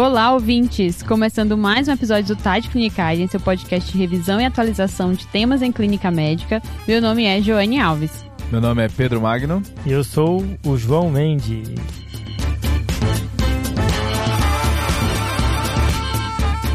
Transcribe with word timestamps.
Olá, 0.00 0.32
ouvintes! 0.32 1.02
Começando 1.02 1.58
mais 1.58 1.86
um 1.86 1.92
episódio 1.92 2.34
do 2.34 2.42
TAD 2.42 2.70
Clinicagem, 2.70 3.26
seu 3.26 3.38
podcast 3.38 3.92
de 3.92 3.98
revisão 3.98 4.40
e 4.40 4.46
atualização 4.46 5.12
de 5.12 5.26
temas 5.26 5.60
em 5.60 5.70
clínica 5.70 6.10
médica. 6.10 6.62
Meu 6.88 7.02
nome 7.02 7.26
é 7.26 7.38
Joane 7.42 7.78
Alves. 7.78 8.24
Meu 8.50 8.62
nome 8.62 8.82
é 8.82 8.88
Pedro 8.88 9.20
Magno. 9.20 9.62
E 9.84 9.92
eu 9.92 10.02
sou 10.02 10.42
o 10.64 10.78
João 10.78 11.10
Mendes. 11.10 11.68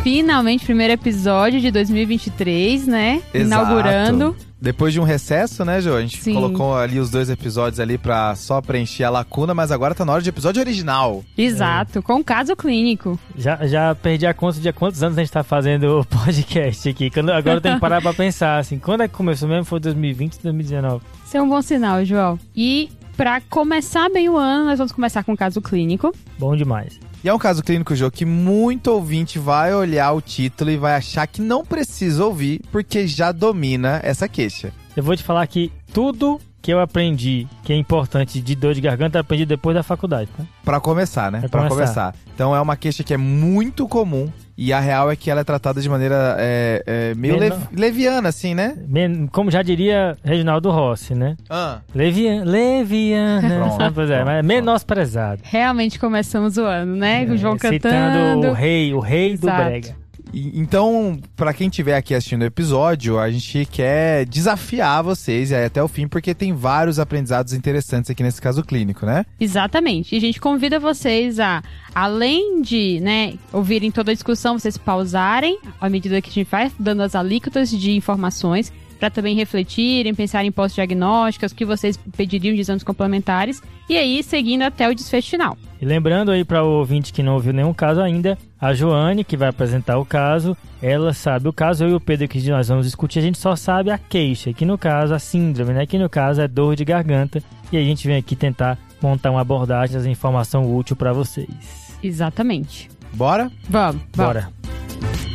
Finalmente, 0.06 0.64
primeiro 0.64 0.94
episódio 0.94 1.60
de 1.60 1.72
2023, 1.72 2.86
né? 2.86 3.24
Exato. 3.34 3.64
Inaugurando. 3.64 4.36
Depois 4.62 4.94
de 4.94 5.00
um 5.00 5.04
recesso, 5.04 5.66
né, 5.66 5.82
Jo? 5.82 5.96
A 5.96 6.02
gente 6.02 6.22
Sim. 6.22 6.36
colocou 6.36 6.78
ali 6.78 7.00
os 7.00 7.10
dois 7.10 7.28
episódios 7.28 7.80
ali 7.80 7.98
pra 7.98 8.36
só 8.36 8.62
preencher 8.62 9.04
a 9.06 9.10
lacuna, 9.10 9.56
mas 9.56 9.72
agora 9.72 9.96
tá 9.96 10.06
na 10.06 10.14
hora 10.14 10.22
de 10.22 10.30
episódio 10.30 10.62
original. 10.62 11.24
Exato, 11.36 12.04
com 12.04 12.24
caso 12.24 12.56
clínico. 12.56 13.20
Já, 13.36 13.66
já 13.66 13.96
perdi 13.96 14.28
a 14.28 14.34
conta 14.36 14.60
de 14.60 14.70
há 14.70 14.74
quantos 14.74 15.02
anos 15.02 15.18
a 15.18 15.22
gente 15.22 15.32
tá 15.32 15.44
fazendo 15.44 16.02
o 16.02 16.06
podcast 16.06 16.88
aqui. 16.88 17.10
Quando, 17.10 17.32
agora 17.32 17.58
eu 17.58 17.62
tenho 17.62 17.74
que 17.74 17.82
parar 17.82 18.00
pra 18.00 18.14
pensar, 18.14 18.60
assim, 18.60 18.78
quando 18.78 19.02
é 19.02 19.08
que 19.08 19.16
começou 19.16 19.50
mesmo? 19.50 19.66
Foi 19.66 19.80
2020, 19.80 20.40
2019? 20.40 21.04
Isso 21.26 21.36
é 21.36 21.42
um 21.42 21.50
bom 21.50 21.64
sinal, 21.64 22.06
João. 22.06 22.38
E 22.56 22.92
pra 23.18 23.42
começar 23.42 24.08
bem 24.12 24.30
o 24.30 24.38
ano, 24.38 24.66
nós 24.66 24.78
vamos 24.78 24.92
começar 24.92 25.24
com 25.24 25.36
caso 25.36 25.60
clínico. 25.64 26.14
Bom 26.38 26.56
demais. 26.56 27.00
E 27.26 27.28
é 27.28 27.34
um 27.34 27.40
caso 27.40 27.64
clínico, 27.64 27.96
Jo, 27.96 28.12
que 28.12 28.24
muito 28.24 28.92
ouvinte 28.92 29.40
vai 29.40 29.74
olhar 29.74 30.12
o 30.12 30.22
título 30.22 30.70
e 30.70 30.78
vai 30.78 30.94
achar 30.94 31.26
que 31.26 31.42
não 31.42 31.66
precisa 31.66 32.24
ouvir, 32.24 32.62
porque 32.72 33.08
já 33.08 33.32
domina 33.32 34.00
essa 34.04 34.30
queixa. 34.30 34.72
Eu 34.96 35.02
vou 35.02 35.16
te 35.16 35.24
falar 35.24 35.48
que 35.48 35.72
tudo 35.92 36.40
que 36.66 36.72
eu 36.74 36.80
aprendi 36.80 37.46
que 37.64 37.72
é 37.72 37.76
importante 37.76 38.42
de 38.42 38.56
dor 38.56 38.74
de 38.74 38.82
garganta, 38.82 39.20
eu 39.20 39.22
aprendi 39.22 39.46
depois 39.46 39.76
da 39.76 39.84
faculdade, 39.84 40.28
tá? 40.36 40.44
Pra 40.64 40.80
começar, 40.80 41.32
né? 41.32 41.42
Pra 41.42 41.50
Pra 41.50 41.70
começar. 41.70 41.76
começar. 42.12 42.16
Então 42.34 42.56
é 42.56 42.60
uma 42.60 42.76
queixa 42.76 43.04
que 43.04 43.14
é 43.14 43.18
muito 43.18 43.88
comum 43.88 44.28
e 44.58 44.74
a 44.74 44.80
real 44.80 45.12
é 45.12 45.16
que 45.16 45.30
ela 45.30 45.42
é 45.42 45.44
tratada 45.44 45.80
de 45.80 45.88
maneira 45.88 46.36
é, 46.40 46.82
é, 46.88 47.14
meio 47.16 47.38
Menor. 47.40 47.50
lev- 47.56 47.80
leviana, 47.80 48.30
assim, 48.30 48.56
né? 48.56 48.76
Men- 48.88 49.28
Como 49.28 49.52
já 49.52 49.62
diria 49.62 50.18
Reginaldo 50.24 50.72
Rossi, 50.72 51.14
né? 51.14 51.36
Ah, 51.50 51.82
Leviana, 51.94 52.44
leviana, 52.50 53.56
Pronto? 53.78 53.94
Pois 53.94 54.10
é, 54.10 54.24
mas 54.24 54.40
é 54.40 54.42
menosprezado. 54.42 55.42
Realmente 55.44 56.00
começamos 56.00 56.58
o 56.58 56.64
ano, 56.66 56.96
né? 56.96 57.26
o 57.26 57.38
João 57.38 57.56
É, 57.56 57.60
citando 57.60 57.80
cantando. 57.82 58.48
o 58.48 58.54
rei, 58.54 58.92
o 58.94 59.00
rei 59.00 59.38
do 59.38 59.46
Exato. 59.48 59.64
brega. 59.66 59.96
Então, 60.36 61.18
pra 61.36 61.54
quem 61.54 61.70
estiver 61.70 61.96
aqui 61.96 62.14
assistindo 62.14 62.42
o 62.42 62.46
episódio, 62.46 63.18
a 63.18 63.32
gente 63.32 63.66
quer 63.66 64.26
desafiar 64.26 65.02
vocês 65.02 65.54
aí 65.54 65.64
até 65.64 65.82
o 65.82 65.88
fim, 65.88 66.08
porque 66.08 66.36
tem 66.36 66.52
vários 66.54 67.00
aprendizados 67.00 67.54
interessantes 67.54 68.12
aqui 68.12 68.22
nesse 68.22 68.42
caso 68.42 68.62
clínico, 68.62 69.06
né? 69.06 69.26
Exatamente. 69.40 70.14
E 70.14 70.18
a 70.18 70.22
gente 70.22 70.42
convida 70.42 70.78
vocês 70.78 71.40
a, 71.40 71.64
além 71.94 72.62
de, 72.62 73.00
né, 73.00 73.36
ouvirem 73.54 73.92
toda 73.92 74.12
a 74.12 74.14
discussão, 74.14 74.60
vocês 74.60 74.78
pausarem 74.78 75.58
à 75.80 75.90
medida 75.90 76.22
que 76.22 76.30
a 76.30 76.34
gente 76.34 76.50
vai 76.50 76.70
dando 76.78 77.02
as 77.02 77.16
alíquotas 77.16 77.70
de 77.72 77.92
informações, 77.92 78.74
para 79.00 79.10
também 79.10 79.36
refletirem, 79.36 80.14
pensarem 80.14 80.50
em 80.50 80.52
pós-diagnósticas, 80.52 81.52
o 81.52 81.56
que 81.56 81.66
vocês 81.66 81.98
pediriam 82.16 82.54
de 82.56 82.62
exames 82.62 82.84
complementares, 82.84 83.62
e 83.90 83.98
aí 83.98 84.24
seguindo 84.24 84.64
até 84.64 84.90
o 84.90 84.96
desfecho 84.96 85.30
final. 85.30 85.58
E 85.82 85.86
lembrando 85.86 86.32
aí 86.32 86.44
para 86.44 86.64
o 86.64 86.80
ouvinte 86.80 87.12
que 87.12 87.22
não 87.22 87.34
ouviu 87.34 87.54
nenhum 87.54 87.74
caso 87.74 88.02
ainda, 88.02 88.38
a 88.60 88.74
Joane, 88.74 89.24
que 89.24 89.38
vai 89.38 89.50
apresentar 89.50 89.98
o 89.98 90.06
caso, 90.06 90.56
ela 90.82 91.14
sabe 91.14 91.48
o 91.48 91.54
caso, 91.54 91.84
eu 91.84 91.90
e 91.90 91.94
o 91.94 92.00
Pedro 92.00 92.28
que 92.28 92.50
nós 92.50 92.68
vamos 92.70 92.86
discutir, 92.86 93.20
a 93.20 93.22
gente 93.22 93.38
só 93.38 93.56
sabe 93.56 93.92
a 93.92 93.98
queixa, 93.98 94.54
que 94.54 94.66
no 94.66 94.78
caso 94.78 95.14
a 95.14 95.20
síndrome, 95.20 95.74
né? 95.74 95.86
Que 95.86 95.98
no 95.98 96.10
caso 96.10 96.42
é 96.42 96.48
dor 96.48 96.76
de 96.76 96.86
garganta, 96.86 97.44
e 97.72 97.78
a 97.78 97.82
gente 97.82 98.08
vem 98.08 98.18
aqui 98.18 98.36
tentar 98.36 98.78
montar 99.02 99.32
uma 99.32 99.42
abordagem, 99.42 99.98
essa 99.98 100.10
informação 100.10 100.76
útil 100.76 100.96
para 100.96 101.14
vocês. 101.14 101.98
Exatamente. 102.02 102.90
Bora? 103.14 103.52
Vamos, 103.70 104.02
vamos. 104.14 105.35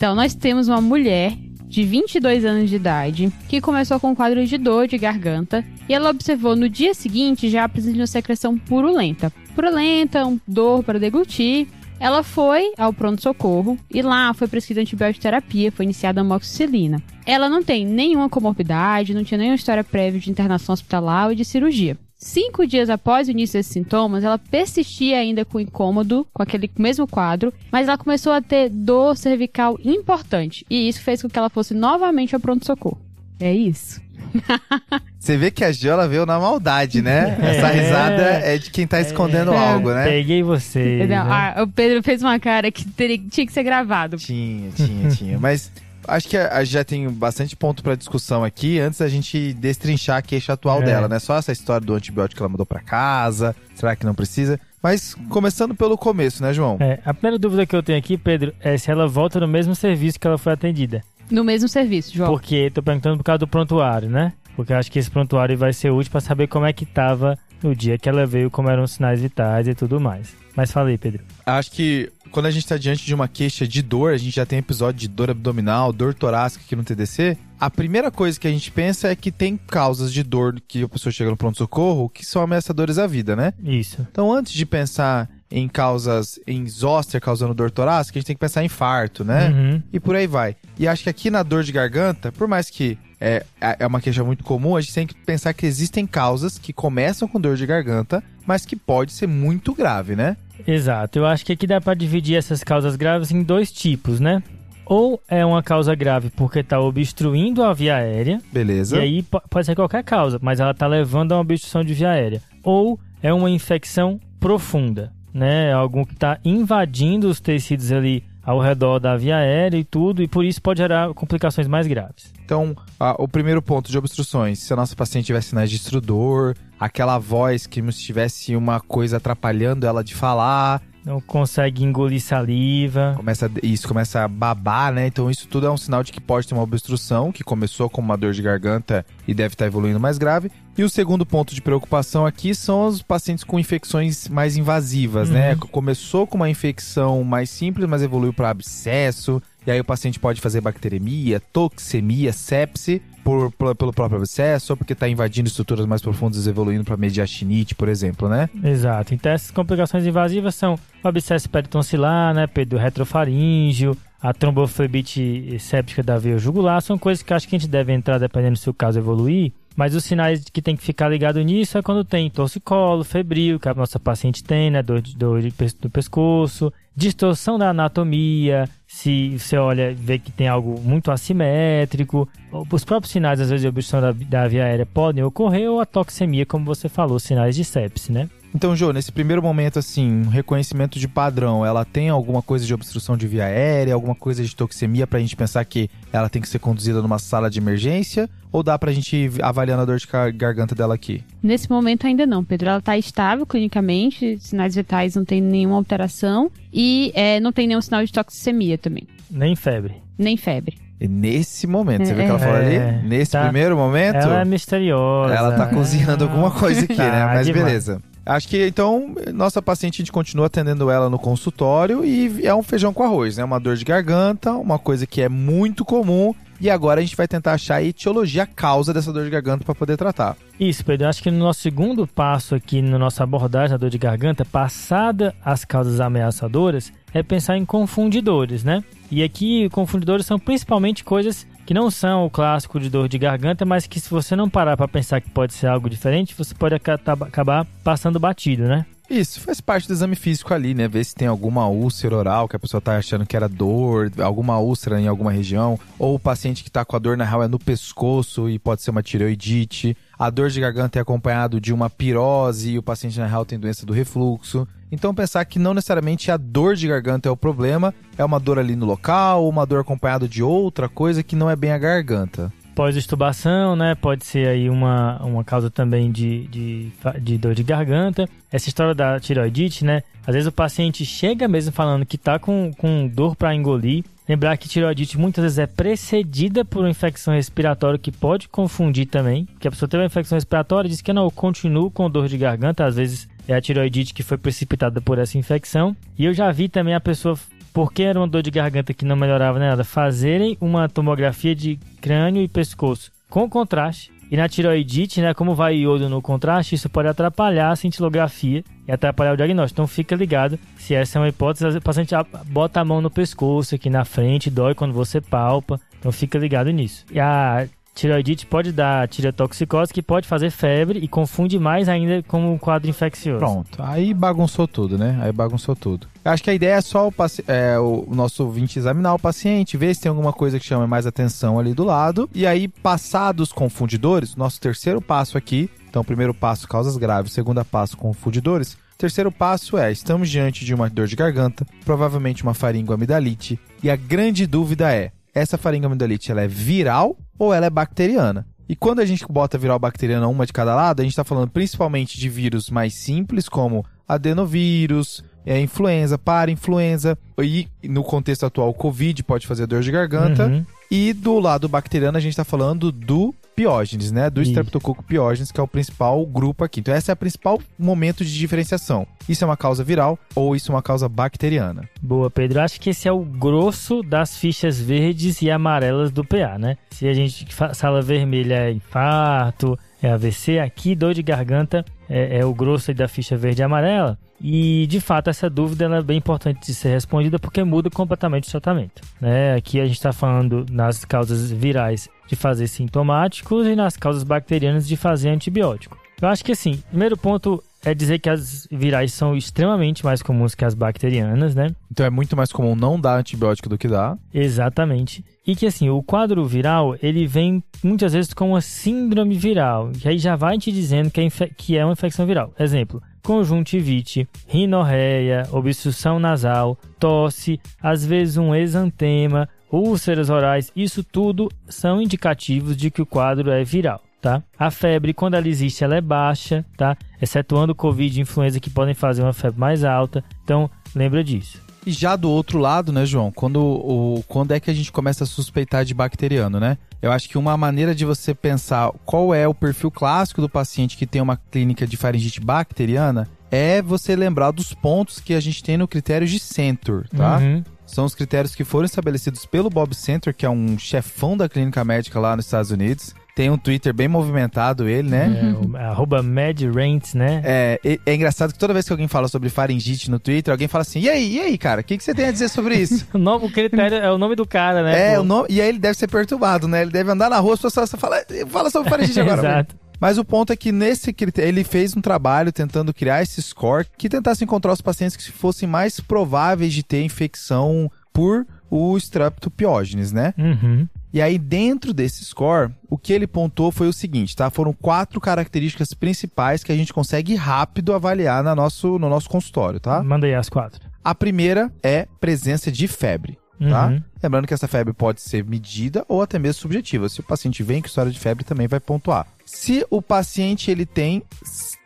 Então, 0.00 0.14
nós 0.14 0.34
temos 0.34 0.66
uma 0.66 0.80
mulher 0.80 1.36
de 1.66 1.84
22 1.84 2.42
anos 2.46 2.70
de 2.70 2.76
idade 2.76 3.30
que 3.46 3.60
começou 3.60 4.00
com 4.00 4.12
um 4.12 4.14
quadro 4.14 4.46
de 4.46 4.56
dor 4.56 4.88
de 4.88 4.96
garganta 4.96 5.62
e 5.86 5.92
ela 5.92 6.08
observou 6.08 6.56
no 6.56 6.70
dia 6.70 6.94
seguinte 6.94 7.50
já 7.50 7.64
a 7.64 7.68
presença 7.68 7.92
de 7.92 8.00
uma 8.00 8.06
secreção 8.06 8.56
purulenta. 8.56 9.30
Purulenta, 9.54 10.24
um 10.24 10.40
dor 10.48 10.82
para 10.82 10.98
deglutir. 10.98 11.68
Ela 11.98 12.22
foi 12.22 12.72
ao 12.78 12.94
pronto-socorro 12.94 13.76
e 13.92 14.00
lá 14.00 14.32
foi 14.32 14.48
prescrita 14.48 14.80
antibioterapia, 14.80 15.70
foi 15.70 15.84
iniciada 15.84 16.18
a 16.18 16.22
amoxicilina. 16.22 17.02
Ela 17.26 17.50
não 17.50 17.62
tem 17.62 17.84
nenhuma 17.84 18.30
comorbidade, 18.30 19.12
não 19.12 19.22
tinha 19.22 19.36
nenhuma 19.36 19.56
história 19.56 19.84
prévia 19.84 20.18
de 20.18 20.30
internação 20.30 20.72
hospitalar 20.72 21.28
ou 21.28 21.34
de 21.34 21.44
cirurgia. 21.44 21.98
Cinco 22.22 22.66
dias 22.66 22.90
após 22.90 23.28
o 23.28 23.30
início 23.30 23.58
desses 23.58 23.72
sintomas, 23.72 24.22
ela 24.24 24.36
persistia 24.36 25.16
ainda 25.16 25.42
com 25.42 25.58
incômodo, 25.58 26.26
com 26.34 26.42
aquele 26.42 26.70
mesmo 26.78 27.06
quadro, 27.06 27.50
mas 27.72 27.88
ela 27.88 27.96
começou 27.96 28.30
a 28.34 28.42
ter 28.42 28.68
dor 28.68 29.16
cervical 29.16 29.78
importante. 29.82 30.66
E 30.68 30.86
isso 30.86 31.00
fez 31.00 31.22
com 31.22 31.30
que 31.30 31.38
ela 31.38 31.48
fosse 31.48 31.72
novamente 31.72 32.34
ao 32.34 32.40
pronto-socorro. 32.40 33.00
É 33.40 33.50
isso. 33.54 34.02
Você 35.18 35.38
vê 35.38 35.50
que 35.50 35.64
a 35.64 35.72
Giola 35.72 36.06
veio 36.06 36.26
na 36.26 36.38
maldade, 36.38 37.00
né? 37.00 37.38
Essa 37.40 37.68
É. 37.68 37.72
risada 37.72 38.22
é 38.22 38.58
de 38.58 38.70
quem 38.70 38.86
tá 38.86 39.00
escondendo 39.00 39.52
É. 39.54 39.56
algo, 39.56 39.90
né? 39.92 40.04
Peguei 40.04 40.42
você. 40.42 41.06
Né? 41.06 41.16
Ah, 41.16 41.62
o 41.62 41.66
Pedro 41.66 42.02
fez 42.02 42.22
uma 42.22 42.38
cara 42.38 42.70
que 42.70 42.84
teria- 42.86 43.18
tinha 43.30 43.46
que 43.46 43.52
ser 43.52 43.62
gravado. 43.62 44.18
Tinha, 44.18 44.70
tinha, 44.72 45.08
tinha. 45.10 45.38
Mas 45.38 45.70
acho 46.10 46.28
que 46.28 46.36
a, 46.36 46.56
a 46.56 46.64
gente 46.64 46.72
já 46.74 46.84
tem 46.84 47.08
bastante 47.08 47.56
ponto 47.56 47.82
pra 47.82 47.94
discussão 47.94 48.42
aqui, 48.44 48.78
antes 48.78 48.98
da 49.00 49.08
gente 49.08 49.52
destrinchar 49.54 50.18
a 50.18 50.22
queixa 50.22 50.52
atual 50.52 50.82
É. 50.82 50.84
dela, 50.86 51.08
né? 51.08 51.18
Só 51.18 51.36
essa 51.36 51.52
história 51.52 51.84
do 51.86 51.94
antibiótico 51.94 52.36
que 52.38 52.42
ela 52.42 52.48
mandou 52.48 52.66
pra 52.66 52.80
casa, 52.80 53.54
será 53.74 53.94
que 53.96 54.04
não 54.04 54.14
precisa? 54.14 54.58
Mas 54.82 55.14
começando 55.28 55.74
pelo 55.74 55.96
começo, 55.98 56.42
né, 56.42 56.52
João? 56.54 56.76
É, 56.80 57.00
a 57.04 57.12
primeira 57.12 57.38
dúvida 57.38 57.66
que 57.66 57.76
eu 57.76 57.82
tenho 57.82 57.98
aqui, 57.98 58.16
Pedro, 58.16 58.54
é 58.60 58.76
se 58.78 58.90
ela 58.90 59.06
volta 59.06 59.38
no 59.40 59.46
mesmo 59.48 59.74
serviço 59.74 60.18
que 60.18 60.26
ela 60.26 60.38
foi 60.38 60.52
atendida. 60.52 61.02
No 61.30 61.44
mesmo 61.44 61.68
serviço, 61.68 62.12
João. 62.14 62.30
Porque 62.30 62.70
tô 62.70 62.82
perguntando 62.82 63.18
por 63.18 63.24
causa 63.24 63.38
do 63.38 63.46
prontuário, 63.46 64.08
né? 64.08 64.32
Porque 64.56 64.72
eu 64.72 64.76
acho 64.76 64.90
que 64.90 64.98
esse 64.98 65.10
prontuário 65.10 65.56
vai 65.56 65.72
ser 65.72 65.90
útil 65.90 66.10
pra 66.10 66.20
saber 66.20 66.46
como 66.46 66.66
é 66.66 66.72
que 66.72 66.84
tava 66.84 67.38
no 67.62 67.74
dia 67.74 67.98
que 67.98 68.08
ela 68.08 68.26
veio, 68.26 68.50
como 68.50 68.70
eram 68.70 68.84
os 68.84 68.92
sinais 68.92 69.20
vitais 69.20 69.68
e 69.68 69.74
tudo 69.74 70.00
mais. 70.00 70.34
Mas 70.56 70.72
falei, 70.72 70.98
Pedro. 70.98 71.22
Acho 71.46 71.70
que 71.70 72.10
quando 72.30 72.46
a 72.46 72.50
gente 72.50 72.66
tá 72.66 72.76
diante 72.76 73.04
de 73.04 73.14
uma 73.14 73.28
queixa 73.28 73.66
de 73.66 73.82
dor, 73.82 74.12
a 74.12 74.16
gente 74.16 74.34
já 74.34 74.46
tem 74.46 74.58
episódio 74.58 75.00
de 75.00 75.08
dor 75.08 75.30
abdominal, 75.30 75.92
dor 75.92 76.14
torácica 76.14 76.64
aqui 76.64 76.74
no 76.76 76.84
TDC. 76.84 77.36
A 77.58 77.70
primeira 77.70 78.10
coisa 78.10 78.38
que 78.38 78.48
a 78.48 78.50
gente 78.50 78.70
pensa 78.70 79.08
é 79.08 79.16
que 79.16 79.30
tem 79.30 79.56
causas 79.56 80.12
de 80.12 80.22
dor 80.22 80.60
que 80.66 80.82
a 80.82 80.88
pessoa 80.88 81.12
chega 81.12 81.30
no 81.30 81.36
pronto-socorro 81.36 82.08
que 82.08 82.24
são 82.24 82.42
ameaçadoras 82.42 82.98
à 82.98 83.06
vida, 83.06 83.36
né? 83.36 83.52
Isso. 83.62 84.06
Então, 84.10 84.32
antes 84.32 84.52
de 84.52 84.64
pensar 84.64 85.28
em 85.50 85.68
causas, 85.68 86.38
em 86.46 86.66
zoster 86.68 87.20
causando 87.20 87.52
dor 87.52 87.70
torácica, 87.70 88.18
a 88.18 88.20
gente 88.20 88.26
tem 88.26 88.36
que 88.36 88.40
pensar 88.40 88.62
em 88.62 88.66
infarto, 88.66 89.24
né? 89.24 89.48
Uhum. 89.48 89.82
E 89.92 89.98
por 89.98 90.14
aí 90.14 90.26
vai. 90.26 90.56
E 90.78 90.86
acho 90.86 91.02
que 91.02 91.10
aqui 91.10 91.30
na 91.30 91.42
dor 91.42 91.64
de 91.64 91.72
garganta, 91.72 92.30
por 92.30 92.46
mais 92.46 92.70
que 92.70 92.96
é, 93.20 93.44
é 93.78 93.86
uma 93.86 94.00
queixa 94.00 94.24
muito 94.24 94.42
comum, 94.42 94.76
a 94.76 94.80
gente 94.80 94.94
tem 94.94 95.06
que 95.06 95.14
pensar 95.14 95.52
que 95.52 95.66
existem 95.66 96.06
causas 96.06 96.58
que 96.58 96.72
começam 96.72 97.28
com 97.28 97.40
dor 97.40 97.56
de 97.56 97.66
garganta, 97.66 98.22
mas 98.46 98.64
que 98.64 98.74
pode 98.76 99.12
ser 99.12 99.26
muito 99.26 99.74
grave, 99.74 100.16
né? 100.16 100.36
Exato. 100.66 101.18
Eu 101.18 101.26
acho 101.26 101.44
que 101.44 101.52
aqui 101.52 101.66
dá 101.66 101.80
pra 101.80 101.94
dividir 101.94 102.36
essas 102.36 102.62
causas 102.64 102.96
graves 102.96 103.30
em 103.30 103.42
dois 103.42 103.70
tipos, 103.70 104.20
né? 104.20 104.42
Ou 104.86 105.22
é 105.28 105.44
uma 105.46 105.62
causa 105.62 105.94
grave 105.94 106.30
porque 106.30 106.62
tá 106.64 106.80
obstruindo 106.80 107.62
a 107.62 107.72
via 107.72 107.96
aérea, 107.96 108.40
Beleza. 108.52 108.96
e 108.96 109.00
aí 109.00 109.22
po- 109.22 109.40
pode 109.48 109.66
ser 109.66 109.76
qualquer 109.76 110.02
causa, 110.02 110.38
mas 110.42 110.58
ela 110.58 110.74
tá 110.74 110.86
levando 110.86 111.32
a 111.32 111.36
uma 111.36 111.42
obstrução 111.42 111.84
de 111.84 111.94
via 111.94 112.10
aérea. 112.10 112.42
Ou 112.64 112.98
é 113.22 113.32
uma 113.32 113.48
infecção 113.48 114.18
profunda, 114.40 115.12
né? 115.32 115.72
Algo 115.72 116.04
que 116.04 116.16
tá 116.16 116.38
invadindo 116.44 117.28
os 117.28 117.38
tecidos 117.40 117.92
ali 117.92 118.24
ao 118.44 118.58
redor 118.60 118.98
da 118.98 119.16
via 119.16 119.36
aérea 119.36 119.78
e 119.78 119.84
tudo, 119.84 120.22
e 120.22 120.28
por 120.28 120.44
isso 120.44 120.60
pode 120.62 120.78
gerar 120.78 121.12
complicações 121.14 121.68
mais 121.68 121.86
graves. 121.86 122.32
Então, 122.44 122.74
a- 122.98 123.14
o 123.18 123.28
primeiro 123.28 123.62
ponto 123.62 123.90
de 123.90 123.98
obstruções, 123.98 124.58
se 124.58 124.72
a 124.72 124.76
nossa 124.76 124.96
paciente 124.96 125.26
tiver 125.26 125.40
sinais 125.42 125.70
de 125.70 125.76
estrudor, 125.76 126.54
aquela 126.78 127.18
voz 127.18 127.66
que 127.66 127.80
se 127.92 128.00
tivesse 128.02 128.56
uma 128.56 128.80
coisa 128.80 129.18
atrapalhando 129.18 129.86
ela 129.86 130.02
de 130.02 130.14
falar, 130.14 130.82
Não 131.04 131.20
consegue 131.20 131.84
engolir 131.84 132.20
saliva. 132.20 133.14
começa 133.16 133.50
isso 133.62 133.88
começa 133.88 134.24
a 134.24 134.28
babar, 134.28 134.92
né? 134.92 135.06
Então 135.06 135.30
isso 135.30 135.48
tudo 135.48 135.66
é 135.66 135.70
um 135.70 135.76
sinal 135.76 136.02
de 136.02 136.12
que 136.12 136.20
pode 136.20 136.46
ter 136.46 136.54
uma 136.54 136.62
obstrução, 136.62 137.32
que 137.32 137.42
começou 137.42 137.88
com 137.88 138.00
uma 138.00 138.16
dor 138.16 138.32
de 138.32 138.42
garganta 138.42 139.04
e 139.26 139.34
deve 139.34 139.54
estar 139.54 139.66
evoluindo 139.66 139.98
mais 139.98 140.18
grave. 140.18 140.50
E 140.76 140.82
o 140.82 140.88
segundo 140.88 141.26
ponto 141.26 141.54
de 141.54 141.60
preocupação 141.60 142.24
aqui 142.24 142.54
são 142.54 142.86
os 142.86 143.02
pacientes 143.02 143.44
com 143.44 143.58
infecções 143.58 144.28
mais 144.28 144.56
invasivas, 144.56 145.28
né? 145.28 145.56
Começou 145.70 146.26
com 146.26 146.36
uma 146.36 146.48
infecção 146.48 147.22
mais 147.24 147.50
simples, 147.50 147.86
mas 147.86 148.02
evoluiu 148.02 148.32
para 148.32 148.50
abscesso, 148.50 149.42
E 149.66 149.70
aí 149.70 149.78
o 149.80 149.84
paciente 149.84 150.18
pode 150.18 150.40
fazer 150.40 150.60
bacteremia, 150.60 151.40
toxemia, 151.52 152.32
sepse, 152.32 153.02
por, 153.22 153.52
por, 153.52 153.74
pelo 153.74 153.92
próprio 153.92 154.18
abscesso, 154.18 154.72
ou 154.72 154.76
porque 154.76 154.92
está 154.94 155.08
invadindo 155.08 155.48
estruturas 155.48 155.86
mais 155.86 156.00
profundas, 156.00 156.46
evoluindo 156.46 156.84
para 156.84 156.96
mediastinite, 156.96 157.74
por 157.74 157.88
exemplo, 157.88 158.28
né? 158.28 158.48
Exato. 158.64 159.14
Então 159.14 159.30
essas 159.30 159.50
complicações 159.50 160.06
invasivas 160.06 160.54
são 160.54 160.78
o 161.02 161.08
abscesso 161.08 161.48
peritonsilar, 161.48 162.34
né, 162.34 162.46
do 162.64 162.76
retrofaríngeo, 162.76 163.96
a 164.20 164.34
tromboflebite 164.34 165.58
séptica 165.58 166.02
da 166.02 166.18
veia 166.18 166.38
jugular, 166.38 166.80
são 166.82 166.98
coisas 166.98 167.22
que 167.22 167.32
acho 167.32 167.48
que 167.48 167.56
a 167.56 167.58
gente 167.58 167.70
deve 167.70 167.92
entrar 167.92 168.18
dependendo 168.18 168.56
se 168.56 168.68
o 168.68 168.74
caso 168.74 168.98
evoluir. 168.98 169.52
Mas 169.80 169.94
os 169.94 170.04
sinais 170.04 170.44
que 170.44 170.60
tem 170.60 170.76
que 170.76 170.82
ficar 170.82 171.08
ligado 171.08 171.40
nisso 171.40 171.78
é 171.78 171.82
quando 171.82 172.04
tem 172.04 172.28
torcicolo, 172.28 173.02
febril, 173.02 173.58
que 173.58 173.66
a 173.66 173.72
nossa 173.72 173.98
paciente 173.98 174.44
tem, 174.44 174.70
né, 174.70 174.82
dor, 174.82 175.00
dor 175.16 175.40
do 175.80 175.88
pescoço, 175.88 176.70
distorção 176.94 177.58
da 177.58 177.70
anatomia, 177.70 178.68
se 178.86 179.38
você 179.38 179.56
olha 179.56 179.94
vê 179.94 180.18
que 180.18 180.30
tem 180.30 180.48
algo 180.48 180.78
muito 180.82 181.10
assimétrico, 181.10 182.28
os 182.70 182.84
próprios 182.84 183.10
sinais 183.10 183.40
às 183.40 183.48
vezes 183.48 183.62
de 183.62 183.68
obstrução 183.68 184.02
da, 184.02 184.12
da 184.12 184.46
via 184.46 184.64
aérea 184.64 184.84
podem 184.84 185.24
ocorrer 185.24 185.70
ou 185.70 185.80
a 185.80 185.86
toxemia, 185.86 186.44
como 186.44 186.66
você 186.66 186.86
falou, 186.86 187.18
sinais 187.18 187.56
de 187.56 187.64
sepse, 187.64 188.12
né? 188.12 188.28
Então, 188.54 188.74
Jô, 188.74 188.92
nesse 188.92 189.12
primeiro 189.12 189.40
momento, 189.40 189.78
assim, 189.78 190.24
reconhecimento 190.24 190.98
de 190.98 191.06
padrão, 191.06 191.64
ela 191.64 191.84
tem 191.84 192.08
alguma 192.08 192.42
coisa 192.42 192.66
de 192.66 192.74
obstrução 192.74 193.16
de 193.16 193.26
via 193.26 193.44
aérea, 193.44 193.94
alguma 193.94 194.14
coisa 194.14 194.42
de 194.42 194.54
toxemia 194.54 195.06
pra 195.06 195.20
gente 195.20 195.36
pensar 195.36 195.64
que 195.64 195.88
ela 196.12 196.28
tem 196.28 196.42
que 196.42 196.48
ser 196.48 196.58
conduzida 196.58 197.00
numa 197.00 197.18
sala 197.18 197.48
de 197.48 197.58
emergência? 197.58 198.28
Ou 198.52 198.64
dá 198.64 198.76
pra 198.76 198.90
gente 198.90 199.16
ir 199.16 199.32
avaliando 199.42 199.82
a 199.82 199.84
dor 199.84 199.98
de 199.98 200.08
garganta 200.34 200.74
dela 200.74 200.94
aqui? 200.94 201.22
Nesse 201.40 201.70
momento 201.70 202.06
ainda 202.06 202.26
não, 202.26 202.44
Pedro. 202.44 202.70
Ela 202.70 202.80
tá 202.80 202.98
estável 202.98 203.46
clinicamente, 203.46 204.38
sinais 204.40 204.74
vitais 204.74 205.14
não 205.14 205.24
tem 205.24 205.40
nenhuma 205.40 205.76
alteração 205.76 206.50
e 206.72 207.12
é, 207.14 207.38
não 207.38 207.52
tem 207.52 207.68
nenhum 207.68 207.80
sinal 207.80 208.04
de 208.04 208.12
toxemia 208.12 208.76
também. 208.76 209.06
Nem 209.30 209.54
febre. 209.54 210.02
Nem 210.18 210.36
febre. 210.36 210.76
E 211.00 211.08
nesse 211.08 211.66
momento, 211.66 212.04
você 212.04 212.12
é, 212.12 212.14
viu 212.14 212.24
que 212.24 212.30
ela 212.30 212.38
falou 212.38 212.56
ali? 212.56 212.74
É, 212.74 213.00
nesse 213.02 213.32
tá. 213.32 213.44
primeiro 213.44 213.76
momento. 213.76 214.16
Ela 214.16 214.42
é 214.42 214.44
misteriosa. 214.44 215.34
Ela 215.34 215.52
tá 215.52 215.66
cozinhando 215.68 216.24
alguma 216.24 216.50
coisa 216.50 216.84
aqui, 216.84 216.92
né? 216.98 217.24
Mas 217.24 217.48
beleza. 217.48 218.02
Acho 218.24 218.48
que 218.48 218.66
então, 218.66 219.14
nossa 219.32 219.62
paciente, 219.62 219.94
a 219.94 219.98
gente 219.98 220.12
continua 220.12 220.46
atendendo 220.46 220.90
ela 220.90 221.08
no 221.08 221.18
consultório 221.18 222.04
e 222.04 222.46
é 222.46 222.54
um 222.54 222.62
feijão 222.62 222.92
com 222.92 223.02
arroz, 223.02 223.36
né? 223.36 223.44
Uma 223.44 223.58
dor 223.58 223.76
de 223.76 223.84
garganta, 223.84 224.52
uma 224.52 224.78
coisa 224.78 225.06
que 225.06 225.22
é 225.22 225.28
muito 225.28 225.84
comum. 225.84 226.34
E 226.60 226.68
agora 226.68 227.00
a 227.00 227.02
gente 227.02 227.16
vai 227.16 227.26
tentar 227.26 227.54
achar 227.54 227.76
a 227.76 227.82
etiologia, 227.82 228.42
a 228.42 228.46
causa 228.46 228.92
dessa 228.92 229.10
dor 229.10 229.24
de 229.24 229.30
garganta 229.30 229.64
para 229.64 229.74
poder 229.74 229.96
tratar. 229.96 230.36
Isso, 230.58 230.84
Pedro. 230.84 231.08
Acho 231.08 231.22
que 231.22 231.30
no 231.30 231.38
nosso 231.38 231.60
segundo 231.60 232.06
passo 232.06 232.54
aqui 232.54 232.82
na 232.82 232.98
nossa 232.98 233.24
abordagem 233.24 233.70
da 233.70 233.78
dor 233.78 233.88
de 233.88 233.96
garganta, 233.96 234.44
passada 234.44 235.34
as 235.42 235.64
causas 235.64 236.00
ameaçadoras, 236.00 236.92
é 237.12 237.22
pensar 237.22 237.56
em 237.56 237.64
confundidores, 237.64 238.64
né? 238.64 238.82
E 239.10 239.22
aqui, 239.22 239.68
confundidores 239.70 240.26
são 240.26 240.38
principalmente 240.38 241.02
coisas 241.02 241.46
que 241.66 241.74
não 241.74 241.90
são 241.90 242.26
o 242.26 242.30
clássico 242.30 242.80
de 242.80 242.88
dor 242.88 243.08
de 243.08 243.18
garganta, 243.18 243.64
mas 243.64 243.86
que 243.86 244.00
se 244.00 244.10
você 244.10 244.34
não 244.34 244.48
parar 244.48 244.76
para 244.76 244.88
pensar 244.88 245.20
que 245.20 245.30
pode 245.30 245.52
ser 245.52 245.66
algo 245.66 245.90
diferente, 245.90 246.34
você 246.36 246.54
pode 246.54 246.74
acabar 246.74 247.66
passando 247.84 248.18
batido, 248.18 248.64
né? 248.64 248.86
Isso, 249.10 249.40
faz 249.40 249.60
parte 249.60 249.88
do 249.88 249.92
exame 249.92 250.14
físico 250.14 250.54
ali, 250.54 250.72
né? 250.72 250.86
Ver 250.86 251.04
se 251.04 251.16
tem 251.16 251.26
alguma 251.26 251.66
úlcera 251.66 252.16
oral 252.16 252.48
que 252.48 252.54
a 252.54 252.58
pessoa 252.60 252.80
tá 252.80 252.96
achando 252.96 253.26
que 253.26 253.34
era 253.34 253.48
dor, 253.48 254.08
alguma 254.22 254.60
úlcera 254.60 255.00
em 255.00 255.08
alguma 255.08 255.32
região, 255.32 255.76
ou 255.98 256.14
o 256.14 256.18
paciente 256.18 256.62
que 256.62 256.70
tá 256.70 256.84
com 256.84 256.94
a 256.94 256.98
dor 257.00 257.16
na 257.16 257.24
real 257.24 257.42
é 257.42 257.48
no 257.48 257.58
pescoço 257.58 258.48
e 258.48 258.56
pode 258.56 258.82
ser 258.82 258.92
uma 258.92 259.02
tireoidite. 259.02 259.96
A 260.16 260.30
dor 260.30 260.48
de 260.48 260.60
garganta 260.60 261.00
é 261.00 261.02
acompanhado 261.02 261.60
de 261.60 261.72
uma 261.72 261.90
pirose 261.90 262.70
e 262.70 262.78
o 262.78 262.82
paciente 262.84 263.18
na 263.18 263.26
real 263.26 263.44
tem 263.44 263.58
doença 263.58 263.84
do 263.84 263.92
refluxo. 263.92 264.66
Então 264.92 265.14
pensar 265.14 265.44
que 265.44 265.58
não 265.58 265.74
necessariamente 265.74 266.30
a 266.30 266.36
dor 266.36 266.74
de 266.74 266.88
garganta 266.88 267.28
é 267.28 267.32
o 267.32 267.36
problema, 267.36 267.94
é 268.18 268.24
uma 268.24 268.40
dor 268.40 268.58
ali 268.58 268.74
no 268.74 268.86
local, 268.86 269.48
uma 269.48 269.64
dor 269.64 269.80
acompanhada 269.80 270.28
de 270.28 270.42
outra 270.42 270.88
coisa 270.88 271.22
que 271.22 271.36
não 271.36 271.48
é 271.48 271.56
bem 271.56 271.72
a 271.72 271.78
garganta. 271.78 272.52
Pós-estubação, 272.74 273.76
né? 273.76 273.94
Pode 273.94 274.24
ser 274.24 274.48
aí 274.48 274.70
uma, 274.70 275.20
uma 275.22 275.44
causa 275.44 275.70
também 275.70 276.10
de, 276.10 276.46
de, 276.46 276.92
de 277.20 277.36
dor 277.36 277.54
de 277.54 277.62
garganta. 277.62 278.28
Essa 278.50 278.68
história 278.68 278.94
da 278.94 279.20
tiroidite, 279.20 279.84
né? 279.84 280.02
Às 280.26 280.34
vezes 280.34 280.48
o 280.48 280.52
paciente 280.52 281.04
chega 281.04 281.46
mesmo 281.46 281.72
falando 281.72 282.06
que 282.06 282.16
tá 282.16 282.38
com, 282.38 282.70
com 282.78 283.06
dor 283.06 283.36
para 283.36 283.54
engolir. 283.54 284.04
Lembrar 284.28 284.56
que 284.56 284.68
tiroidite 284.68 285.18
muitas 285.18 285.42
vezes 285.42 285.58
é 285.58 285.66
precedida 285.66 286.64
por 286.64 286.80
uma 286.80 286.90
infecção 286.90 287.34
respiratória 287.34 287.98
que 287.98 288.12
pode 288.12 288.48
confundir 288.48 289.06
também. 289.06 289.46
Que 289.58 289.66
a 289.66 289.70
pessoa 289.70 289.88
teve 289.88 290.02
uma 290.02 290.06
infecção 290.06 290.36
respiratória 290.36 290.86
e 290.86 290.90
diz 290.90 291.02
que 291.02 291.12
não, 291.12 291.24
eu 291.24 291.30
continuo 291.30 291.90
com 291.90 292.08
dor 292.08 292.28
de 292.28 292.38
garganta. 292.38 292.84
Às 292.84 292.94
vezes 292.94 293.28
é 293.46 293.54
a 293.54 293.60
tiroidite 293.60 294.14
que 294.14 294.22
foi 294.22 294.38
precipitada 294.38 295.00
por 295.00 295.18
essa 295.18 295.38
infecção. 295.38 295.96
E 296.18 296.24
eu 296.24 296.34
já 296.34 296.50
vi 296.50 296.68
também 296.68 296.94
a 296.94 297.00
pessoa, 297.00 297.38
porque 297.72 298.02
era 298.02 298.18
uma 298.18 298.28
dor 298.28 298.42
de 298.42 298.50
garganta 298.50 298.94
que 298.94 299.04
não 299.04 299.16
melhorava 299.16 299.58
nada, 299.58 299.84
fazerem 299.84 300.56
uma 300.60 300.88
tomografia 300.88 301.54
de 301.54 301.78
crânio 302.00 302.42
e 302.42 302.48
pescoço 302.48 303.10
com 303.30 303.48
contraste. 303.48 304.12
E 304.30 304.36
na 304.36 304.48
tiroidite, 304.48 305.20
né, 305.20 305.34
como 305.34 305.56
vai 305.56 305.74
iodo 305.76 306.08
no 306.08 306.22
contraste, 306.22 306.76
isso 306.76 306.88
pode 306.88 307.08
atrapalhar 307.08 307.70
a 307.70 307.76
cintilografia 307.76 308.62
e 308.86 308.92
atrapalhar 308.92 309.32
o 309.32 309.36
diagnóstico. 309.36 309.80
Então 309.80 309.88
fica 309.88 310.14
ligado, 310.14 310.58
se 310.76 310.94
essa 310.94 311.18
é 311.18 311.22
uma 311.22 311.28
hipótese, 311.28 311.78
o 311.78 311.82
paciente 311.82 312.14
bota 312.46 312.80
a 312.80 312.84
mão 312.84 313.00
no 313.00 313.10
pescoço 313.10 313.74
aqui 313.74 313.90
na 313.90 314.04
frente, 314.04 314.48
dói 314.48 314.74
quando 314.74 314.92
você 314.92 315.20
palpa. 315.20 315.80
Então 315.98 316.12
fica 316.12 316.38
ligado 316.38 316.70
nisso. 316.70 317.04
E 317.10 317.18
a 317.18 317.66
tiroidite 318.00 318.46
pode 318.46 318.72
dar 318.72 319.06
tireotoxicose, 319.08 319.92
que 319.92 320.00
pode 320.00 320.26
fazer 320.26 320.50
febre 320.50 320.98
e 321.00 321.06
confunde 321.06 321.58
mais 321.58 321.86
ainda 321.86 322.22
com 322.22 322.54
um 322.54 322.56
quadro 322.56 322.88
infeccioso. 322.88 323.38
Pronto, 323.38 323.82
aí 323.82 324.14
bagunçou 324.14 324.66
tudo, 324.66 324.96
né? 324.96 325.18
Aí 325.20 325.30
bagunçou 325.30 325.76
tudo. 325.76 326.06
Acho 326.24 326.42
que 326.42 326.48
a 326.48 326.54
ideia 326.54 326.76
é 326.76 326.80
só 326.80 327.08
o, 327.08 327.14
é, 327.46 327.78
o 327.78 328.06
nosso 328.10 328.42
ouvinte 328.44 328.78
examinar 328.78 329.14
o 329.14 329.18
paciente, 329.18 329.76
ver 329.76 329.94
se 329.94 330.00
tem 330.00 330.08
alguma 330.08 330.32
coisa 330.32 330.58
que 330.58 330.64
chama 330.64 330.86
mais 330.86 331.06
atenção 331.06 331.58
ali 331.58 331.74
do 331.74 331.84
lado. 331.84 332.28
E 332.34 332.46
aí, 332.46 332.68
passados 332.68 333.48
os 333.48 333.52
confundidores, 333.52 334.34
nosso 334.34 334.58
terceiro 334.58 335.02
passo 335.02 335.36
aqui. 335.36 335.68
Então, 335.88 336.02
primeiro 336.02 336.32
passo, 336.32 336.66
causas 336.66 336.96
graves. 336.96 337.32
Segundo 337.32 337.62
passo, 337.64 337.98
confundidores. 337.98 338.78
Terceiro 338.96 339.30
passo 339.30 339.76
é: 339.76 339.92
estamos 339.92 340.30
diante 340.30 340.64
de 340.64 340.74
uma 340.74 340.88
dor 340.88 341.06
de 341.06 341.16
garganta, 341.16 341.66
provavelmente 341.84 342.42
uma 342.42 342.54
faringoamidalite, 342.54 343.58
e 343.82 343.90
a 343.90 343.96
grande 343.96 344.46
dúvida 344.46 344.94
é: 344.94 345.10
essa 345.34 345.58
faringoamidalite 345.58 346.30
ela 346.30 346.42
é 346.42 346.48
viral 346.48 347.16
ou 347.40 347.54
ela 347.54 347.64
é 347.64 347.70
bacteriana? 347.70 348.46
E 348.68 348.76
quando 348.76 349.00
a 349.00 349.04
gente 349.06 349.26
bota 349.28 349.56
viral 349.56 349.78
bacteriana 349.78 350.28
uma 350.28 350.44
de 350.44 350.52
cada 350.52 350.76
lado, 350.76 351.00
a 351.00 351.02
gente 351.02 351.12
está 351.12 351.24
falando 351.24 351.50
principalmente 351.50 352.20
de 352.20 352.28
vírus 352.28 352.68
mais 352.68 352.94
simples, 352.94 353.48
como 353.48 353.84
adenovírus, 354.06 355.24
é, 355.46 355.58
influenza, 355.58 356.18
para-influenza, 356.18 357.18
e 357.42 357.66
no 357.82 358.04
contexto 358.04 358.44
atual, 358.44 358.68
o 358.68 358.74
Covid 358.74 359.22
pode 359.24 359.46
fazer 359.46 359.66
dor 359.66 359.80
de 359.80 359.90
garganta. 359.90 360.46
Uhum. 360.46 360.64
E 360.90 361.12
do 361.14 361.40
lado 361.40 361.68
bacteriano, 361.68 362.18
a 362.18 362.20
gente 362.20 362.32
está 362.32 362.44
falando 362.44 362.92
do 362.92 363.34
piógenes, 363.60 364.10
né? 364.10 364.30
Do 364.30 364.40
Streptococcus 364.40 365.04
piógenes, 365.04 365.52
que 365.52 365.60
é 365.60 365.62
o 365.62 365.68
principal 365.68 366.24
grupo 366.24 366.64
aqui. 366.64 366.80
Então, 366.80 366.94
esse 366.94 367.10
é 367.10 367.14
o 367.14 367.16
principal 367.16 367.60
momento 367.78 368.24
de 368.24 368.38
diferenciação. 368.38 369.06
Isso 369.28 369.44
é 369.44 369.46
uma 369.46 369.56
causa 369.56 369.84
viral 369.84 370.18
ou 370.34 370.56
isso 370.56 370.72
é 370.72 370.74
uma 370.74 370.82
causa 370.82 371.10
bacteriana? 371.10 371.86
Boa, 372.00 372.30
Pedro. 372.30 372.60
Acho 372.60 372.80
que 372.80 372.88
esse 372.88 373.06
é 373.06 373.12
o 373.12 373.20
grosso 373.20 374.02
das 374.02 374.34
fichas 374.34 374.80
verdes 374.80 375.42
e 375.42 375.50
amarelas 375.50 376.10
do 376.10 376.24
PA, 376.24 376.56
né? 376.58 376.78
Se 376.90 377.06
a 377.06 377.12
gente 377.12 377.46
sala 377.74 378.00
vermelha 378.00 378.68
é 378.68 378.72
infarto, 378.72 379.78
é 380.02 380.10
AVC, 380.10 380.58
aqui 380.58 380.94
dor 380.94 381.12
de 381.12 381.22
garganta 381.22 381.84
é, 382.10 382.40
é 382.40 382.44
o 382.44 382.52
grosso 382.52 382.92
da 382.92 383.06
ficha 383.06 383.36
verde 383.36 383.62
e 383.62 383.64
amarela. 383.64 384.18
E 384.42 384.86
de 384.88 385.00
fato 385.00 385.30
essa 385.30 385.48
dúvida 385.48 385.84
é 385.84 386.02
bem 386.02 386.18
importante 386.18 386.66
de 386.66 386.74
ser 386.74 386.88
respondida 386.88 387.38
porque 387.38 387.62
muda 387.62 387.88
completamente 387.88 388.48
o 388.48 388.50
tratamento. 388.50 389.00
Né? 389.20 389.54
Aqui 389.54 389.80
a 389.80 389.86
gente 389.86 389.96
está 389.96 390.12
falando 390.12 390.66
nas 390.70 391.04
causas 391.04 391.52
virais 391.52 392.08
de 392.26 392.34
fazer 392.34 392.66
sintomáticos 392.66 393.66
e 393.66 393.76
nas 393.76 393.96
causas 393.96 394.24
bacterianas 394.24 394.88
de 394.88 394.96
fazer 394.96 395.28
antibiótico. 395.28 395.96
Eu 396.20 396.28
acho 396.28 396.44
que 396.44 396.52
assim, 396.52 396.82
primeiro 396.90 397.16
ponto 397.16 397.62
é 397.84 397.94
dizer 397.94 398.18
que 398.18 398.28
as 398.28 398.66
virais 398.70 399.12
são 399.12 399.36
extremamente 399.36 400.04
mais 400.04 400.22
comuns 400.22 400.54
que 400.54 400.64
as 400.64 400.74
bacterianas, 400.74 401.54
né? 401.54 401.68
Então 401.90 402.04
é 402.04 402.10
muito 402.10 402.36
mais 402.36 402.52
comum 402.52 402.74
não 402.74 403.00
dar 403.00 403.18
antibiótico 403.18 403.68
do 403.68 403.78
que 403.78 403.88
dar. 403.88 404.18
Exatamente. 404.32 405.24
E 405.46 405.56
que 405.56 405.66
assim, 405.66 405.88
o 405.88 406.02
quadro 406.02 406.44
viral, 406.44 406.96
ele 407.02 407.26
vem 407.26 407.62
muitas 407.82 408.12
vezes 408.12 408.34
com 408.34 408.50
uma 408.50 408.60
síndrome 408.60 409.36
viral, 409.36 409.90
que 409.92 410.08
aí 410.08 410.18
já 410.18 410.36
vai 410.36 410.58
te 410.58 410.70
dizendo 410.70 411.10
que 411.10 411.20
é, 411.20 411.28
que 411.56 411.76
é 411.76 411.84
uma 411.84 411.94
infecção 411.94 412.26
viral. 412.26 412.52
Exemplo, 412.58 413.02
conjuntivite, 413.22 414.28
rinorreia, 414.46 415.48
obstrução 415.50 416.18
nasal, 416.18 416.78
tosse, 416.98 417.58
às 417.82 418.04
vezes 418.04 418.36
um 418.36 418.54
exantema, 418.54 419.48
úlceras 419.72 420.30
orais, 420.30 420.70
isso 420.76 421.02
tudo 421.02 421.48
são 421.68 422.02
indicativos 422.02 422.76
de 422.76 422.90
que 422.90 423.02
o 423.02 423.06
quadro 423.06 423.50
é 423.50 423.64
viral 423.64 424.02
tá? 424.20 424.42
A 424.58 424.70
febre, 424.70 425.14
quando 425.14 425.34
ela 425.34 425.48
existe, 425.48 425.82
ela 425.82 425.96
é 425.96 426.00
baixa, 426.00 426.64
tá? 426.76 426.96
Excetuando 427.20 427.72
o 427.72 427.76
Covid 427.76 428.18
e 428.18 428.22
influenza 428.22 428.60
que 428.60 428.70
podem 428.70 428.94
fazer 428.94 429.22
uma 429.22 429.32
febre 429.32 429.58
mais 429.58 429.84
alta. 429.84 430.22
Então, 430.44 430.70
lembra 430.94 431.24
disso. 431.24 431.60
E 431.86 431.92
já 431.92 432.14
do 432.14 432.30
outro 432.30 432.58
lado, 432.58 432.92
né, 432.92 433.06
João? 433.06 433.32
Quando, 433.32 433.60
o, 433.60 434.22
quando 434.28 434.52
é 434.52 434.60
que 434.60 434.70
a 434.70 434.74
gente 434.74 434.92
começa 434.92 435.24
a 435.24 435.26
suspeitar 435.26 435.84
de 435.84 435.94
bacteriano, 435.94 436.60
né? 436.60 436.76
Eu 437.00 437.10
acho 437.10 437.28
que 437.28 437.38
uma 437.38 437.56
maneira 437.56 437.94
de 437.94 438.04
você 438.04 438.34
pensar 438.34 438.92
qual 439.06 439.34
é 439.34 439.48
o 439.48 439.54
perfil 439.54 439.90
clássico 439.90 440.42
do 440.42 440.48
paciente 440.48 440.96
que 440.96 441.06
tem 441.06 441.22
uma 441.22 441.38
clínica 441.38 441.86
de 441.86 441.96
faringite 441.96 442.40
bacteriana 442.40 443.26
é 443.50 443.80
você 443.80 444.14
lembrar 444.14 444.50
dos 444.50 444.74
pontos 444.74 445.18
que 445.18 445.32
a 445.32 445.40
gente 445.40 445.62
tem 445.62 445.78
no 445.78 445.88
critério 445.88 446.26
de 446.26 446.38
Centur, 446.38 447.08
tá? 447.08 447.38
Uhum. 447.38 447.64
São 447.86 448.04
os 448.04 448.14
critérios 448.14 448.54
que 448.54 448.62
foram 448.62 448.84
estabelecidos 448.84 449.44
pelo 449.44 449.68
Bob 449.68 449.94
Center, 449.94 450.32
que 450.32 450.46
é 450.46 450.50
um 450.50 450.78
chefão 450.78 451.36
da 451.36 451.48
clínica 451.48 451.82
médica 451.82 452.20
lá 452.20 452.36
nos 452.36 452.44
Estados 452.44 452.70
Unidos. 452.70 453.14
Tem 453.34 453.50
um 453.50 453.58
Twitter 453.58 453.94
bem 453.94 454.08
movimentado 454.08 454.88
ele, 454.88 455.08
né? 455.08 455.40
É, 455.42 455.66
o, 455.66 455.76
arroba 455.76 456.22
MadRants, 456.22 457.14
né? 457.14 457.42
É, 457.44 457.80
é, 457.84 457.98
é 458.06 458.14
engraçado 458.14 458.52
que 458.52 458.58
toda 458.58 458.72
vez 458.72 458.86
que 458.86 458.92
alguém 458.92 459.08
fala 459.08 459.28
sobre 459.28 459.48
faringite 459.48 460.10
no 460.10 460.18
Twitter, 460.18 460.52
alguém 460.52 460.68
fala 460.68 460.82
assim, 460.82 461.00
e 461.00 461.08
aí, 461.08 461.36
e 461.36 461.40
aí, 461.40 461.58
cara, 461.58 461.80
o 461.80 461.84
que, 461.84 461.96
que 461.96 462.04
você 462.04 462.14
tem 462.14 462.26
a 462.26 462.32
dizer 462.32 462.48
sobre 462.48 462.76
isso? 462.76 463.06
o, 463.14 463.18
novo 463.18 463.50
critério 463.50 463.98
é 463.98 464.10
o 464.10 464.18
nome 464.18 464.34
do 464.34 464.46
cara, 464.46 464.82
né? 464.82 465.12
É, 465.12 465.14
pô? 465.14 465.22
o 465.22 465.24
nome, 465.24 465.48
e 465.50 465.60
aí 465.60 465.68
ele 465.68 465.78
deve 465.78 465.96
ser 465.96 466.08
perturbado, 466.08 466.66
né? 466.66 466.82
Ele 466.82 466.90
deve 466.90 467.10
andar 467.10 467.30
na 467.30 467.38
rua, 467.38 467.54
as 467.54 467.60
pessoas 467.60 467.90
falam, 467.92 468.18
fala 468.48 468.70
sobre 468.70 468.90
faringite 468.90 469.20
agora. 469.20 469.40
Exato. 469.40 469.76
Mas 470.00 470.16
o 470.16 470.24
ponto 470.24 470.50
é 470.50 470.56
que 470.56 470.72
nesse 470.72 471.12
critério, 471.12 471.48
ele 471.48 471.62
fez 471.62 471.94
um 471.94 472.00
trabalho 472.00 472.50
tentando 472.50 472.92
criar 472.94 473.22
esse 473.22 473.42
score 473.42 473.86
que 473.98 474.08
tentasse 474.08 474.42
encontrar 474.42 474.72
os 474.72 474.80
pacientes 474.80 475.14
que 475.14 475.30
fossem 475.30 475.68
mais 475.68 476.00
prováveis 476.00 476.72
de 476.72 476.82
ter 476.82 477.02
infecção 477.02 477.90
por 478.10 478.46
o 478.70 478.96
Streptopiógenes, 478.96 480.10
né? 480.10 480.32
Uhum. 480.38 480.88
E 481.12 481.20
aí, 481.20 481.38
dentro 481.38 481.92
desse 481.92 482.24
score, 482.24 482.72
o 482.88 482.96
que 482.96 483.12
ele 483.12 483.26
pontuou 483.26 483.72
foi 483.72 483.88
o 483.88 483.92
seguinte, 483.92 484.36
tá? 484.36 484.48
Foram 484.48 484.72
quatro 484.72 485.20
características 485.20 485.92
principais 485.92 486.62
que 486.62 486.70
a 486.70 486.76
gente 486.76 486.92
consegue 486.92 487.34
rápido 487.34 487.92
avaliar 487.92 488.44
na 488.44 488.54
nosso, 488.54 488.98
no 488.98 489.08
nosso 489.08 489.28
consultório, 489.28 489.80
tá? 489.80 490.02
Manda 490.02 490.26
aí 490.26 490.34
as 490.34 490.48
quatro. 490.48 490.88
A 491.02 491.14
primeira 491.14 491.72
é 491.82 492.06
presença 492.20 492.70
de 492.70 492.86
febre, 492.86 493.38
tá? 493.58 493.88
Uhum. 493.88 494.02
Lembrando 494.22 494.46
que 494.46 494.54
essa 494.54 494.68
febre 494.68 494.92
pode 494.92 495.20
ser 495.20 495.44
medida 495.44 496.04
ou 496.06 496.22
até 496.22 496.38
mesmo 496.38 496.60
subjetiva. 496.60 497.08
Se 497.08 497.20
o 497.20 497.24
paciente 497.24 497.62
vem 497.62 497.80
com 497.80 497.88
história 497.88 498.12
de 498.12 498.18
febre, 498.18 498.44
também 498.44 498.68
vai 498.68 498.78
pontuar. 498.78 499.26
Se 499.44 499.84
o 499.90 500.00
paciente 500.00 500.70
ele 500.70 500.86
tem 500.86 501.24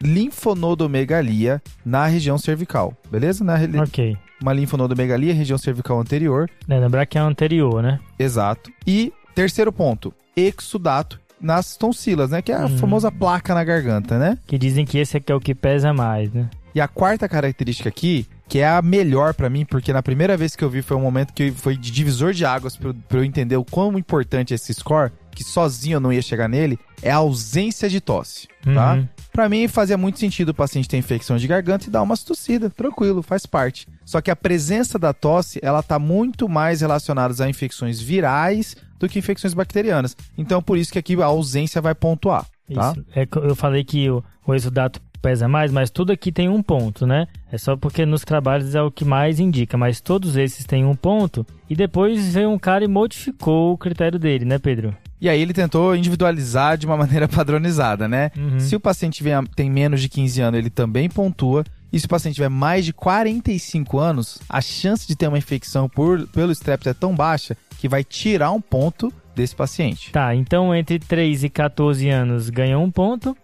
linfonodomegalia 0.03 1.63
na 1.85 2.07
região 2.07 2.37
cervical, 2.37 2.93
beleza? 3.11 3.43
Na, 3.43 3.55
Ok. 3.83 4.19
Uma 4.43 4.53
linfonodomegalia, 4.53 5.33
região 5.35 5.57
cervical 5.59 5.99
anterior, 6.01 6.49
É, 6.69 6.79
lembrar 6.79 7.07
que 7.07 7.17
é 7.17 7.21
anterior, 7.21 7.83
né? 7.83 7.99
Exato. 8.19 8.71
E 8.87 9.13
terceiro 9.35 9.73
ponto, 9.73 10.13
exudato 10.37 11.21
nas 11.41 11.77
tonsilas, 11.77 12.31
né? 12.31 12.41
Que 12.43 12.53
é 12.53 12.57
a 12.57 12.63
Uhum. 12.67 12.79
famosa 12.79 13.11
placa 13.13 13.55
na 13.55 13.65
garganta, 13.65 14.19
né? 14.19 14.39
Que 14.47 14.57
dizem 14.59 14.85
que 14.85 14.99
esse 14.99 15.17
aqui 15.17 15.31
é 15.31 15.35
o 15.35 15.41
que 15.41 15.55
pesa 15.55 15.93
mais, 15.93 16.33
né? 16.33 16.49
E 16.75 16.81
a 16.81 16.89
quarta 16.89 17.29
característica 17.29 17.89
aqui, 17.89 18.27
que 18.49 18.59
é 18.59 18.67
a 18.69 18.83
melhor 18.83 19.33
pra 19.35 19.49
mim, 19.49 19.65
porque 19.65 19.93
na 19.93 20.03
primeira 20.03 20.37
vez 20.37 20.57
que 20.57 20.65
eu 20.65 20.71
vi 20.71 20.83
foi 20.83 20.97
um 20.97 21.01
momento 21.01 21.33
que 21.33 21.53
foi 21.53 21.77
de 21.77 21.91
divisor 21.93 22.33
de 22.33 22.45
águas 22.45 22.77
pra 22.77 22.93
eu 23.19 23.25
entender 23.25 23.57
o 23.57 23.65
quão 23.65 23.97
importante 23.97 24.53
é 24.53 24.57
esse 24.57 24.75
score, 24.75 25.13
que 25.35 25.45
sozinho 25.45 25.97
eu 25.97 26.01
não 26.01 26.13
ia 26.13 26.23
chegar 26.23 26.49
nele, 26.49 26.79
é 27.03 27.11
a 27.11 27.17
ausência 27.17 27.89
de 27.89 28.01
tosse, 28.01 28.49
tá? 28.63 28.95
Uhum. 28.95 29.09
Pra 29.33 29.49
mim 29.49 29.67
fazia 29.67 29.99
muito 29.99 30.19
sentido 30.19 30.51
o 30.51 30.55
paciente 30.55 30.89
ter 30.89 30.97
infecção 30.97 31.37
de 31.37 31.49
garganta 31.49 31.87
e 31.87 31.91
dar 31.91 32.03
umas 32.03 32.23
tossidas, 32.23 32.73
tranquilo, 32.73 33.23
faz 33.23 33.45
parte. 33.47 33.89
Só 34.05 34.21
que 34.21 34.31
a 34.31 34.37
presença 34.37 34.99
da 34.99 35.13
tosse, 35.13 35.59
ela 35.61 35.83
tá 35.83 35.99
muito 35.99 36.49
mais 36.49 36.81
relacionada 36.81 37.35
a 37.45 37.49
infecções 37.49 38.01
virais 38.01 38.77
do 38.99 39.09
que 39.09 39.19
infecções 39.19 39.53
bacterianas. 39.53 40.17
Então 40.39 40.63
por 40.63 40.79
isso 40.79 40.93
que 40.93 40.99
aqui 40.99 41.21
a 41.21 41.27
ausência 41.27 41.81
vai 41.81 41.95
pontuar, 41.95 42.47
tá? 42.73 42.93
Isso. 42.93 43.05
É 43.15 43.27
eu 43.43 43.57
falei 43.57 43.83
que 43.83 44.09
o, 44.09 44.23
o 44.47 44.55
exudato 44.55 45.01
pesa 45.25 45.49
mais, 45.49 45.73
mas 45.73 45.89
tudo 45.89 46.13
aqui 46.13 46.31
tem 46.31 46.51
um 46.51 46.63
ponto, 46.63 47.07
né? 47.07 47.27
É 47.51 47.57
só 47.57 47.75
porque 47.79 48.05
nos 48.05 48.21
trabalhos 48.23 48.75
é 48.75 48.83
o 48.83 48.91
que 48.91 49.07
mais 49.07 49.41
indica, 49.41 49.75
mas 49.79 49.99
todos 49.99 50.37
esses 50.37 50.67
têm 50.67 50.85
um 50.85 50.95
ponto. 50.95 51.47
E 51.71 51.75
depois 51.75 52.35
veio 52.35 52.51
um 52.51 52.59
cara 52.59 52.85
e 52.85 52.89
modificou 52.89 53.73
o 53.73 53.79
critério 53.79 54.19
dele, 54.19 54.45
né, 54.45 54.59
Pedro? 54.59 54.95
E 55.19 55.27
aí 55.27 55.41
ele 55.41 55.55
tentou 55.55 55.97
individualizar 55.97 56.77
de 56.77 56.85
uma 56.85 56.97
maneira 56.99 57.27
padronizada, 57.27 58.07
né? 58.07 58.31
Uhum. 58.37 58.61
Se 58.61 58.77
o 58.77 58.81
paciente 58.81 59.23
vem 59.23 59.33
a- 59.33 59.43
tem 59.57 59.71
menos 59.71 60.03
de 60.03 60.11
15 60.11 60.43
anos, 60.43 60.59
ele 60.59 60.69
também 60.69 61.09
pontua. 61.09 61.65
E 61.91 61.99
se 61.99 62.05
o 62.05 62.09
paciente 62.09 62.35
tiver 62.35 62.51
mais 62.51 62.85
de 62.85 62.93
45 62.93 63.99
anos, 63.99 64.39
a 64.47 64.61
chance 64.61 65.07
de 65.09 65.17
ter 65.17 65.29
uma 65.29 65.39
infecção 65.39 65.89
por, 65.89 66.27
pelo 66.29 66.53
strep 66.53 66.87
é 66.87 66.93
tão 66.93 67.15
baixa 67.15 67.57
que 67.79 67.89
vai 67.89 68.05
tirar 68.05 68.51
um 68.51 68.61
ponto 68.61 69.11
desse 69.35 69.55
paciente. 69.57 70.13
Tá, 70.13 70.35
então 70.35 70.75
entre 70.75 70.99
3 70.99 71.45
e 71.45 71.49
14 71.49 72.09
anos 72.09 72.51
ganha 72.51 72.79
um 72.79 72.91
ponto. 72.91 73.37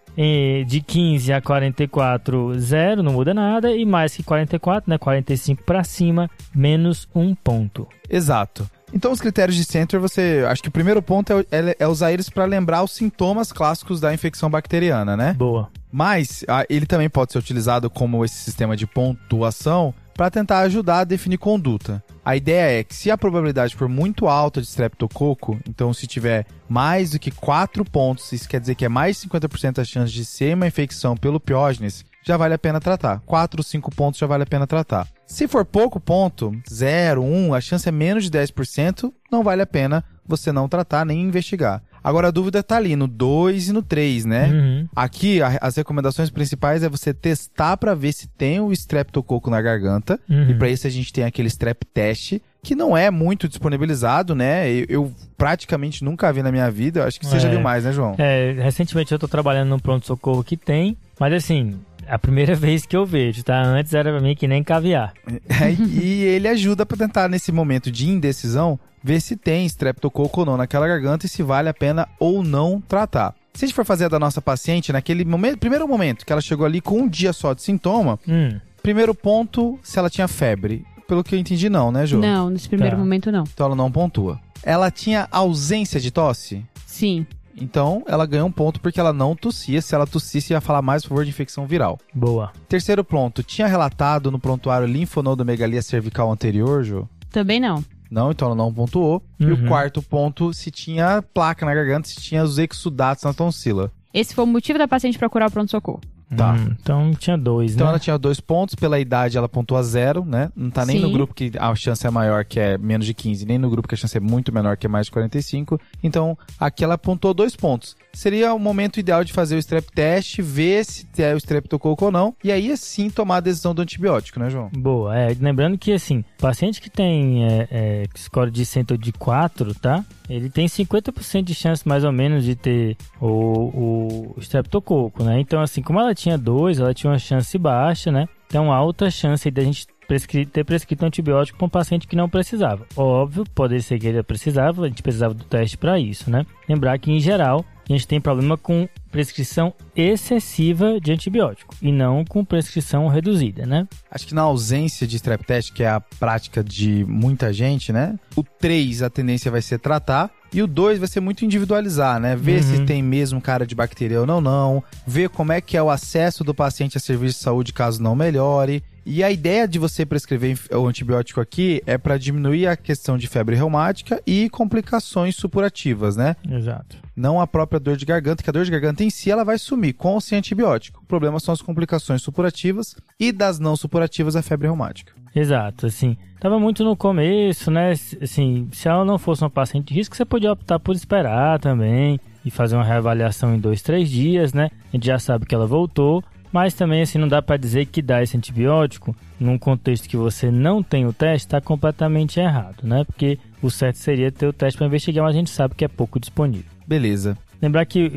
De 0.67 0.81
15 0.81 1.31
a 1.33 1.41
44, 1.41 2.59
zero, 2.59 3.01
não 3.03 3.13
muda 3.13 3.33
nada. 3.33 3.71
E 3.75 3.85
mais 3.85 4.15
que 4.15 4.23
44, 4.23 4.89
né? 4.89 4.97
45 4.97 5.63
pra 5.63 5.83
cima, 5.83 6.29
menos 6.53 7.07
um 7.15 7.33
ponto. 7.33 7.87
Exato. 8.09 8.69
Então, 8.93 9.11
os 9.11 9.21
critérios 9.21 9.55
de 9.55 9.63
Center, 9.63 9.99
você. 10.01 10.45
Acho 10.49 10.61
que 10.61 10.67
o 10.67 10.71
primeiro 10.71 11.01
ponto 11.01 11.31
é, 11.31 11.45
é- 11.51 11.75
é 11.79 11.87
usar 11.87 12.11
eles 12.11 12.29
para 12.29 12.43
lembrar 12.43 12.83
os 12.83 12.91
sintomas 12.91 13.51
clássicos 13.53 14.01
da 14.01 14.13
infecção 14.13 14.49
bacteriana, 14.49 15.15
né? 15.15 15.33
Boa. 15.33 15.69
Mas 15.89 16.43
ah, 16.47 16.65
ele 16.69 16.85
também 16.85 17.09
pode 17.09 17.31
ser 17.31 17.39
utilizado 17.39 17.89
como 17.89 18.23
esse 18.25 18.35
sistema 18.35 18.75
de 18.75 18.85
pontuação 18.85 19.93
para 20.21 20.29
tentar 20.29 20.59
ajudar 20.59 20.99
a 20.99 21.03
definir 21.03 21.39
conduta. 21.39 22.03
A 22.23 22.35
ideia 22.35 22.79
é 22.79 22.83
que 22.83 22.93
se 22.93 23.09
a 23.09 23.17
probabilidade 23.17 23.75
for 23.75 23.89
muito 23.89 24.27
alta 24.27 24.61
de 24.61 24.67
streptococo, 24.67 25.59
então 25.67 25.91
se 25.95 26.05
tiver 26.05 26.45
mais 26.69 27.09
do 27.09 27.17
que 27.17 27.31
4 27.31 27.83
pontos, 27.83 28.31
isso 28.31 28.47
quer 28.47 28.59
dizer 28.59 28.75
que 28.75 28.85
é 28.85 28.87
mais 28.87 29.19
de 29.19 29.27
50% 29.27 29.79
a 29.79 29.83
chance 29.83 30.13
de 30.13 30.23
ser 30.23 30.53
uma 30.53 30.67
infecção 30.67 31.17
pelo 31.17 31.39
piógenes, 31.39 32.05
já 32.23 32.37
vale 32.37 32.53
a 32.53 32.59
pena 32.59 32.79
tratar. 32.79 33.19
4 33.25 33.61
ou 33.61 33.63
5 33.63 33.95
pontos 33.95 34.19
já 34.19 34.27
vale 34.27 34.43
a 34.43 34.45
pena 34.45 34.67
tratar. 34.67 35.07
Se 35.25 35.47
for 35.47 35.65
pouco 35.65 35.99
ponto, 35.99 36.51
0, 36.71 37.23
1, 37.23 37.55
a 37.55 37.59
chance 37.59 37.89
é 37.89 37.91
menos 37.91 38.29
de 38.29 38.29
10%, 38.29 39.11
não 39.31 39.41
vale 39.41 39.63
a 39.63 39.65
pena 39.65 40.05
você 40.23 40.51
não 40.51 40.69
tratar 40.69 41.03
nem 41.03 41.19
investigar. 41.19 41.81
Agora 42.03 42.29
a 42.29 42.31
dúvida 42.31 42.63
tá 42.63 42.77
ali 42.77 42.95
no 42.95 43.07
2 43.07 43.69
e 43.69 43.73
no 43.73 43.81
3, 43.83 44.25
né? 44.25 44.47
Uhum. 44.47 44.87
Aqui, 44.95 45.41
a- 45.41 45.57
as 45.61 45.75
recomendações 45.75 46.29
principais 46.29 46.81
é 46.83 46.89
você 46.89 47.13
testar 47.13 47.77
para 47.77 47.93
ver 47.93 48.11
se 48.13 48.27
tem 48.27 48.59
o 48.59 48.71
streptococo 48.71 49.49
na 49.49 49.61
garganta. 49.61 50.19
Uhum. 50.29 50.49
E 50.49 50.53
para 50.55 50.69
isso 50.69 50.87
a 50.87 50.89
gente 50.89 51.13
tem 51.13 51.23
aquele 51.23 51.47
strep 51.47 51.85
test, 51.93 52.39
que 52.63 52.75
não 52.75 52.95
é 52.95 53.09
muito 53.09 53.47
disponibilizado, 53.47 54.35
né? 54.35 54.69
Eu, 54.71 54.85
eu 54.89 55.11
praticamente 55.37 56.03
nunca 56.03 56.31
vi 56.31 56.43
na 56.43 56.51
minha 56.51 56.69
vida. 56.69 56.99
Eu 57.01 57.03
acho 57.07 57.19
que 57.19 57.25
você 57.25 57.39
já 57.39 57.47
É. 57.47 57.51
viu 57.51 57.59
mais, 57.61 57.83
né, 57.83 57.91
João? 57.91 58.15
É, 58.17 58.53
recentemente 58.61 59.11
eu 59.11 59.17
tô 59.19 59.27
trabalhando 59.27 59.69
num 59.69 59.79
pronto-socorro 59.79 60.43
que 60.43 60.55
tem, 60.55 60.95
mas 61.19 61.33
assim, 61.33 61.79
a 62.07 62.17
primeira 62.19 62.53
vez 62.55 62.85
que 62.85 62.95
eu 62.95 63.05
vejo, 63.05 63.43
tá? 63.43 63.61
Antes 63.61 63.93
era 63.93 64.11
pra 64.11 64.21
mim 64.21 64.35
que 64.35 64.47
nem 64.47 64.63
caviar. 64.63 65.13
É, 65.27 65.71
e 65.71 66.23
ele 66.23 66.47
ajuda 66.47 66.85
para 66.85 66.97
tentar, 66.97 67.29
nesse 67.29 67.51
momento 67.51 67.91
de 67.91 68.09
indecisão, 68.09 68.79
ver 69.03 69.19
se 69.21 69.35
tem 69.35 69.65
streptococo 69.65 70.41
ou 70.41 70.45
não 70.45 70.57
naquela 70.57 70.87
garganta 70.87 71.25
e 71.25 71.29
se 71.29 71.41
vale 71.43 71.69
a 71.69 71.73
pena 71.73 72.07
ou 72.19 72.43
não 72.43 72.79
tratar. 72.81 73.33
Se 73.53 73.65
a 73.65 73.67
gente 73.67 73.75
for 73.75 73.83
fazer 73.85 74.05
a 74.05 74.09
da 74.09 74.19
nossa 74.19 74.41
paciente, 74.41 74.93
naquele 74.93 75.25
momento, 75.25 75.57
primeiro 75.57 75.87
momento 75.87 76.25
que 76.25 76.31
ela 76.31 76.41
chegou 76.41 76.65
ali 76.65 76.79
com 76.79 76.99
um 77.01 77.07
dia 77.07 77.33
só 77.33 77.53
de 77.53 77.61
sintoma, 77.61 78.17
Hum, 78.27 78.57
primeiro 78.81 79.13
ponto, 79.13 79.77
se 79.83 79.99
ela 79.99 80.09
tinha 80.09 80.27
febre. 80.27 80.85
Pelo 81.07 81.23
que 81.23 81.35
eu 81.35 81.39
entendi, 81.39 81.69
não, 81.69 81.91
né, 81.91 82.05
Jô? 82.05 82.19
Não, 82.19 82.49
nesse 82.49 82.69
primeiro 82.69 82.95
Tá. 82.95 82.99
momento 83.01 83.29
não. 83.31 83.43
Então 83.53 83.65
ela 83.65 83.75
não 83.75 83.91
pontua. 83.91 84.39
Ela 84.63 84.89
tinha 84.89 85.27
ausência 85.31 85.99
de 85.99 86.09
tosse? 86.11 86.63
Sim. 86.85 87.25
Então 87.61 88.03
ela 88.07 88.25
ganhou 88.25 88.47
um 88.47 88.51
ponto 88.51 88.79
porque 88.81 88.99
ela 88.99 89.13
não 89.13 89.35
tossia. 89.35 89.81
Se 89.81 89.93
ela 89.93 90.07
tossisse, 90.07 90.53
ia 90.53 90.59
falar 90.61 90.81
mais 90.81 91.05
a 91.05 91.07
favor 91.07 91.23
de 91.23 91.29
infecção 91.29 91.65
viral. 91.67 91.99
boa. 92.13 92.51
Terceiro 92.67 93.03
ponto, 93.03 93.43
tinha 93.43 93.67
relatado 93.67 94.31
no 94.31 94.39
prontuário 94.39 94.87
linfonodomegalia 94.87 95.81
cervical 95.81 96.31
anterior, 96.31 96.83
Jô? 96.83 97.07
Também 97.29 97.59
não. 97.59 97.83
Não, 98.09 98.31
então 98.31 98.47
ela 98.47 98.55
não 98.55 98.73
pontuou. 98.73 99.21
E 99.39 99.45
Uhum. 99.45 99.53
o 99.53 99.67
quarto 99.67 100.01
ponto, 100.01 100.53
se 100.53 100.69
tinha 100.71 101.21
placa 101.33 101.65
na 101.65 101.73
garganta, 101.73 102.07
se 102.09 102.15
tinha 102.19 102.43
os 102.43 102.57
exudatos 102.57 103.23
na 103.23 103.33
tonsila. 103.33 103.91
Esse 104.13 104.35
foi 104.35 104.43
o 104.43 104.47
motivo 104.47 104.77
da 104.77 104.87
paciente 104.87 105.17
procurar 105.17 105.47
o 105.47 105.51
pronto-socorro. 105.51 106.01
Tá. 106.35 106.53
Hum, 106.53 106.75
então 106.79 107.11
tinha 107.13 107.37
dois, 107.37 107.73
Então 107.73 107.85
né? 107.85 107.91
ela 107.91 107.99
tinha 107.99 108.17
dois 108.17 108.39
pontos, 108.39 108.75
pela 108.75 108.99
idade 108.99 109.37
ela 109.37 109.49
pontua 109.49 109.83
zero, 109.83 110.23
né? 110.23 110.49
Não 110.55 110.69
tá 110.69 110.85
nem 110.85 110.97
Sim. 110.97 111.03
no 111.03 111.11
grupo 111.11 111.33
que 111.33 111.51
a 111.57 111.75
chance 111.75 112.05
é 112.05 112.09
maior, 112.09 112.45
que 112.45 112.59
é 112.59 112.77
menos 112.77 113.05
de 113.05 113.13
15, 113.13 113.45
nem 113.45 113.57
no 113.57 113.69
grupo 113.69 113.87
que 113.87 113.95
a 113.95 113.97
chance 113.97 114.15
é 114.15 114.19
muito 114.19 114.53
menor, 114.53 114.77
que 114.77 114.85
é 114.85 114.89
mais 114.89 115.07
de 115.07 115.11
45. 115.11 115.79
Então, 116.01 116.37
aqui 116.59 116.83
ela 116.83 116.97
pontuou 116.97 117.33
dois 117.33 117.55
pontos. 117.55 117.95
Seria 118.13 118.53
o 118.53 118.59
momento 118.59 118.99
ideal 118.99 119.23
de 119.23 119.33
fazer 119.33 119.55
o 119.55 119.59
strep 119.59 119.91
test, 119.93 120.39
ver 120.41 120.85
se 120.85 121.05
é 121.17 121.33
o 121.33 121.37
streptococo 121.37 122.05
ou 122.05 122.11
não, 122.11 122.35
e 122.43 122.51
aí 122.51 122.75
sim 122.77 123.09
tomar 123.09 123.37
a 123.37 123.41
decisão 123.41 123.73
do 123.73 123.81
antibiótico, 123.81 124.39
né, 124.39 124.49
João? 124.49 124.69
Boa, 124.73 125.17
é, 125.17 125.35
lembrando 125.39 125.77
que 125.77 125.91
assim, 125.93 126.23
paciente 126.37 126.81
que 126.81 126.89
tem 126.89 127.45
é, 127.45 127.67
é, 127.71 128.03
score 128.17 128.51
de 128.51 128.65
cento 128.65 128.97
de 128.97 129.11
4, 129.11 129.73
tá? 129.75 130.03
Ele 130.31 130.49
tem 130.49 130.65
50% 130.65 131.43
de 131.43 131.53
chance 131.53 131.85
mais 131.85 132.05
ou 132.05 132.11
menos 132.11 132.45
de 132.45 132.55
ter 132.55 132.95
o, 133.19 134.33
o 134.35 134.39
streptococo, 134.39 135.23
né? 135.23 135.41
Então 135.41 135.61
assim, 135.61 135.81
como 135.81 135.99
ela 135.99 136.15
tinha 136.15 136.37
2, 136.37 136.79
ela 136.79 136.93
tinha 136.93 137.11
uma 137.11 137.19
chance 137.19 137.57
baixa, 137.57 138.11
né? 138.11 138.27
Então 138.47 138.71
alta 138.71 139.11
chance 139.11 139.51
da 139.51 139.61
gente 139.61 139.85
prescri 140.07 140.45
ter 140.45 140.63
prescrito 140.63 141.03
antibiótico 141.03 141.57
para 141.57 141.65
um 141.65 141.69
paciente 141.69 142.07
que 142.07 142.15
não 142.15 142.29
precisava. 142.29 142.85
Óbvio, 142.95 143.43
pode 143.53 143.81
ser 143.81 143.99
que 143.99 144.07
ele 144.07 144.23
precisava, 144.23 144.85
a 144.85 144.87
gente 144.87 145.03
precisava 145.03 145.33
do 145.33 145.43
teste 145.43 145.77
para 145.77 145.99
isso, 145.99 146.29
né? 146.31 146.45
Lembrar 146.67 146.97
que 146.97 147.11
em 147.11 147.19
geral 147.19 147.65
a 147.89 147.93
gente 147.93 148.07
tem 148.07 148.21
problema 148.21 148.57
com 148.57 148.87
prescrição 149.11 149.73
excessiva 149.95 150.99
de 150.99 151.11
antibiótico 151.11 151.75
e 151.81 151.91
não 151.91 152.23
com 152.23 152.43
prescrição 152.45 153.07
reduzida, 153.07 153.65
né? 153.65 153.87
Acho 154.09 154.27
que 154.27 154.33
na 154.35 154.41
ausência 154.43 155.05
de 155.05 155.15
strep 155.17 155.43
test, 155.43 155.73
que 155.73 155.83
é 155.83 155.89
a 155.89 155.99
prática 155.99 156.63
de 156.63 157.03
muita 157.05 157.51
gente, 157.51 157.91
né? 157.91 158.17
O 158.35 158.43
3, 158.43 159.03
a 159.03 159.09
tendência 159.09 159.51
vai 159.51 159.61
ser 159.61 159.79
tratar. 159.79 160.31
E 160.53 160.61
o 160.61 160.67
2 160.67 160.99
vai 160.99 161.07
ser 161.07 161.21
muito 161.21 161.45
individualizar, 161.45 162.19
né? 162.19 162.35
Ver 162.35 162.61
Uhum. 162.61 162.75
se 162.77 162.85
tem 162.85 163.01
mesmo 163.01 163.39
cara 163.39 163.65
de 163.65 163.73
bactéria 163.73 164.19
ou 164.19 164.25
não, 164.27 164.41
não. 164.41 164.83
Ver 165.07 165.29
como 165.29 165.51
é 165.53 165.61
que 165.61 165.77
é 165.77 165.81
o 165.83 165.89
acesso 165.89 166.43
do 166.43 166.53
paciente 166.53 166.97
a 166.97 166.99
serviço 166.99 167.37
de 167.37 167.43
saúde 167.43 167.71
caso 167.71 168.03
não 168.03 168.15
melhore. 168.15 168.83
E 169.05 169.23
a 169.23 169.31
ideia 169.31 169.67
de 169.67 169.79
você 169.79 170.05
prescrever 170.05 170.59
o 170.71 170.87
antibiótico 170.87 171.41
aqui 171.41 171.81
é 171.85 171.97
para 171.97 172.17
diminuir 172.17 172.67
a 172.67 172.77
questão 172.77 173.17
de 173.17 173.27
febre 173.27 173.55
reumática 173.55 174.21
e 174.27 174.49
complicações 174.49 175.35
supurativas, 175.35 176.15
né? 176.15 176.35
Exato. 176.47 176.97
Não 177.15 177.41
a 177.41 177.47
própria 177.47 177.79
dor 177.79 177.97
de 177.97 178.05
garganta, 178.05 178.43
que 178.43 178.49
a 178.49 178.53
dor 178.53 178.63
de 178.63 178.71
garganta 178.71 179.03
em 179.03 179.09
si 179.09 179.31
ela 179.31 179.43
vai 179.43 179.57
sumir 179.57 179.93
com 179.93 180.13
ou 180.13 180.21
sem 180.21 180.37
antibiótico. 180.37 181.01
O 181.03 181.05
problema 181.05 181.39
são 181.39 181.53
as 181.53 181.61
complicações 181.61 182.21
supurativas 182.21 182.95
e 183.19 183.31
das 183.31 183.59
não 183.59 183.75
supurativas 183.75 184.35
a 184.35 184.41
febre 184.41 184.67
reumática. 184.67 185.13
Exato, 185.33 185.85
assim, 185.85 186.17
tava 186.39 186.59
muito 186.59 186.83
no 186.83 186.95
começo, 186.95 187.71
né? 187.71 187.91
Assim, 188.21 188.67
se 188.71 188.87
ela 188.87 189.05
não 189.05 189.17
fosse 189.17 189.43
uma 189.43 189.49
paciente 189.49 189.87
de 189.87 189.93
risco, 189.93 190.15
você 190.15 190.25
podia 190.25 190.51
optar 190.51 190.77
por 190.77 190.93
esperar 190.93 191.59
também 191.59 192.19
e 192.43 192.51
fazer 192.51 192.75
uma 192.75 192.83
reavaliação 192.83 193.55
em 193.55 193.59
dois, 193.59 193.81
três 193.81 194.09
dias, 194.09 194.53
né? 194.53 194.69
A 194.91 194.95
gente 194.95 195.05
já 195.07 195.17
sabe 195.17 195.45
que 195.45 195.55
ela 195.55 195.65
voltou, 195.65 196.23
mas 196.51 196.73
também 196.73 197.01
assim 197.01 197.17
não 197.17 197.27
dá 197.27 197.41
para 197.41 197.57
dizer 197.57 197.85
que 197.85 198.01
dar 198.01 198.21
esse 198.23 198.35
antibiótico 198.35 199.15
num 199.39 199.57
contexto 199.57 200.07
que 200.07 200.17
você 200.17 200.51
não 200.51 200.83
tem 200.83 201.05
o 201.05 201.13
teste 201.13 201.47
está 201.47 201.61
completamente 201.61 202.39
errado, 202.39 202.83
né? 202.83 203.03
Porque 203.03 203.39
o 203.61 203.69
certo 203.69 203.97
seria 203.97 204.31
ter 204.31 204.47
o 204.47 204.53
teste 204.53 204.77
para 204.77 204.87
investigar, 204.87 205.23
mas 205.23 205.35
a 205.35 205.37
gente 205.37 205.49
sabe 205.49 205.75
que 205.75 205.85
é 205.85 205.87
pouco 205.87 206.19
disponível. 206.19 206.69
Beleza. 206.85 207.37
Lembrar 207.61 207.85
que 207.85 208.07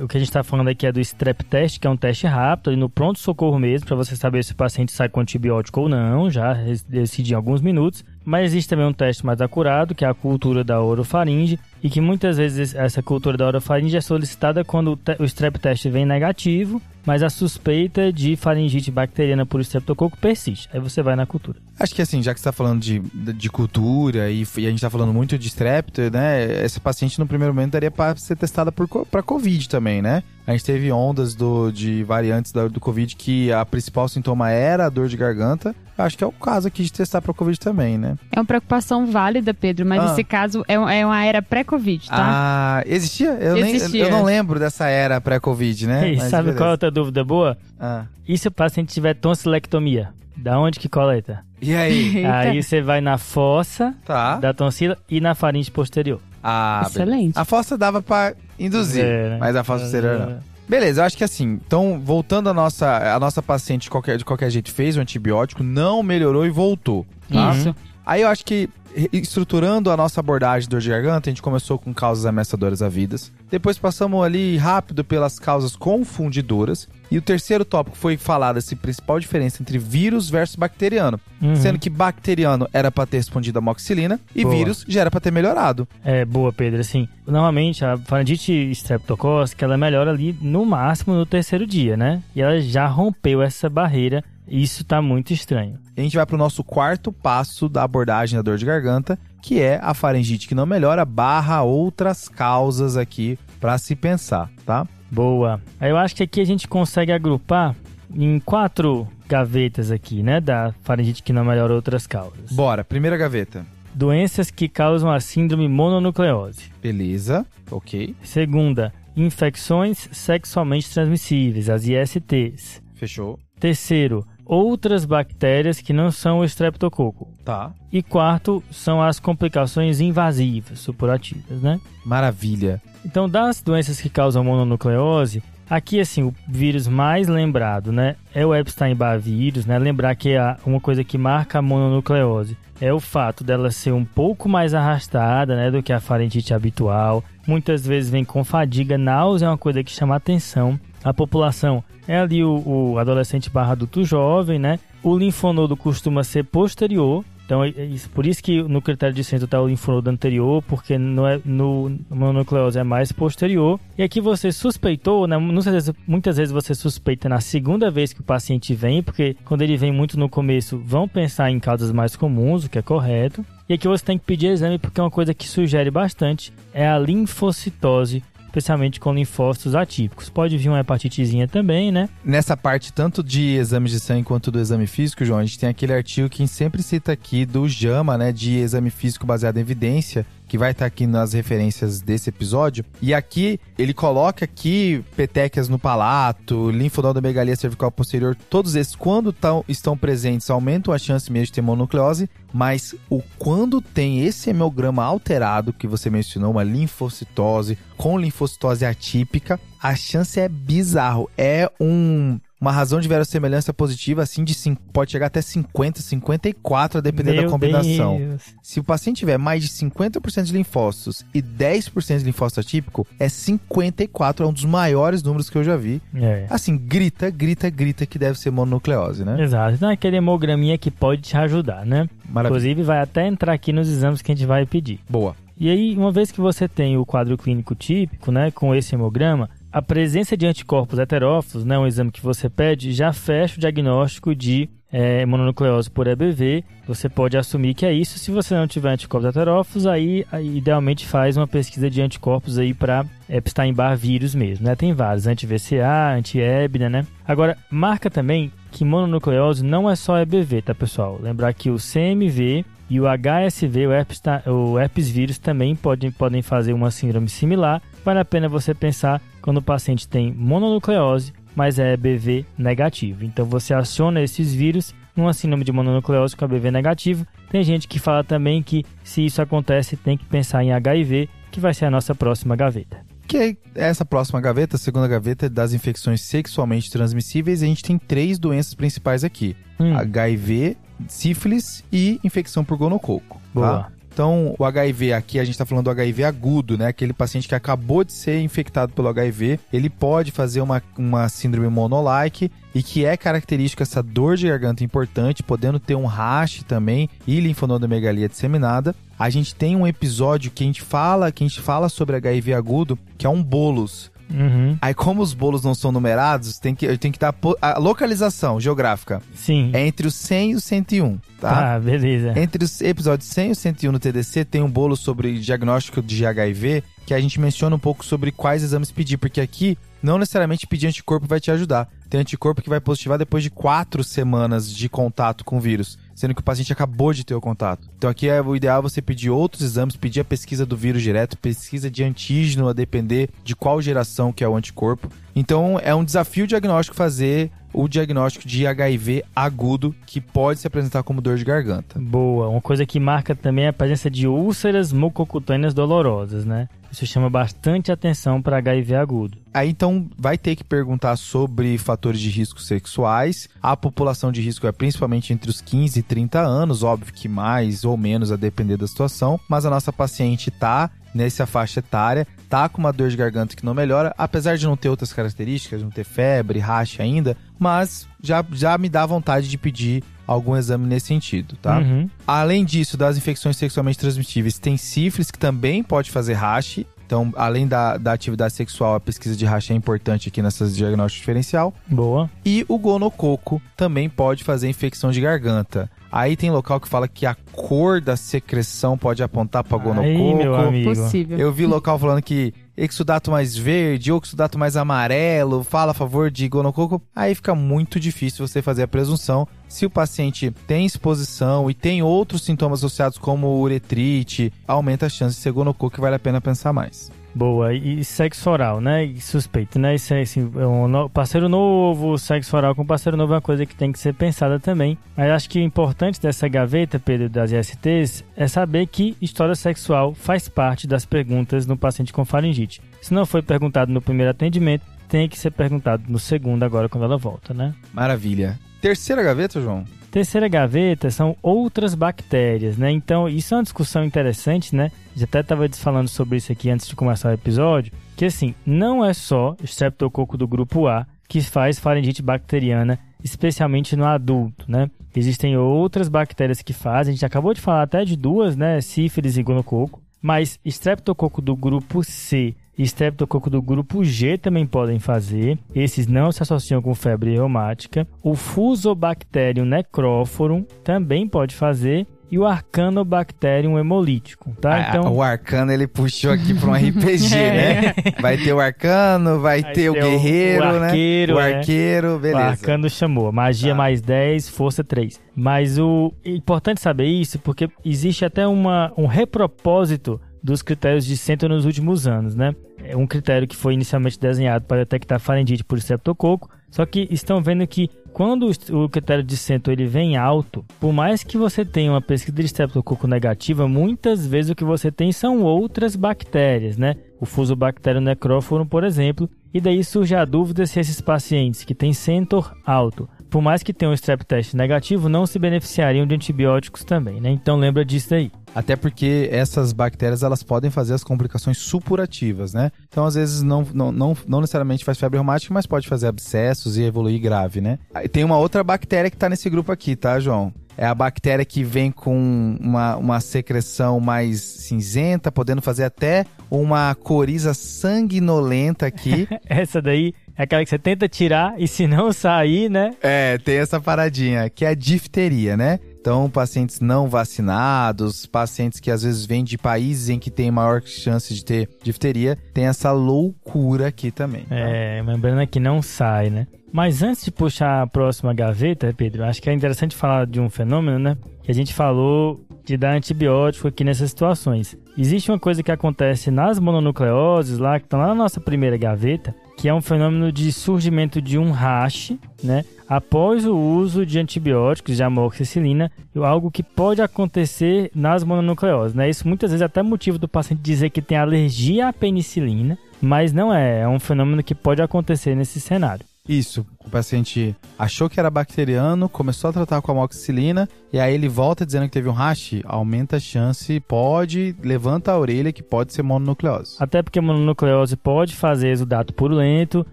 o, 0.00 0.06
que 0.06 0.16
a 0.16 0.20
gente 0.20 0.28
está 0.28 0.44
falando 0.44 0.68
aqui 0.68 0.86
é 0.86 0.92
do 0.92 1.00
strep 1.00 1.42
test, 1.44 1.80
que 1.80 1.86
é 1.88 1.90
um 1.90 1.96
teste 1.96 2.24
rápido, 2.24 2.70
ali 2.70 2.78
no 2.78 2.88
pronto-socorro 2.88 3.58
mesmo, 3.58 3.84
para 3.84 3.96
você 3.96 4.14
saber 4.14 4.44
se 4.44 4.52
o 4.52 4.56
paciente 4.56 4.92
sai 4.92 5.08
com 5.08 5.20
antibiótico 5.20 5.80
ou 5.80 5.88
não, 5.88 6.30
já 6.30 6.54
decide 6.88 7.32
em 7.32 7.34
alguns 7.34 7.60
minutos. 7.60 8.04
Mas 8.24 8.46
existe 8.46 8.70
também 8.70 8.86
um 8.86 8.92
teste 8.92 9.26
mais 9.26 9.40
acurado, 9.40 9.92
que 9.92 10.04
é 10.04 10.08
a 10.08 10.14
cultura 10.14 10.62
da 10.62 10.80
orofaringe, 10.80 11.58
e 11.82 11.90
que 11.90 12.00
muitas 12.00 12.36
vezes 12.36 12.76
essa 12.76 13.02
cultura 13.02 13.36
da 13.36 13.48
orofaringe 13.48 13.96
é 13.96 14.00
solicitada 14.00 14.64
quando 14.64 14.92
o, 14.92 15.22
o 15.22 15.24
strep 15.24 15.58
test 15.58 15.88
vem 15.88 16.06
negativo, 16.06 16.80
mas 17.04 17.22
a 17.22 17.30
suspeita 17.30 18.12
de 18.12 18.36
faringite 18.36 18.90
bacteriana 18.90 19.44
por 19.44 19.60
estreptococo 19.60 20.16
persiste. 20.16 20.68
Aí 20.72 20.80
você 20.80 21.02
vai 21.02 21.16
na 21.16 21.26
cultura. 21.26 21.58
Acho 21.78 21.94
que 21.94 22.02
assim, 22.02 22.22
já 22.22 22.32
que 22.32 22.40
você 22.40 22.48
está 22.48 22.52
falando 22.52 22.80
de, 22.80 23.00
de 23.00 23.50
cultura 23.50 24.30
e, 24.30 24.42
e 24.42 24.66
a 24.66 24.68
gente 24.68 24.74
está 24.74 24.90
falando 24.90 25.12
muito 25.12 25.36
de 25.38 25.48
strepto, 25.48 26.00
né? 26.10 26.62
Essa 26.62 26.78
paciente 26.78 27.18
no 27.18 27.26
primeiro 27.26 27.52
momento 27.52 27.72
daria 27.72 27.90
para 27.90 28.16
ser 28.16 28.36
testada 28.36 28.70
para 28.70 29.22
Covid 29.22 29.68
também, 29.68 30.00
né? 30.00 30.22
A 30.46 30.52
gente 30.52 30.64
teve 30.64 30.90
ondas 30.92 31.34
do, 31.34 31.70
de 31.70 32.04
variantes 32.04 32.52
do, 32.52 32.68
do 32.68 32.80
Covid 32.80 33.14
que 33.16 33.52
a 33.52 33.64
principal 33.64 34.08
sintoma 34.08 34.50
era 34.50 34.86
a 34.86 34.88
dor 34.88 35.08
de 35.08 35.16
garganta. 35.16 35.74
Acho 35.96 36.16
que 36.16 36.24
é 36.24 36.26
o 36.26 36.32
caso 36.32 36.68
aqui 36.68 36.82
de 36.82 36.92
testar 36.92 37.20
para 37.20 37.34
Covid 37.34 37.58
também, 37.60 37.98
né? 37.98 38.16
É 38.30 38.38
uma 38.38 38.44
preocupação 38.44 39.06
válida, 39.06 39.52
Pedro, 39.52 39.84
mas 39.86 40.02
ah. 40.02 40.12
esse 40.12 40.24
caso 40.24 40.64
é, 40.66 40.74
é 40.74 41.06
uma 41.06 41.24
era 41.24 41.42
pré-Covid, 41.42 42.08
tá? 42.08 42.16
Ah, 42.18 42.82
existia? 42.86 43.30
Eu, 43.30 43.56
existia. 43.58 44.04
Nem, 44.04 44.10
eu 44.12 44.18
não 44.18 44.24
lembro 44.24 44.58
dessa 44.58 44.86
era 44.86 45.20
pré-Covid, 45.20 45.86
né? 45.86 46.12
E 46.12 46.20
sabe 46.20 46.44
beleza. 46.44 46.58
qual 46.58 46.68
é 46.68 46.72
outra 46.72 46.90
dúvida 46.90 47.24
boa? 47.24 47.56
Ah. 47.78 48.04
E 48.26 48.36
se 48.38 48.48
o 48.48 48.50
paciente 48.50 48.92
tiver 48.92 49.14
tonsilectomia? 49.14 50.10
Da 50.36 50.58
onde 50.58 50.80
que 50.80 50.88
coleta? 50.88 51.44
E 51.60 51.74
aí? 51.74 52.24
aí 52.26 52.62
você 52.62 52.80
vai 52.80 53.00
na 53.00 53.18
fossa 53.18 53.94
tá. 54.04 54.36
da 54.36 54.52
tonsila 54.52 54.96
e 55.08 55.20
na 55.20 55.34
faringe 55.34 55.70
posterior. 55.70 56.20
Ah, 56.42 56.82
Excelente. 56.86 57.16
Beleza. 57.16 57.40
A 57.40 57.44
fossa 57.44 57.78
dava 57.78 58.02
para 58.02 58.34
induzir, 58.58 59.04
é, 59.04 59.28
né? 59.30 59.36
mas 59.38 59.54
a 59.54 59.62
fossa 59.62 59.84
posterior 59.84 60.18
não. 60.18 60.51
Beleza, 60.68 61.00
eu 61.00 61.04
acho 61.04 61.16
que 61.16 61.24
assim, 61.24 61.60
então, 61.64 62.00
voltando 62.02 62.48
a 62.48 62.54
nossa, 62.54 63.14
a 63.14 63.20
nossa 63.20 63.42
paciente 63.42 63.82
de 63.82 63.90
qualquer, 63.90 64.16
de 64.16 64.24
qualquer 64.24 64.50
jeito 64.50 64.70
fez 64.70 64.96
o 64.96 65.00
antibiótico, 65.00 65.62
não 65.62 66.02
melhorou 66.02 66.46
e 66.46 66.50
voltou. 66.50 67.06
Tá? 67.30 67.52
Isso. 67.52 67.74
Aí 68.04 68.22
eu 68.22 68.28
acho 68.28 68.44
que 68.44 68.68
estruturando 69.12 69.90
a 69.90 69.96
nossa 69.96 70.20
abordagem 70.20 70.62
de 70.62 70.68
dor 70.68 70.80
de 70.80 70.88
garganta, 70.88 71.28
a 71.28 71.30
gente 71.30 71.42
começou 71.42 71.78
com 71.78 71.92
causas 71.92 72.26
ameaçadoras 72.26 72.82
a 72.82 72.88
vidas. 72.88 73.32
Depois 73.50 73.78
passamos 73.78 74.22
ali 74.24 74.56
rápido 74.56 75.04
pelas 75.04 75.38
causas 75.38 75.76
confundidoras. 75.76 76.88
E 77.10 77.18
o 77.18 77.22
terceiro 77.22 77.62
tópico 77.62 77.94
foi 77.94 78.16
falar 78.16 78.54
dessa 78.54 78.74
principal 78.74 79.20
diferença 79.20 79.62
entre 79.62 79.76
vírus 79.76 80.30
versus 80.30 80.56
bacteriano. 80.56 81.20
Uhum. 81.42 81.54
Sendo 81.56 81.78
que 81.78 81.90
bacteriano 81.90 82.66
era 82.72 82.90
para 82.90 83.04
ter 83.04 83.18
respondido 83.18 83.58
a 83.58 83.60
moxilina 83.60 84.18
e 84.34 84.44
boa. 84.44 84.54
vírus 84.54 84.82
já 84.88 85.02
era 85.02 85.10
para 85.10 85.20
ter 85.20 85.30
melhorado. 85.30 85.86
É, 86.02 86.24
boa, 86.24 86.50
Pedro. 86.54 86.80
Assim, 86.80 87.06
normalmente 87.26 87.84
a 87.84 87.98
faringite 87.98 88.70
streptocócica 88.70 89.66
ela 89.66 89.76
melhora 89.76 90.10
ali 90.10 90.34
no 90.40 90.64
máximo 90.64 91.14
no 91.14 91.26
terceiro 91.26 91.66
dia, 91.66 91.98
né? 91.98 92.22
E 92.34 92.40
ela 92.40 92.58
já 92.62 92.86
rompeu 92.86 93.42
essa 93.42 93.68
barreira. 93.68 94.24
Isso 94.46 94.84
tá 94.84 95.00
muito 95.00 95.32
estranho. 95.32 95.78
A 95.96 96.00
gente 96.00 96.16
vai 96.16 96.26
para 96.26 96.34
o 96.34 96.38
nosso 96.38 96.64
quarto 96.64 97.12
passo 97.12 97.68
da 97.68 97.82
abordagem 97.82 98.36
da 98.36 98.42
dor 98.42 98.58
de 98.58 98.66
garganta, 98.66 99.18
que 99.40 99.60
é 99.60 99.78
a 99.82 99.94
faringite 99.94 100.48
que 100.48 100.54
não 100.54 100.66
melhora, 100.66 101.04
barra 101.04 101.62
outras 101.62 102.28
causas 102.28 102.96
aqui 102.96 103.38
para 103.60 103.78
se 103.78 103.94
pensar, 103.94 104.50
tá? 104.66 104.86
Boa. 105.10 105.60
Eu 105.80 105.96
acho 105.96 106.16
que 106.16 106.22
aqui 106.22 106.40
a 106.40 106.44
gente 106.44 106.66
consegue 106.66 107.12
agrupar 107.12 107.76
em 108.14 108.38
quatro 108.40 109.06
gavetas 109.28 109.90
aqui, 109.90 110.22
né? 110.22 110.40
Da 110.40 110.74
faringite 110.82 111.22
que 111.22 111.32
não 111.32 111.44
melhora 111.44 111.74
outras 111.74 112.06
causas. 112.06 112.50
Bora, 112.52 112.84
primeira 112.84 113.16
gaveta. 113.16 113.64
Doenças 113.94 114.50
que 114.50 114.68
causam 114.68 115.10
a 115.10 115.20
síndrome 115.20 115.68
mononucleose. 115.68 116.70
Beleza, 116.80 117.46
ok. 117.70 118.16
Segunda, 118.22 118.92
infecções 119.14 120.08
sexualmente 120.12 120.90
transmissíveis, 120.90 121.68
as 121.68 121.86
ISTs. 121.86 122.82
Fechou. 122.94 123.38
Terceiro, 123.62 124.26
outras 124.44 125.04
bactérias 125.04 125.80
que 125.80 125.92
não 125.92 126.10
são 126.10 126.40
o 126.40 126.44
estreptococo. 126.44 127.28
Tá. 127.44 127.70
E 127.92 128.02
quarto, 128.02 128.60
são 128.72 129.00
as 129.00 129.20
complicações 129.20 130.00
invasivas, 130.00 130.80
supurativas, 130.80 131.62
né? 131.62 131.80
Maravilha. 132.04 132.82
Então, 133.04 133.28
das 133.28 133.62
doenças 133.62 134.00
que 134.00 134.10
causam 134.10 134.42
mononucleose, 134.42 135.44
aqui 135.70 136.00
assim, 136.00 136.24
o 136.24 136.34
vírus 136.48 136.88
mais 136.88 137.28
lembrado, 137.28 137.92
né, 137.92 138.16
é 138.34 138.44
o 138.44 138.52
Epstein-Barr 138.52 139.20
vírus, 139.20 139.64
né? 139.64 139.78
Lembrar 139.78 140.16
que 140.16 140.30
é 140.30 140.56
uma 140.66 140.80
coisa 140.80 141.04
que 141.04 141.16
marca 141.16 141.60
a 141.60 141.62
mononucleose 141.62 142.56
é 142.80 142.92
o 142.92 142.98
fato 142.98 143.44
dela 143.44 143.70
ser 143.70 143.92
um 143.92 144.04
pouco 144.04 144.48
mais 144.48 144.74
arrastada, 144.74 145.54
né, 145.54 145.70
do 145.70 145.84
que 145.84 145.92
a 145.92 146.00
faringite 146.00 146.52
habitual. 146.52 147.22
Muitas 147.46 147.86
vezes 147.86 148.10
vem 148.10 148.24
com 148.24 148.42
fadiga, 148.42 148.98
náusea 148.98 149.46
é 149.46 149.48
uma 149.50 149.56
coisa 149.56 149.84
que 149.84 149.92
chama 149.92 150.16
atenção. 150.16 150.80
A 151.04 151.12
população 151.12 151.82
é 152.06 152.18
ali 152.18 152.44
o, 152.44 152.62
o 152.66 152.98
adolescente 152.98 153.50
barra 153.50 153.72
adulto 153.72 154.04
jovem, 154.04 154.58
né? 154.58 154.78
O 155.02 155.16
linfonodo 155.16 155.76
costuma 155.76 156.22
ser 156.22 156.44
posterior, 156.44 157.24
então, 157.52 157.62
é, 157.62 157.68
é 157.68 157.88
por 158.14 158.24
isso 158.24 158.42
que 158.42 158.62
no 158.62 158.80
critério 158.80 159.14
de 159.14 159.22
centro 159.22 159.44
está 159.44 159.60
o 159.60 159.68
linfonodo 159.68 160.08
anterior, 160.08 160.62
porque 160.62 160.96
no, 160.96 161.26
é, 161.26 161.38
no 161.44 161.98
mononucleose 162.08 162.78
é 162.78 162.82
mais 162.82 163.12
posterior. 163.12 163.78
E 163.98 164.02
aqui 164.02 164.22
você 164.22 164.50
suspeitou, 164.50 165.26
né? 165.26 165.36
Muitas 165.36 165.72
vezes, 165.72 165.92
muitas 166.06 166.36
vezes 166.38 166.50
você 166.50 166.74
suspeita 166.74 167.28
na 167.28 167.42
segunda 167.42 167.90
vez 167.90 168.12
que 168.12 168.20
o 168.20 168.24
paciente 168.24 168.74
vem, 168.74 169.02
porque 169.02 169.36
quando 169.44 169.60
ele 169.60 169.76
vem 169.76 169.92
muito 169.92 170.18
no 170.18 170.30
começo, 170.30 170.80
vão 170.82 171.06
pensar 171.06 171.50
em 171.50 171.60
causas 171.60 171.92
mais 171.92 172.16
comuns, 172.16 172.64
o 172.64 172.70
que 172.70 172.78
é 172.78 172.82
correto. 172.82 173.44
E 173.68 173.74
aqui 173.74 173.86
você 173.86 174.04
tem 174.04 174.18
que 174.18 174.24
pedir 174.24 174.46
exame 174.46 174.78
porque 174.78 175.00
é 175.00 175.04
uma 175.04 175.10
coisa 175.10 175.34
que 175.34 175.48
sugere 175.48 175.90
bastante 175.90 176.52
é 176.72 176.88
a 176.88 176.98
linfocitose 176.98 178.22
especialmente 178.52 179.00
com 179.00 179.14
linfócitos 179.14 179.74
atípicos. 179.74 180.28
Pode 180.28 180.58
vir 180.58 180.68
uma 180.68 180.80
hepatitezinha 180.80 181.48
também, 181.48 181.90
né? 181.90 182.08
Nessa 182.22 182.54
parte, 182.54 182.92
tanto 182.92 183.22
de 183.22 183.54
exames 183.56 183.90
de 183.90 183.98
sangue 183.98 184.24
quanto 184.24 184.50
do 184.50 184.60
exame 184.60 184.86
físico, 184.86 185.24
João, 185.24 185.38
a 185.38 185.44
gente 185.44 185.58
tem 185.58 185.68
aquele 185.68 185.94
artigo 185.94 186.28
que 186.28 186.46
sempre 186.46 186.82
cita 186.82 187.12
aqui 187.12 187.46
do 187.46 187.66
JAMA, 187.66 188.18
né, 188.18 188.32
de 188.32 188.58
exame 188.58 188.90
físico 188.90 189.26
baseado 189.26 189.56
em 189.56 189.60
evidência, 189.60 190.26
que 190.52 190.58
vai 190.58 190.72
estar 190.72 190.84
tá 190.84 190.86
aqui 190.86 191.06
nas 191.06 191.32
referências 191.32 192.02
desse 192.02 192.28
episódio. 192.28 192.84
E 193.00 193.14
aqui 193.14 193.58
ele 193.78 193.94
coloca 193.94 194.44
aqui 194.44 195.02
petequias 195.16 195.66
no 195.66 195.78
palato, 195.78 196.70
linfonodomegalia 196.70 197.56
cervical 197.56 197.90
posterior, 197.90 198.36
todos 198.50 198.74
esses 198.74 198.94
quando 198.94 199.32
tão, 199.32 199.64
estão 199.66 199.96
presentes 199.96 200.50
aumentam 200.50 200.92
a 200.92 200.98
chance 200.98 201.32
mesmo 201.32 201.46
de 201.46 201.52
ter 201.52 201.62
monocleose, 201.62 202.28
mas 202.52 202.94
o 203.08 203.22
quando 203.38 203.80
tem 203.80 204.26
esse 204.26 204.50
hemograma 204.50 205.02
alterado 205.02 205.72
que 205.72 205.86
você 205.86 206.10
mencionou, 206.10 206.50
uma 206.50 206.62
linfocitose 206.62 207.78
com 207.96 208.18
linfocitose 208.18 208.84
atípica, 208.84 209.58
a 209.82 209.96
chance 209.96 210.38
é 210.38 210.50
bizarro. 210.50 211.30
É 211.38 211.66
um 211.80 212.38
uma 212.62 212.70
razão 212.70 213.00
de 213.00 213.08
verossemelhança 213.08 213.74
positiva, 213.74 214.22
assim, 214.22 214.44
de 214.44 214.54
pode 214.92 215.10
chegar 215.10 215.26
até 215.26 215.42
50, 215.42 216.00
54, 216.00 216.98
a 216.98 217.00
depender 217.00 217.32
Meu 217.32 217.42
da 217.42 217.48
combinação. 217.48 218.18
Deus. 218.18 218.54
Se 218.62 218.78
o 218.78 218.84
paciente 218.84 219.16
tiver 219.16 219.36
mais 219.36 219.64
de 219.64 219.68
50% 219.68 220.44
de 220.44 220.52
linfócitos 220.52 221.26
e 221.34 221.42
10% 221.42 222.18
de 222.18 222.24
linfócito 222.24 222.60
atípico, 222.60 223.04
é 223.18 223.28
54, 223.28 224.46
é 224.46 224.48
um 224.48 224.52
dos 224.52 224.64
maiores 224.64 225.24
números 225.24 225.50
que 225.50 225.58
eu 225.58 225.64
já 225.64 225.76
vi. 225.76 226.00
É. 226.14 226.46
Assim, 226.48 226.78
grita, 226.78 227.30
grita, 227.30 227.68
grita 227.68 228.06
que 228.06 228.16
deve 228.16 228.38
ser 228.38 228.52
mononucleose, 228.52 229.24
né? 229.24 229.42
Exato. 229.42 229.74
Então 229.74 229.90
é 229.90 229.94
aquele 229.94 230.18
hemograminha 230.18 230.78
que 230.78 230.90
pode 230.90 231.22
te 231.22 231.36
ajudar, 231.36 231.84
né? 231.84 232.08
Maravilha. 232.28 232.58
Inclusive, 232.58 232.82
vai 232.84 233.00
até 233.00 233.26
entrar 233.26 233.54
aqui 233.54 233.72
nos 233.72 233.88
exames 233.88 234.22
que 234.22 234.30
a 234.30 234.34
gente 234.36 234.46
vai 234.46 234.64
pedir. 234.64 235.00
Boa. 235.10 235.34
E 235.58 235.68
aí, 235.68 235.96
uma 235.96 236.12
vez 236.12 236.30
que 236.30 236.40
você 236.40 236.68
tem 236.68 236.96
o 236.96 237.04
quadro 237.04 237.36
clínico 237.36 237.74
típico, 237.74 238.30
né, 238.30 238.52
com 238.52 238.72
esse 238.72 238.94
hemograma, 238.94 239.50
a 239.72 239.80
presença 239.80 240.36
de 240.36 240.46
anticorpos 240.46 240.98
heterófilos, 240.98 241.64
né, 241.64 241.78
um 241.78 241.86
exame 241.86 242.12
que 242.12 242.20
você 242.20 242.50
pede, 242.50 242.92
já 242.92 243.12
fecha 243.12 243.56
o 243.56 243.60
diagnóstico 243.60 244.34
de 244.34 244.68
é, 244.92 245.24
mononucleose 245.24 245.90
por 245.90 246.06
EBV. 246.06 246.62
Você 246.86 247.08
pode 247.08 247.38
assumir 247.38 247.72
que 247.72 247.86
é 247.86 247.92
isso. 247.92 248.18
Se 248.18 248.30
você 248.30 248.54
não 248.54 248.66
tiver 248.66 248.90
anticorpos 248.90 249.30
heterófilos, 249.30 249.86
aí, 249.86 250.26
aí 250.30 250.58
idealmente 250.58 251.06
faz 251.06 251.38
uma 251.38 251.48
pesquisa 251.48 251.88
de 251.88 252.02
anticorpos 252.02 252.58
aí 252.58 252.74
para 252.74 253.06
Epstein-Barr 253.28 253.96
vírus 253.96 254.34
mesmo, 254.34 254.66
né? 254.66 254.76
Tem 254.76 254.92
vários, 254.92 255.26
anti-VCA, 255.26 256.16
anti-EBNA, 256.18 256.90
né? 256.90 257.06
Agora, 257.26 257.56
marca 257.70 258.10
também 258.10 258.52
que 258.70 258.84
mononucleose 258.84 259.64
não 259.64 259.88
é 259.88 259.96
só 259.96 260.18
EBV, 260.18 260.60
tá 260.60 260.74
pessoal? 260.74 261.18
Lembrar 261.22 261.54
que 261.54 261.70
o 261.70 261.76
CMV 261.76 262.64
e 262.90 263.00
o 263.00 263.04
HSV, 263.04 263.86
o 263.86 263.92
herpes, 263.92 264.20
o 264.46 264.78
herpes 264.78 265.08
vírus, 265.08 265.38
também 265.38 265.74
podem, 265.74 266.10
podem 266.10 266.42
fazer 266.42 266.74
uma 266.74 266.90
síndrome 266.90 267.30
similar. 267.30 267.80
Vale 268.04 268.20
a 268.20 268.24
pena 268.24 268.48
você 268.48 268.74
pensar 268.74 269.22
quando 269.42 269.58
o 269.58 269.62
paciente 269.62 270.08
tem 270.08 270.32
mononucleose, 270.32 271.32
mas 271.54 271.78
é 271.78 271.92
EBV 271.92 272.46
negativo. 272.56 273.24
Então 273.24 273.44
você 273.44 273.74
aciona 273.74 274.22
esses 274.22 274.54
vírus 274.54 274.94
numa 275.14 275.32
síndrome 275.32 275.64
de 275.64 275.72
mononucleose 275.72 276.34
com 276.34 276.44
EBV 276.44 276.70
negativo. 276.70 277.26
Tem 277.50 277.62
gente 277.62 277.86
que 277.86 277.98
fala 277.98 278.24
também 278.24 278.62
que 278.62 278.84
se 279.04 279.24
isso 279.26 279.42
acontece 279.42 279.96
tem 279.96 280.16
que 280.16 280.24
pensar 280.24 280.64
em 280.64 280.72
HIV, 280.72 281.28
que 281.50 281.60
vai 281.60 281.74
ser 281.74 281.84
a 281.84 281.90
nossa 281.90 282.14
próxima 282.14 282.56
gaveta. 282.56 283.04
Que 283.26 283.36
é 283.36 283.56
essa 283.74 284.04
próxima 284.04 284.40
gaveta, 284.40 284.76
a 284.76 284.78
segunda 284.78 285.06
gaveta 285.06 285.48
das 285.48 285.72
infecções 285.72 286.22
sexualmente 286.22 286.90
transmissíveis, 286.90 287.62
a 287.62 287.66
gente 287.66 287.82
tem 287.82 287.98
três 287.98 288.38
doenças 288.38 288.74
principais 288.74 289.24
aqui: 289.24 289.56
hum. 289.78 289.96
HIV, 289.96 290.76
sífilis 291.08 291.84
e 291.92 292.20
infecção 292.24 292.64
por 292.64 292.76
gonococo. 292.76 293.36
Tá? 293.36 293.40
Boa. 293.54 293.82
Tá? 293.84 293.92
Então, 294.12 294.54
o 294.58 294.64
HIV 294.64 295.14
aqui, 295.14 295.38
a 295.38 295.44
gente 295.44 295.54
está 295.54 295.64
falando 295.64 295.86
do 295.86 295.90
HIV 295.90 296.24
agudo, 296.24 296.76
né? 296.76 296.86
Aquele 296.88 297.14
paciente 297.14 297.48
que 297.48 297.54
acabou 297.54 298.04
de 298.04 298.12
ser 298.12 298.40
infectado 298.40 298.92
pelo 298.92 299.08
HIV, 299.08 299.58
ele 299.72 299.88
pode 299.88 300.30
fazer 300.30 300.60
uma, 300.60 300.82
uma 300.98 301.30
síndrome 301.30 301.68
monolike 301.68 302.50
e 302.74 302.82
que 302.82 303.06
é 303.06 303.16
característica 303.16 303.82
essa 303.82 304.02
dor 304.02 304.36
de 304.36 304.48
garganta 304.48 304.84
importante, 304.84 305.42
podendo 305.42 305.80
ter 305.80 305.94
um 305.94 306.04
rash 306.04 306.62
também 306.68 307.08
e 307.26 307.40
linfonodomegalia 307.40 308.28
disseminada. 308.28 308.94
A 309.18 309.30
gente 309.30 309.54
tem 309.54 309.76
um 309.76 309.86
episódio 309.86 310.50
que 310.50 310.62
a 310.62 310.66
gente 310.66 310.82
fala, 310.82 311.32
que 311.32 311.42
a 311.42 311.48
gente 311.48 311.60
fala 311.60 311.88
sobre 311.88 312.16
HIV 312.16 312.52
agudo, 312.52 312.98
que 313.16 313.26
é 313.26 313.30
um 313.30 313.42
bolos. 313.42 314.11
Uhum. 314.30 314.76
Aí, 314.80 314.94
como 314.94 315.22
os 315.22 315.34
bolos 315.34 315.62
não 315.62 315.74
são 315.74 315.92
numerados, 315.92 316.58
tem 316.58 316.74
que, 316.74 316.96
tem 316.98 317.12
que 317.12 317.18
dar 317.18 317.34
a 317.60 317.78
localização 317.78 318.60
geográfica. 318.60 319.22
Sim. 319.34 319.70
É 319.72 319.86
entre 319.86 320.06
o 320.06 320.10
100 320.10 320.50
e 320.50 320.54
o 320.54 320.60
101, 320.60 321.18
tá? 321.40 321.74
Ah, 321.74 321.80
beleza. 321.80 322.32
Entre 322.36 322.64
os 322.64 322.80
episódios 322.80 323.28
100 323.28 323.48
e 323.48 323.52
o 323.52 323.54
101 323.54 323.92
no 323.92 323.98
TDC, 323.98 324.44
tem 324.44 324.62
um 324.62 324.70
bolo 324.70 324.96
sobre 324.96 325.38
diagnóstico 325.38 326.02
de 326.02 326.24
HIV, 326.24 326.82
que 327.06 327.14
a 327.14 327.20
gente 327.20 327.40
menciona 327.40 327.76
um 327.76 327.78
pouco 327.78 328.04
sobre 328.04 328.32
quais 328.32 328.62
exames 328.62 328.90
pedir, 328.90 329.18
porque 329.18 329.40
aqui 329.40 329.76
não 330.02 330.18
necessariamente 330.18 330.66
pedir 330.66 330.88
anticorpo 330.88 331.26
vai 331.26 331.40
te 331.40 331.50
ajudar. 331.50 331.88
Tem 332.08 332.20
anticorpo 332.20 332.60
que 332.60 332.68
vai 332.68 332.80
positivar 332.80 333.18
depois 333.18 333.42
de 333.42 333.50
quatro 333.50 334.02
semanas 334.02 334.70
de 334.70 334.88
contato 334.88 335.44
com 335.44 335.56
o 335.56 335.60
vírus 335.60 335.98
sendo 336.14 336.34
que 336.34 336.40
o 336.40 336.44
paciente 336.44 336.72
acabou 336.72 337.12
de 337.12 337.24
ter 337.24 337.34
o 337.34 337.40
contato. 337.40 337.88
Então 337.96 338.10
aqui 338.10 338.28
é 338.28 338.40
o 338.40 338.56
ideal 338.56 338.82
você 338.82 339.00
pedir 339.02 339.30
outros 339.30 339.62
exames, 339.62 339.96
pedir 339.96 340.20
a 340.20 340.24
pesquisa 340.24 340.66
do 340.66 340.76
vírus 340.76 341.02
direto, 341.02 341.36
pesquisa 341.38 341.90
de 341.90 342.04
antígeno 342.04 342.68
a 342.68 342.72
depender 342.72 343.30
de 343.44 343.54
qual 343.54 343.80
geração 343.80 344.32
que 344.32 344.44
é 344.44 344.48
o 344.48 344.56
anticorpo. 344.56 345.08
Então 345.34 345.78
é 345.82 345.94
um 345.94 346.04
desafio 346.04 346.46
diagnóstico 346.46 346.96
fazer 346.96 347.50
o 347.72 347.88
diagnóstico 347.88 348.46
de 348.46 348.66
HIV 348.66 349.24
agudo 349.34 349.94
que 350.06 350.20
pode 350.20 350.60
se 350.60 350.66
apresentar 350.66 351.02
como 351.02 351.20
dor 351.20 351.36
de 351.36 351.44
garganta. 351.44 351.98
Boa, 351.98 352.48
uma 352.48 352.60
coisa 352.60 352.84
que 352.86 353.00
marca 353.00 353.34
também 353.34 353.64
é 353.64 353.68
a 353.68 353.72
presença 353.72 354.10
de 354.10 354.26
úlceras 354.26 354.92
mucocutâneas 354.92 355.74
dolorosas, 355.74 356.44
né? 356.44 356.68
Isso 356.90 357.06
chama 357.06 357.30
bastante 357.30 357.90
atenção 357.90 358.42
para 358.42 358.58
HIV 358.58 358.94
agudo. 358.94 359.38
Aí 359.54 359.70
então 359.70 360.10
vai 360.18 360.36
ter 360.36 360.54
que 360.54 360.62
perguntar 360.62 361.16
sobre 361.16 361.78
fatores 361.78 362.20
de 362.20 362.28
risco 362.28 362.60
sexuais. 362.60 363.48
A 363.62 363.74
população 363.74 364.30
de 364.30 364.42
risco 364.42 364.66
é 364.66 364.72
principalmente 364.72 365.32
entre 365.32 365.48
os 365.48 365.62
15 365.62 366.00
e 366.00 366.02
30 366.02 366.40
anos, 366.40 366.82
óbvio 366.82 367.14
que 367.14 367.28
mais 367.28 367.84
ou 367.84 367.96
menos 367.96 368.30
a 368.30 368.36
depender 368.36 368.76
da 368.76 368.86
situação, 368.86 369.40
mas 369.48 369.64
a 369.64 369.70
nossa 369.70 369.90
paciente 369.90 370.50
está 370.50 370.90
nessa 371.14 371.46
faixa 371.46 371.80
etária, 371.80 372.26
tá 372.48 372.68
com 372.68 372.78
uma 372.78 372.92
dor 372.92 373.08
de 373.08 373.16
garganta 373.16 373.56
que 373.56 373.64
não 373.64 373.74
melhora, 373.74 374.14
apesar 374.16 374.56
de 374.56 374.66
não 374.66 374.76
ter 374.76 374.88
outras 374.88 375.12
características, 375.12 375.82
não 375.82 375.90
ter 375.90 376.04
febre, 376.04 376.58
racha 376.58 377.02
ainda, 377.02 377.36
mas 377.58 378.06
já, 378.22 378.44
já 378.52 378.76
me 378.78 378.88
dá 378.88 379.06
vontade 379.06 379.48
de 379.48 379.56
pedir 379.58 380.02
algum 380.26 380.56
exame 380.56 380.86
nesse 380.86 381.06
sentido, 381.06 381.56
tá? 381.60 381.78
Uhum. 381.78 382.08
Além 382.26 382.64
disso, 382.64 382.96
das 382.96 383.16
infecções 383.16 383.56
sexualmente 383.56 383.98
transmissíveis, 383.98 384.58
tem 384.58 384.76
sífilis 384.76 385.30
que 385.30 385.38
também 385.38 385.82
pode 385.82 386.10
fazer 386.10 386.34
rache. 386.34 386.86
Então, 387.04 387.32
além 387.36 387.66
da, 387.66 387.98
da 387.98 388.12
atividade 388.12 388.54
sexual, 388.54 388.94
a 388.94 389.00
pesquisa 389.00 389.36
de 389.36 389.44
racha 389.44 389.74
é 389.74 389.76
importante 389.76 390.28
aqui 390.28 390.40
nessas 390.40 390.74
diagnóstico 390.74 391.20
diferencial. 391.20 391.74
Boa. 391.86 392.30
E 392.44 392.64
o 392.68 392.78
gonococo 392.78 393.60
também 393.76 394.08
pode 394.08 394.44
fazer 394.44 394.68
infecção 394.68 395.10
de 395.10 395.20
garganta. 395.20 395.90
Aí 396.12 396.36
tem 396.36 396.50
local 396.50 396.78
que 396.78 396.86
fala 396.86 397.08
que 397.08 397.24
a 397.24 397.34
cor 397.52 397.98
da 397.98 398.18
secreção 398.18 398.98
pode 398.98 399.22
apontar 399.22 399.64
para 399.64 399.78
gonococo. 399.78 400.06
Aí, 400.06 400.34
meu 400.34 400.54
amigo. 400.54 400.90
Possível. 400.90 401.38
Eu 401.38 401.50
vi 401.50 401.64
local 401.64 401.98
falando 401.98 402.20
que 402.20 402.52
exudato 402.76 403.30
mais 403.30 403.56
verde 403.56 404.12
ou 404.12 404.20
exudato 404.22 404.58
mais 404.58 404.76
amarelo 404.76 405.64
fala 405.64 405.92
a 405.92 405.94
favor 405.94 406.30
de 406.30 406.46
gonococo. 406.48 407.00
Aí 407.16 407.34
fica 407.34 407.54
muito 407.54 407.98
difícil 407.98 408.46
você 408.46 408.60
fazer 408.60 408.82
a 408.82 408.88
presunção. 408.88 409.48
Se 409.66 409.86
o 409.86 409.90
paciente 409.90 410.50
tem 410.66 410.84
exposição 410.84 411.70
e 411.70 411.74
tem 411.74 412.02
outros 412.02 412.42
sintomas 412.42 412.80
associados 412.80 413.16
como 413.16 413.58
uretrite, 413.58 414.52
aumenta 414.68 415.06
a 415.06 415.08
chance 415.08 415.36
de 415.36 415.42
ser 415.42 415.52
gonococo 415.52 415.98
e 415.98 416.00
vale 416.00 416.16
a 416.16 416.18
pena 416.18 416.42
pensar 416.42 416.74
mais. 416.74 417.10
Boa, 417.34 417.72
e 417.72 418.04
sexo 418.04 418.50
oral, 418.50 418.80
né? 418.80 419.10
Suspeito, 419.18 419.78
né? 419.78 419.94
Isso 419.94 420.12
é 420.12 420.20
assim, 420.20 420.50
é 420.54 420.66
um 420.66 421.08
parceiro 421.08 421.48
novo, 421.48 422.18
sexo 422.18 422.56
oral 422.56 422.74
com 422.74 422.84
parceiro 422.84 423.16
novo 423.16 423.32
é 423.32 423.36
uma 423.36 423.42
coisa 423.42 423.64
que 423.64 423.74
tem 423.74 423.90
que 423.90 423.98
ser 423.98 424.12
pensada 424.12 424.60
também. 424.60 424.98
Mas 425.16 425.30
acho 425.30 425.48
que 425.48 425.58
o 425.58 425.62
importante 425.62 426.20
dessa 426.20 426.46
gaveta, 426.46 426.98
Pedro, 426.98 427.28
das 427.28 427.50
ISTs, 427.50 428.24
é 428.36 428.46
saber 428.46 428.86
que 428.86 429.16
história 429.20 429.54
sexual 429.54 430.14
faz 430.14 430.48
parte 430.48 430.86
das 430.86 431.06
perguntas 431.06 431.66
no 431.66 431.76
paciente 431.76 432.12
com 432.12 432.24
faringite. 432.24 432.82
Se 433.00 433.14
não 433.14 433.24
foi 433.24 433.40
perguntado 433.40 433.90
no 433.90 434.02
primeiro 434.02 434.30
atendimento, 434.30 434.84
tem 435.08 435.28
que 435.28 435.38
ser 435.38 435.50
perguntado 435.50 436.04
no 436.08 436.18
segundo 436.18 436.62
agora 436.62 436.88
quando 436.88 437.04
ela 437.04 437.16
volta, 437.16 437.54
né? 437.54 437.74
Maravilha. 437.92 438.58
Terceira 438.80 439.22
gaveta, 439.22 439.60
João? 439.60 439.84
Terceira 440.12 440.46
gaveta 440.46 441.10
são 441.10 441.34
outras 441.42 441.94
bactérias, 441.94 442.76
né? 442.76 442.90
Então, 442.90 443.26
isso 443.26 443.54
é 443.54 443.56
uma 443.56 443.62
discussão 443.62 444.04
interessante, 444.04 444.76
né? 444.76 444.92
Já 445.16 445.24
até 445.24 445.40
estava 445.40 445.66
falando 445.70 446.06
sobre 446.06 446.36
isso 446.36 446.52
aqui 446.52 446.68
antes 446.68 446.86
de 446.86 446.94
começar 446.94 447.30
o 447.30 447.32
episódio, 447.32 447.94
que 448.14 448.26
assim, 448.26 448.54
não 448.66 449.02
é 449.02 449.14
só 449.14 449.56
o 449.58 449.64
streptococo 449.64 450.36
do 450.36 450.46
grupo 450.46 450.86
A 450.86 451.06
que 451.26 451.40
faz 451.40 451.78
faringite 451.78 452.20
bacteriana, 452.20 452.98
especialmente 453.24 453.96
no 453.96 454.04
adulto, 454.04 454.70
né? 454.70 454.90
Existem 455.16 455.56
outras 455.56 456.10
bactérias 456.10 456.60
que 456.60 456.74
fazem, 456.74 457.12
a 457.12 457.14
gente 457.14 457.24
acabou 457.24 457.54
de 457.54 457.62
falar 457.62 457.84
até 457.84 458.04
de 458.04 458.14
duas, 458.14 458.54
né? 458.54 458.82
Sífilis 458.82 459.38
e 459.38 459.42
gonococo, 459.42 460.02
mas 460.20 460.60
streptococo 460.62 461.40
do 461.40 461.56
grupo 461.56 462.04
C 462.04 462.54
Streptococo 462.78 463.50
do 463.50 463.60
grupo 463.60 464.02
G 464.04 464.38
também 464.38 464.66
podem 464.66 464.98
fazer. 464.98 465.58
Esses 465.74 466.06
não 466.06 466.32
se 466.32 466.42
associam 466.42 466.80
com 466.80 466.94
febre 466.94 467.32
reumática. 467.32 468.06
O 468.22 468.34
Fusobacterium 468.34 469.64
necrophorum 469.64 470.64
também 470.82 471.28
pode 471.28 471.54
fazer 471.54 472.06
e 472.32 472.38
o 472.38 472.46
Arcanobacterium 472.46 473.78
hemolítico, 473.78 474.56
tá? 474.58 474.76
Ah, 474.76 474.88
então... 474.88 475.14
O 475.14 475.20
Arcano 475.20 475.70
ele 475.70 475.86
puxou 475.86 476.30
aqui 476.30 476.54
para 476.54 476.70
um 476.70 476.72
RPG, 476.72 477.28
é. 477.36 477.52
né? 477.52 477.94
Vai 478.18 478.38
ter 478.38 478.54
o 478.54 478.58
Arcano, 478.58 479.38
vai, 479.38 479.60
vai 479.60 479.72
ter, 479.74 479.90
o 479.90 479.92
Guerreiro, 479.92 480.64
o, 480.64 480.66
o 480.66 480.72
arqueiro, 480.72 481.34
né? 481.34 481.38
O 481.38 481.56
Arqueiro, 481.58 482.18
beleza. 482.18 482.40
O 482.40 482.42
Arcano 482.42 482.88
chamou. 482.88 483.30
Magia 483.30 483.72
tá. 483.72 483.76
mais 483.76 484.00
10, 484.00 484.48
força 484.48 484.82
3. 484.82 485.20
Mas 485.36 485.78
o 485.78 486.10
é 486.24 486.30
importante 486.30 486.80
saber 486.80 487.04
isso 487.04 487.38
porque 487.38 487.68
existe 487.84 488.24
até 488.24 488.46
uma, 488.46 488.90
um 488.96 489.04
repropósito 489.04 490.18
dos 490.42 490.62
critérios 490.62 491.04
de 491.04 491.16
centro 491.16 491.48
nos 491.48 491.64
últimos 491.64 492.06
anos, 492.06 492.34
né? 492.34 492.54
É 492.82 492.96
um 492.96 493.06
critério 493.06 493.46
que 493.46 493.56
foi 493.56 493.74
inicialmente 493.74 494.18
desenhado 494.18 494.64
para 494.64 494.78
detectar 494.78 495.20
faringite 495.20 495.62
por 495.62 495.78
streptococo, 495.78 496.50
só 496.70 496.84
que 496.84 497.06
estão 497.10 497.40
vendo 497.40 497.66
que 497.66 497.88
quando 498.12 498.50
o 498.70 498.88
critério 498.88 499.22
de 499.22 499.36
centro 499.36 499.72
ele 499.72 499.86
vem 499.86 500.16
alto, 500.16 500.64
por 500.80 500.92
mais 500.92 501.22
que 501.22 501.38
você 501.38 501.64
tenha 501.64 501.92
uma 501.92 502.02
pesquisa 502.02 502.36
de 502.36 502.44
streptococo 502.44 503.06
negativa, 503.06 503.68
muitas 503.68 504.26
vezes 504.26 504.50
o 504.50 504.54
que 504.54 504.64
você 504.64 504.90
tem 504.90 505.12
são 505.12 505.42
outras 505.42 505.96
bactérias, 505.96 506.76
né? 506.76 506.96
O 507.20 507.24
Fusobacterium 507.24 508.02
necrophorum, 508.02 508.66
por 508.66 508.84
exemplo, 508.84 509.30
e 509.54 509.60
daí 509.60 509.82
surge 509.84 510.14
a 510.14 510.24
dúvida 510.24 510.66
se 510.66 510.80
esses 510.80 511.00
pacientes 511.00 511.64
que 511.64 511.74
têm 511.74 511.92
centro 511.92 512.44
alto 512.66 513.08
por 513.32 513.40
mais 513.40 513.62
que 513.62 513.72
tenham 513.72 513.92
um 513.92 513.94
strep 513.94 514.26
test 514.26 514.52
negativo, 514.52 515.08
não 515.08 515.24
se 515.24 515.38
beneficiariam 515.38 516.06
de 516.06 516.14
antibióticos 516.14 516.84
também, 516.84 517.18
né? 517.18 517.30
Então 517.30 517.56
lembra 517.56 517.82
disso 517.82 518.14
aí. 518.14 518.30
Até 518.54 518.76
porque 518.76 519.28
essas 519.32 519.72
bactérias 519.72 520.22
elas 520.22 520.42
podem 520.42 520.70
fazer 520.70 520.94
as 520.94 521.02
complicações 521.02 521.58
supurativas, 521.58 522.52
né? 522.52 522.70
Então, 522.88 523.06
às 523.06 523.14
vezes, 523.14 523.42
não, 523.42 523.66
não, 523.72 523.90
não, 523.90 524.16
não 524.26 524.40
necessariamente 524.40 524.84
faz 524.84 524.98
febre 524.98 525.16
reumática, 525.16 525.52
mas 525.54 525.66
pode 525.66 525.88
fazer 525.88 526.06
abscessos 526.06 526.76
e 526.76 526.82
evoluir 526.82 527.20
grave, 527.20 527.60
né? 527.60 527.78
Tem 528.10 528.24
uma 528.24 528.36
outra 528.36 528.62
bactéria 528.62 529.10
que 529.10 529.16
está 529.16 529.28
nesse 529.28 529.48
grupo 529.48 529.72
aqui, 529.72 529.96
tá, 529.96 530.20
João? 530.20 530.52
É 530.76 530.86
a 530.86 530.94
bactéria 530.94 531.44
que 531.44 531.62
vem 531.62 531.90
com 531.90 532.56
uma, 532.60 532.96
uma 532.96 533.20
secreção 533.20 534.00
mais 534.00 534.40
cinzenta, 534.40 535.30
podendo 535.30 535.60
fazer 535.60 535.84
até 535.84 536.24
uma 536.50 536.94
coriza 536.94 537.52
sanguinolenta 537.52 538.86
aqui. 538.86 539.28
Essa 539.46 539.82
daí 539.82 540.14
é 540.36 540.44
aquela 540.44 540.64
que 540.64 540.70
você 540.70 540.78
tenta 540.78 541.08
tirar 541.08 541.54
e 541.58 541.68
se 541.68 541.86
não 541.86 542.12
sair, 542.12 542.70
né? 542.70 542.90
É, 543.02 543.36
tem 543.38 543.56
essa 543.56 543.80
paradinha, 543.80 544.48
que 544.48 544.64
é 544.64 544.68
a 544.68 544.74
difteria, 544.74 545.56
né? 545.56 545.78
Então, 546.02 546.28
pacientes 546.28 546.80
não 546.80 547.08
vacinados, 547.08 548.26
pacientes 548.26 548.80
que 548.80 548.90
às 548.90 549.04
vezes 549.04 549.24
vêm 549.24 549.44
de 549.44 549.56
países 549.56 550.08
em 550.08 550.18
que 550.18 550.32
tem 550.32 550.50
maior 550.50 550.82
chance 550.82 551.32
de 551.32 551.44
ter 551.44 551.70
difteria, 551.80 552.36
tem 552.52 552.64
essa 552.64 552.90
loucura 552.90 553.86
aqui 553.86 554.10
também. 554.10 554.42
Tá? 554.42 554.56
É, 554.56 555.00
membrana 555.00 555.46
que 555.46 555.60
não 555.60 555.80
sai, 555.80 556.28
né? 556.28 556.48
Mas 556.72 557.04
antes 557.04 557.24
de 557.24 557.30
puxar 557.30 557.82
a 557.82 557.86
próxima 557.86 558.34
gaveta, 558.34 558.92
Pedro, 558.96 559.22
acho 559.22 559.40
que 559.40 559.48
é 559.48 559.52
interessante 559.52 559.94
falar 559.94 560.26
de 560.26 560.40
um 560.40 560.50
fenômeno, 560.50 560.98
né? 560.98 561.16
Que 561.40 561.52
a 561.52 561.54
gente 561.54 561.72
falou 561.72 562.40
de 562.64 562.76
dar 562.76 562.96
antibiótico 562.96 563.68
aqui 563.68 563.84
nessas 563.84 564.10
situações. 564.10 564.76
Existe 564.98 565.30
uma 565.30 565.38
coisa 565.38 565.62
que 565.62 565.70
acontece 565.70 566.32
nas 566.32 566.58
mononucleoses 566.58 567.58
lá, 567.58 567.78
que 567.78 567.86
estão 567.86 568.00
lá 568.00 568.08
na 568.08 568.14
nossa 568.14 568.40
primeira 568.40 568.76
gaveta, 568.76 569.32
que 569.56 569.68
é 569.68 569.74
um 569.74 569.80
fenômeno 569.80 570.32
de 570.32 570.52
surgimento 570.52 571.22
de 571.22 571.38
um 571.38 571.52
rash, 571.52 572.14
né? 572.42 572.64
Após 572.94 573.46
o 573.46 573.56
uso 573.56 574.04
de 574.04 574.18
antibióticos, 574.18 574.96
de 574.96 575.02
amoxicilina, 575.02 575.90
algo 576.14 576.50
que 576.50 576.62
pode 576.62 577.00
acontecer 577.00 577.90
nas 577.94 578.22
mononucleoses, 578.22 578.94
né? 578.94 579.08
Isso 579.08 579.26
muitas 579.26 579.50
vezes 579.50 579.62
é 579.62 579.64
até 579.64 579.82
motivo 579.82 580.18
do 580.18 580.28
paciente 580.28 580.60
dizer 580.60 580.90
que 580.90 581.00
tem 581.00 581.16
alergia 581.16 581.88
à 581.88 581.92
penicilina, 581.94 582.78
mas 583.00 583.32
não 583.32 583.50
é, 583.50 583.80
é 583.80 583.88
um 583.88 583.98
fenômeno 583.98 584.42
que 584.42 584.54
pode 584.54 584.82
acontecer 584.82 585.34
nesse 585.34 585.58
cenário. 585.58 586.04
Isso, 586.28 586.64
o 586.78 586.90
paciente 586.90 587.56
achou 587.76 588.10
que 588.10 588.20
era 588.20 588.30
bacteriano, 588.30 589.08
começou 589.08 589.50
a 589.50 589.52
tratar 589.52 589.80
com 589.80 589.90
a 589.90 589.94
amoxicilina 589.94 590.68
e 590.92 591.00
aí 591.00 591.14
ele 591.14 591.28
volta 591.28 591.66
dizendo 591.66 591.86
que 591.86 591.92
teve 591.92 592.08
um 592.08 592.12
rash, 592.12 592.60
aumenta 592.64 593.16
a 593.16 593.20
chance, 593.20 593.80
pode, 593.80 594.54
levanta 594.62 595.10
a 595.10 595.18
orelha 595.18 595.50
que 595.50 595.62
pode 595.62 595.92
ser 595.92 596.02
mononucleose. 596.02 596.76
Até 596.78 597.02
porque 597.02 597.18
a 597.18 597.22
mononucleose 597.22 597.96
pode 597.96 598.36
fazer 598.36 598.68
exudato 598.68 599.12
purulento, 599.12 599.84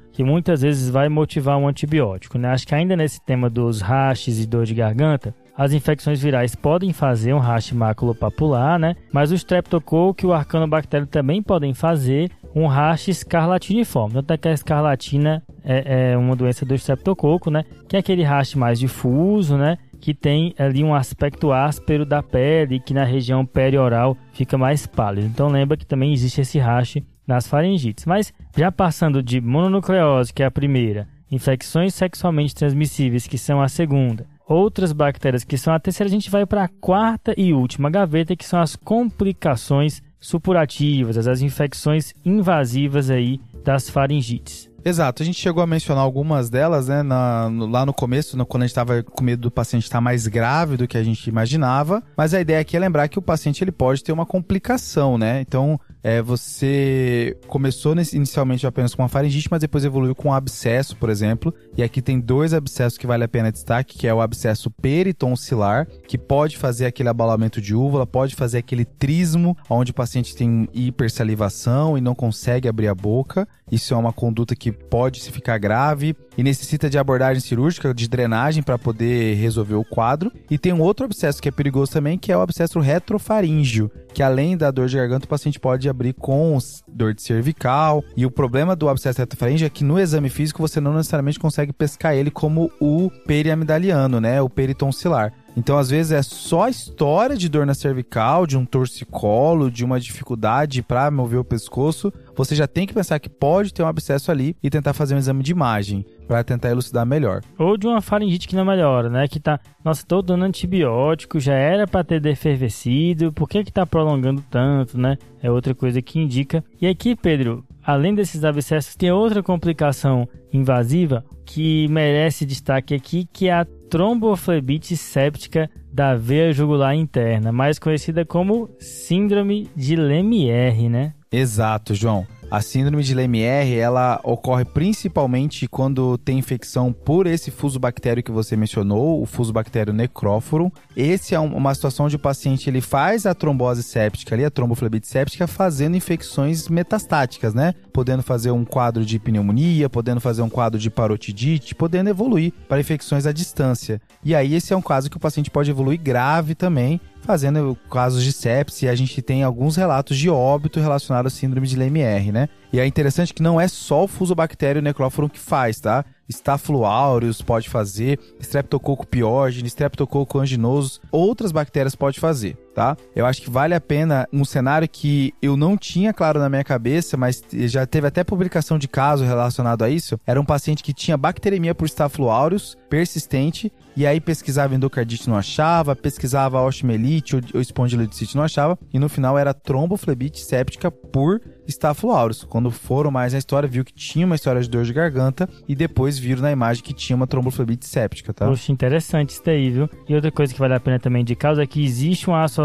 que 0.20 0.24
muitas 0.26 0.64
vezes 0.64 0.90
vai 0.90 1.08
motivar 1.08 1.58
um 1.58 1.66
antibiótico, 1.66 2.38
né? 2.38 2.50
Acho 2.50 2.68
que 2.68 2.76
ainda 2.76 2.94
nesse 2.94 3.22
tema 3.22 3.50
dos 3.50 3.80
rashes 3.80 4.38
e 4.44 4.46
dor 4.46 4.66
de 4.66 4.76
garganta, 4.76 5.34
as 5.56 5.72
infecções 5.72 6.22
virais 6.22 6.56
podem 6.56 6.92
fazer 6.92 7.34
um 7.34 7.40
rash 7.40 7.72
maculopapular, 7.72 8.78
né? 8.78 8.98
Mas 9.14 9.32
o 9.32 9.36
streptococcus 9.36 10.26
e 10.26 10.28
o 10.28 10.34
arcanobactério 10.34 11.08
também 11.08 11.42
podem 11.42 11.74
fazer 11.74 12.30
um 12.54 12.68
rash 12.68 13.08
escarlatiniforme. 13.08 14.16
Tanto 14.16 14.34
é 14.34 14.38
que 14.38 14.50
a 14.50 14.52
escarlatina 14.52 15.42
é, 15.64 16.12
é 16.12 16.18
uma 16.18 16.36
doença 16.36 16.66
do 16.66 16.76
streptococo, 16.76 17.50
né? 17.50 17.64
Que 17.88 17.96
é 17.96 18.00
aquele 18.00 18.24
rash 18.24 18.56
mais 18.56 18.78
difuso, 18.78 19.56
né? 19.56 19.78
Que 20.02 20.14
tem 20.14 20.54
ali 20.60 20.84
um 20.84 20.94
aspecto 20.94 21.54
áspero 21.54 22.06
da 22.06 22.22
pele, 22.22 22.82
que 22.82 22.94
na 22.94 23.06
região 23.06 23.46
perioral 23.46 24.18
fica 24.34 24.58
mais 24.58 24.86
pálido. 24.86 25.28
Então 25.28 25.48
lembra 25.48 25.78
que 25.78 25.86
também 25.86 26.12
existe 26.12 26.42
esse 26.42 26.60
rash 26.60 26.98
nas 27.30 27.48
faringites. 27.48 28.06
Mas 28.06 28.34
já 28.58 28.72
passando 28.72 29.24
de 29.24 29.40
mononucleose, 29.40 30.34
que 30.34 30.44
é 30.44 30.48
a 30.48 30.52
primeira, 30.52 31.08
infecções 31.32 31.94
sexualmente 31.94 32.56
transmissíveis, 32.56 33.28
que 33.28 33.38
são 33.38 33.62
a 33.62 33.70
segunda, 33.70 34.26
outras 34.48 34.92
bactérias, 34.92 35.44
que 35.44 35.58
são 35.58 35.72
a 35.72 35.80
terceira, 35.80 36.10
a 36.10 36.12
gente 36.12 36.32
vai 36.32 36.46
para 36.46 36.64
a 36.64 36.68
quarta 36.68 37.34
e 37.38 37.54
última 37.54 37.90
gaveta, 37.90 38.36
que 38.36 38.46
são 38.46 38.60
as 38.60 38.76
complicações 38.76 40.02
supurativas, 40.20 41.28
as 41.28 41.42
infecções 41.42 42.14
invasivas 42.26 43.10
aí 43.10 43.40
das 43.64 43.90
faringites. 43.90 44.70
Exato, 44.84 45.22
a 45.22 45.26
gente 45.26 45.40
chegou 45.40 45.62
a 45.62 45.68
mencionar 45.68 46.04
algumas 46.04 46.50
delas, 46.50 46.88
né, 46.88 47.04
na, 47.04 47.50
no, 47.50 47.68
lá 47.68 47.86
no 47.86 47.94
começo, 47.94 48.38
no, 48.38 48.46
quando 48.46 48.64
a 48.64 48.66
gente 48.66 48.72
estava 48.72 49.04
com 49.04 49.24
medo 49.24 49.42
do 49.42 49.52
paciente 49.52 49.84
estar 49.84 50.00
mais 50.00 50.26
grave 50.26 50.78
do 50.78 50.88
que 50.88 50.98
a 50.98 51.04
gente 51.04 51.28
imaginava, 51.28 52.02
mas 52.16 52.34
a 52.34 52.40
ideia 52.40 52.62
aqui 52.62 52.78
é 52.78 52.80
lembrar 52.80 53.08
que 53.08 53.20
o 53.20 53.22
paciente 53.22 53.64
ele 53.64 53.72
pode 53.72 54.04
ter 54.04 54.12
uma 54.12 54.26
complicação, 54.26 55.18
né, 55.18 55.42
então 55.42 55.80
é, 56.04 56.22
você 56.22 57.38
começou 57.48 57.94
nesse, 57.94 58.16
inicialmente 58.16 58.66
apenas 58.66 58.96
com 58.96 59.02
uma 59.02 59.10
faringite, 59.10 59.50
mas 59.52 59.62
depois 59.62 59.84
evoluiu 59.84 60.16
com 60.16 60.30
um 60.30 60.34
abscesso, 60.34 60.96
por 60.96 61.10
exemplo. 61.10 61.54
E 61.76 61.84
aqui 61.84 62.02
tem 62.02 62.20
dois 62.20 62.54
abscessos 62.54 62.98
que 62.98 63.08
vale 63.08 63.24
a 63.24 63.28
pena 63.28 63.52
destaque, 63.52 63.98
que 63.98 64.08
é 64.08 64.14
o 64.14 64.22
abscesso 64.22 64.72
peritonsilar, 64.72 65.88
que 66.08 66.18
pode 66.18 66.58
fazer 66.58 66.86
aquele 66.86 67.10
abalamento 67.10 67.62
de 67.62 67.76
úvula, 67.76 68.08
pode 68.08 68.36
fazer 68.36 68.60
aquele 68.60 68.86
trismo, 68.86 69.58
onde 69.70 69.92
o 69.92 69.94
paciente 69.94 70.36
tem 70.36 70.68
hipersalivação 70.74 71.98
e 71.98 72.02
não 72.02 72.16
consegue 72.16 72.68
abrir 72.68 72.88
a 72.88 72.96
boca. 72.96 73.48
Isso 73.72 73.94
é 73.94 73.98
uma 73.98 74.14
conduta 74.14 74.56
que 74.56 74.72
pode 74.72 75.20
se 75.20 75.32
ficar 75.32 75.58
grave 75.58 76.16
e 76.38 76.44
necessita 76.44 76.90
de 76.90 76.98
abordagem 76.98 77.42
cirúrgica, 77.42 77.94
de 77.94 78.08
drenagem 78.08 78.64
para 78.64 78.80
poder 78.80 79.36
resolver 79.36 79.76
o 79.76 79.84
quadro. 79.84 80.32
E 80.50 80.58
tem 80.58 80.72
um 80.72 80.82
outro 80.82 81.06
abscesso 81.06 81.42
que 81.42 81.50
é 81.50 81.52
perigoso 81.52 81.92
também, 81.92 82.18
que 82.18 82.32
é 82.32 82.38
o 82.38 82.42
abscesso 82.42 82.80
retrofaríngeo, 82.80 83.92
que 84.14 84.24
além 84.24 84.56
da 84.56 84.72
dor 84.72 84.88
de 84.88 84.96
garganta, 84.96 85.26
o 85.26 85.30
paciente 85.30 85.60
pode 85.60 85.89
abrir 85.90 86.14
com 86.14 86.58
dor 86.88 87.14
de 87.14 87.22
cervical. 87.22 88.04
E 88.16 88.26
o 88.26 88.32
problema 88.32 88.76
do 88.76 88.90
abscesso 88.90 89.20
retrofaríngeo 89.20 89.66
é 89.66 89.70
que 89.70 89.84
no 89.84 90.00
exame 90.00 90.30
físico 90.30 90.62
você 90.62 90.80
não 90.80 90.94
necessariamente 90.94 91.40
consegue 91.40 91.74
pescar 91.74 92.16
ele 92.16 92.32
como 92.32 92.72
o 92.80 93.10
periamidaliano, 93.26 94.20
né? 94.20 94.42
O 94.42 94.50
peritonsilar. 94.50 95.34
Então, 95.58 95.78
às 95.78 95.90
vezes, 95.90 96.12
é 96.12 96.22
só 96.22 96.64
a 96.64 96.70
história 96.70 97.36
de 97.36 97.50
dor 97.50 97.66
na 97.66 97.74
cervical, 97.74 98.48
de 98.48 98.58
um 98.58 98.66
torcicolo, 98.66 99.70
de 99.70 99.84
uma 99.84 100.00
dificuldade 100.00 100.82
para 100.82 101.10
mover 101.12 101.40
o 101.40 101.44
pescoço. 101.44 102.14
Você 102.40 102.56
já 102.56 102.66
tem 102.66 102.88
que 102.88 102.94
pensar 102.94 103.20
que 103.20 103.28
pode 103.28 103.74
ter 103.74 103.84
um 103.84 103.88
abscesso 103.88 104.32
ali 104.32 104.56
e 104.64 104.70
tentar 104.70 104.94
fazer 104.94 105.14
um 105.14 105.18
exame 105.18 105.44
de 105.44 105.52
imagem 105.52 106.06
para 106.26 106.42
tentar 106.42 106.70
elucidar 106.70 107.06
melhor. 107.06 107.42
Ou 107.58 107.76
de 107.76 107.86
uma 107.86 108.00
faringite 108.00 108.48
que 108.48 108.56
não 108.56 108.64
melhora, 108.64 109.10
né? 109.10 109.28
Que 109.28 109.42
tá, 109.42 109.60
nossa, 109.84 110.06
tô 110.08 110.22
dando 110.22 110.46
antibiótico, 110.46 111.38
já 111.38 111.54
era 111.54 111.86
para 111.86 112.02
ter 112.02 112.22
defervescido, 112.22 113.34
por 113.34 113.50
que 113.50 113.62
que 113.66 113.74
tá 113.74 113.86
prolongando 113.86 114.42
tanto, 114.50 114.98
né? 114.98 115.18
É 115.44 115.52
outra 115.52 115.76
coisa 115.76 116.02
que 116.02 116.18
indica. 116.18 116.64
E 116.82 116.88
aqui, 116.88 117.14
Pedro, 117.14 117.62
além 117.84 118.16
desses 118.16 118.46
abscessos, 118.46 118.96
tem 118.96 119.12
outra 119.12 119.44
complicação 119.44 120.26
invasiva 120.54 121.26
que 121.46 121.90
merece 121.90 122.46
destaque 122.46 122.96
aqui, 122.96 123.28
que 123.34 123.50
é 123.50 123.54
a 123.54 123.68
tromboflebite 123.90 124.96
séptica 124.96 125.70
da 125.92 126.16
veia 126.16 126.54
jugular 126.54 126.96
interna, 126.96 127.52
mais 127.52 127.80
conhecida 127.80 128.24
como 128.24 128.70
síndrome 128.80 129.70
de 129.76 129.96
Lemierre, 129.96 130.88
né? 130.88 131.14
Exato, 131.32 131.96
João. 131.96 132.26
A 132.52 132.62
síndrome 132.62 133.04
de 133.04 133.14
Lemierre, 133.14 133.76
ela 133.76 134.20
ocorre 134.24 134.66
principalmente 134.66 135.68
quando 135.68 136.18
tem 136.18 136.40
infecção 136.40 136.92
por 136.92 137.28
esse 137.28 137.52
fusobactério 137.52 138.24
que 138.24 138.32
você 138.32 138.56
mencionou, 138.56 139.22
o 139.22 139.26
fusobactério 139.28 139.94
necróforo. 139.94 140.74
Esse 140.98 141.36
é 141.36 141.40
uma 141.40 141.76
situação 141.76 142.08
onde 142.08 142.16
o 142.16 142.20
paciente 142.20 142.68
ele 142.68 142.82
faz 142.82 143.28
a 143.28 143.36
trombose 143.36 143.84
séptica 143.84 144.34
ali, 144.34 144.44
a 144.44 144.50
tromboflebite 144.50 145.08
séptica, 145.08 145.46
fazendo 145.46 145.96
infecções 145.96 146.68
metastáticas, 146.68 147.54
né? 147.54 147.76
Podendo 147.94 148.24
fazer 148.24 148.50
um 148.50 148.66
quadro 148.66 149.06
de 149.06 149.20
pneumonia, 149.20 149.88
podendo 149.88 150.20
fazer 150.20 150.42
um 150.42 150.50
quadro 150.50 150.80
de 150.80 150.90
parotidite, 150.90 151.76
podendo 151.76 152.10
evoluir 152.10 152.52
para 152.68 152.80
infecções 152.80 153.28
à 153.28 153.32
distância. 153.32 153.79
E 154.24 154.36
aí 154.36 154.56
esse 154.56 154.74
é 154.74 154.78
um 154.78 154.82
caso 154.82 155.10
que 155.10 155.18
o 155.18 155.20
paciente 155.20 155.50
pode 155.50 155.72
evoluir 155.72 156.00
grave 156.00 156.56
também, 156.56 157.00
fazendo 157.22 157.78
casos 157.90 158.24
de 158.24 158.32
sepse, 158.32 158.88
a 158.88 158.96
gente 158.96 159.22
tem 159.22 159.44
alguns 159.44 159.76
relatos 159.76 160.18
de 160.18 160.30
óbito 160.30 160.80
relacionados 160.80 161.34
à 161.34 161.36
síndrome 161.36 161.68
de 161.68 161.76
Lemierre, 161.76 162.32
né? 162.32 162.50
E 162.72 162.80
é 162.80 162.86
interessante 162.86 163.34
que 163.34 163.44
não 163.44 163.60
é 163.60 163.68
só 163.68 164.04
o 164.04 164.08
fusobactério 164.08 164.82
necróforo 164.82 165.30
que 165.30 165.40
faz, 165.40 165.80
tá? 165.80 166.06
Staphylo 166.30 166.86
aureus 166.86 167.42
pode 167.42 167.70
fazer, 167.70 168.20
Streptococcus 168.40 169.08
pyogenes, 169.10 169.72
Streptococcus 169.72 170.42
anginosus, 170.42 171.02
outras 171.12 171.52
bactérias 171.52 171.96
pode 171.96 172.20
fazer, 172.20 172.56
tá? 172.74 172.96
Eu 173.16 173.26
acho 173.26 173.42
que 173.42 173.50
vale 173.50 173.74
a 173.74 173.82
pena 173.82 174.28
um 174.32 174.46
cenário 174.46 174.88
que 174.88 175.34
eu 175.42 175.58
não 175.58 175.78
tinha 175.78 176.14
claro 176.14 176.40
na 176.40 176.50
minha 176.50 176.64
cabeça, 176.64 177.18
mas 177.18 177.44
já 177.52 177.86
teve 177.86 178.08
até 178.08 178.24
publicação 178.24 178.78
de 178.78 178.88
caso 178.88 179.24
relacionado 179.24 179.84
a 179.84 179.90
isso. 179.90 180.20
Era 180.26 180.40
um 180.40 180.46
paciente 180.46 180.84
que 180.84 180.94
tinha 180.94 181.18
bacteremia 181.18 181.76
por 181.76 181.86
Staphylo 181.86 182.30
aureus 182.30 182.78
persistente 182.90 183.72
e 183.96 184.06
aí 184.08 184.20
pesquisava 184.22 184.74
endocardite 184.74 185.30
não 185.30 185.36
achava, 185.36 185.96
pesquisava 185.96 186.62
osteomielite 186.62 187.36
ou 187.54 187.62
espondilodicite 187.62 188.36
não 188.36 188.44
achava 188.44 188.78
e 188.94 189.00
no 189.00 189.10
final 189.10 189.38
era 189.38 189.54
tromboflebite 189.54 190.40
séptica 190.40 190.90
por 190.90 191.42
Staphylo 191.68 192.14
aureus. 192.14 192.44
Quando 192.44 192.72
foram 192.72 193.12
mais 193.12 193.34
na 193.34 193.40
história, 193.40 193.68
viu 193.70 193.84
que 193.84 193.94
tinha 193.94 194.26
uma 194.26 194.36
história 194.36 194.62
de 194.62 194.70
dor 194.70 194.86
de 194.86 194.94
garganta 194.94 195.48
e 195.68 195.76
depois 195.76 196.18
viram 196.18 196.42
na 196.42 196.52
imagem 196.52 196.84
que 196.84 196.94
tinha 196.94 197.16
uma 197.16 197.28
tromboflebite 197.28 197.86
séptica, 197.88 198.34
tá? 198.34 198.48
Poxa, 198.48 198.72
interessante 198.72 199.32
isso 199.32 199.44
daí, 199.46 199.70
viu? 199.70 199.90
E 200.08 200.16
outra 200.16 200.32
coisa 200.32 200.54
que 200.54 200.60
vale 200.60 200.74
a 200.74 200.80
pena 200.80 200.98
também 200.98 201.24
de 201.24 201.36
causa 201.36 201.62
é 201.62 201.68
que 201.68 201.84
existe 201.84 202.28
uma 202.28 202.44
associação 202.44 202.59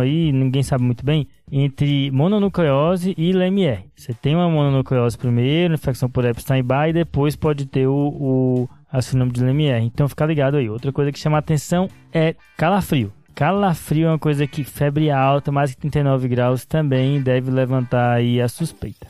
aí, 0.00 0.32
ninguém 0.32 0.62
sabe 0.62 0.84
muito 0.84 1.04
bem, 1.04 1.26
entre 1.50 2.10
mononucleose 2.10 3.14
e 3.16 3.32
LMR. 3.32 3.84
Você 3.96 4.14
tem 4.14 4.34
uma 4.34 4.48
mononucleose 4.48 5.18
primeiro, 5.18 5.74
infecção 5.74 6.08
por 6.08 6.24
Epstein-Barr 6.24 6.90
e 6.90 6.92
depois 6.92 7.36
pode 7.36 7.66
ter 7.66 7.86
o, 7.86 7.94
o 7.94 8.68
a 8.90 9.00
de 9.00 9.44
LMR. 9.44 9.84
Então 9.84 10.08
fica 10.08 10.24
ligado 10.24 10.56
aí. 10.56 10.68
Outra 10.68 10.92
coisa 10.92 11.12
que 11.12 11.18
chama 11.18 11.38
atenção 11.38 11.88
é 12.12 12.34
calafrio. 12.56 13.12
Calafrio 13.34 14.06
é 14.06 14.10
uma 14.10 14.18
coisa 14.18 14.46
que 14.46 14.64
febre 14.64 15.10
alta, 15.10 15.52
mais 15.52 15.72
que 15.72 15.80
39 15.80 16.26
graus, 16.26 16.64
também 16.64 17.20
deve 17.22 17.50
levantar 17.50 18.14
aí 18.14 18.40
a 18.40 18.48
suspeita. 18.48 19.06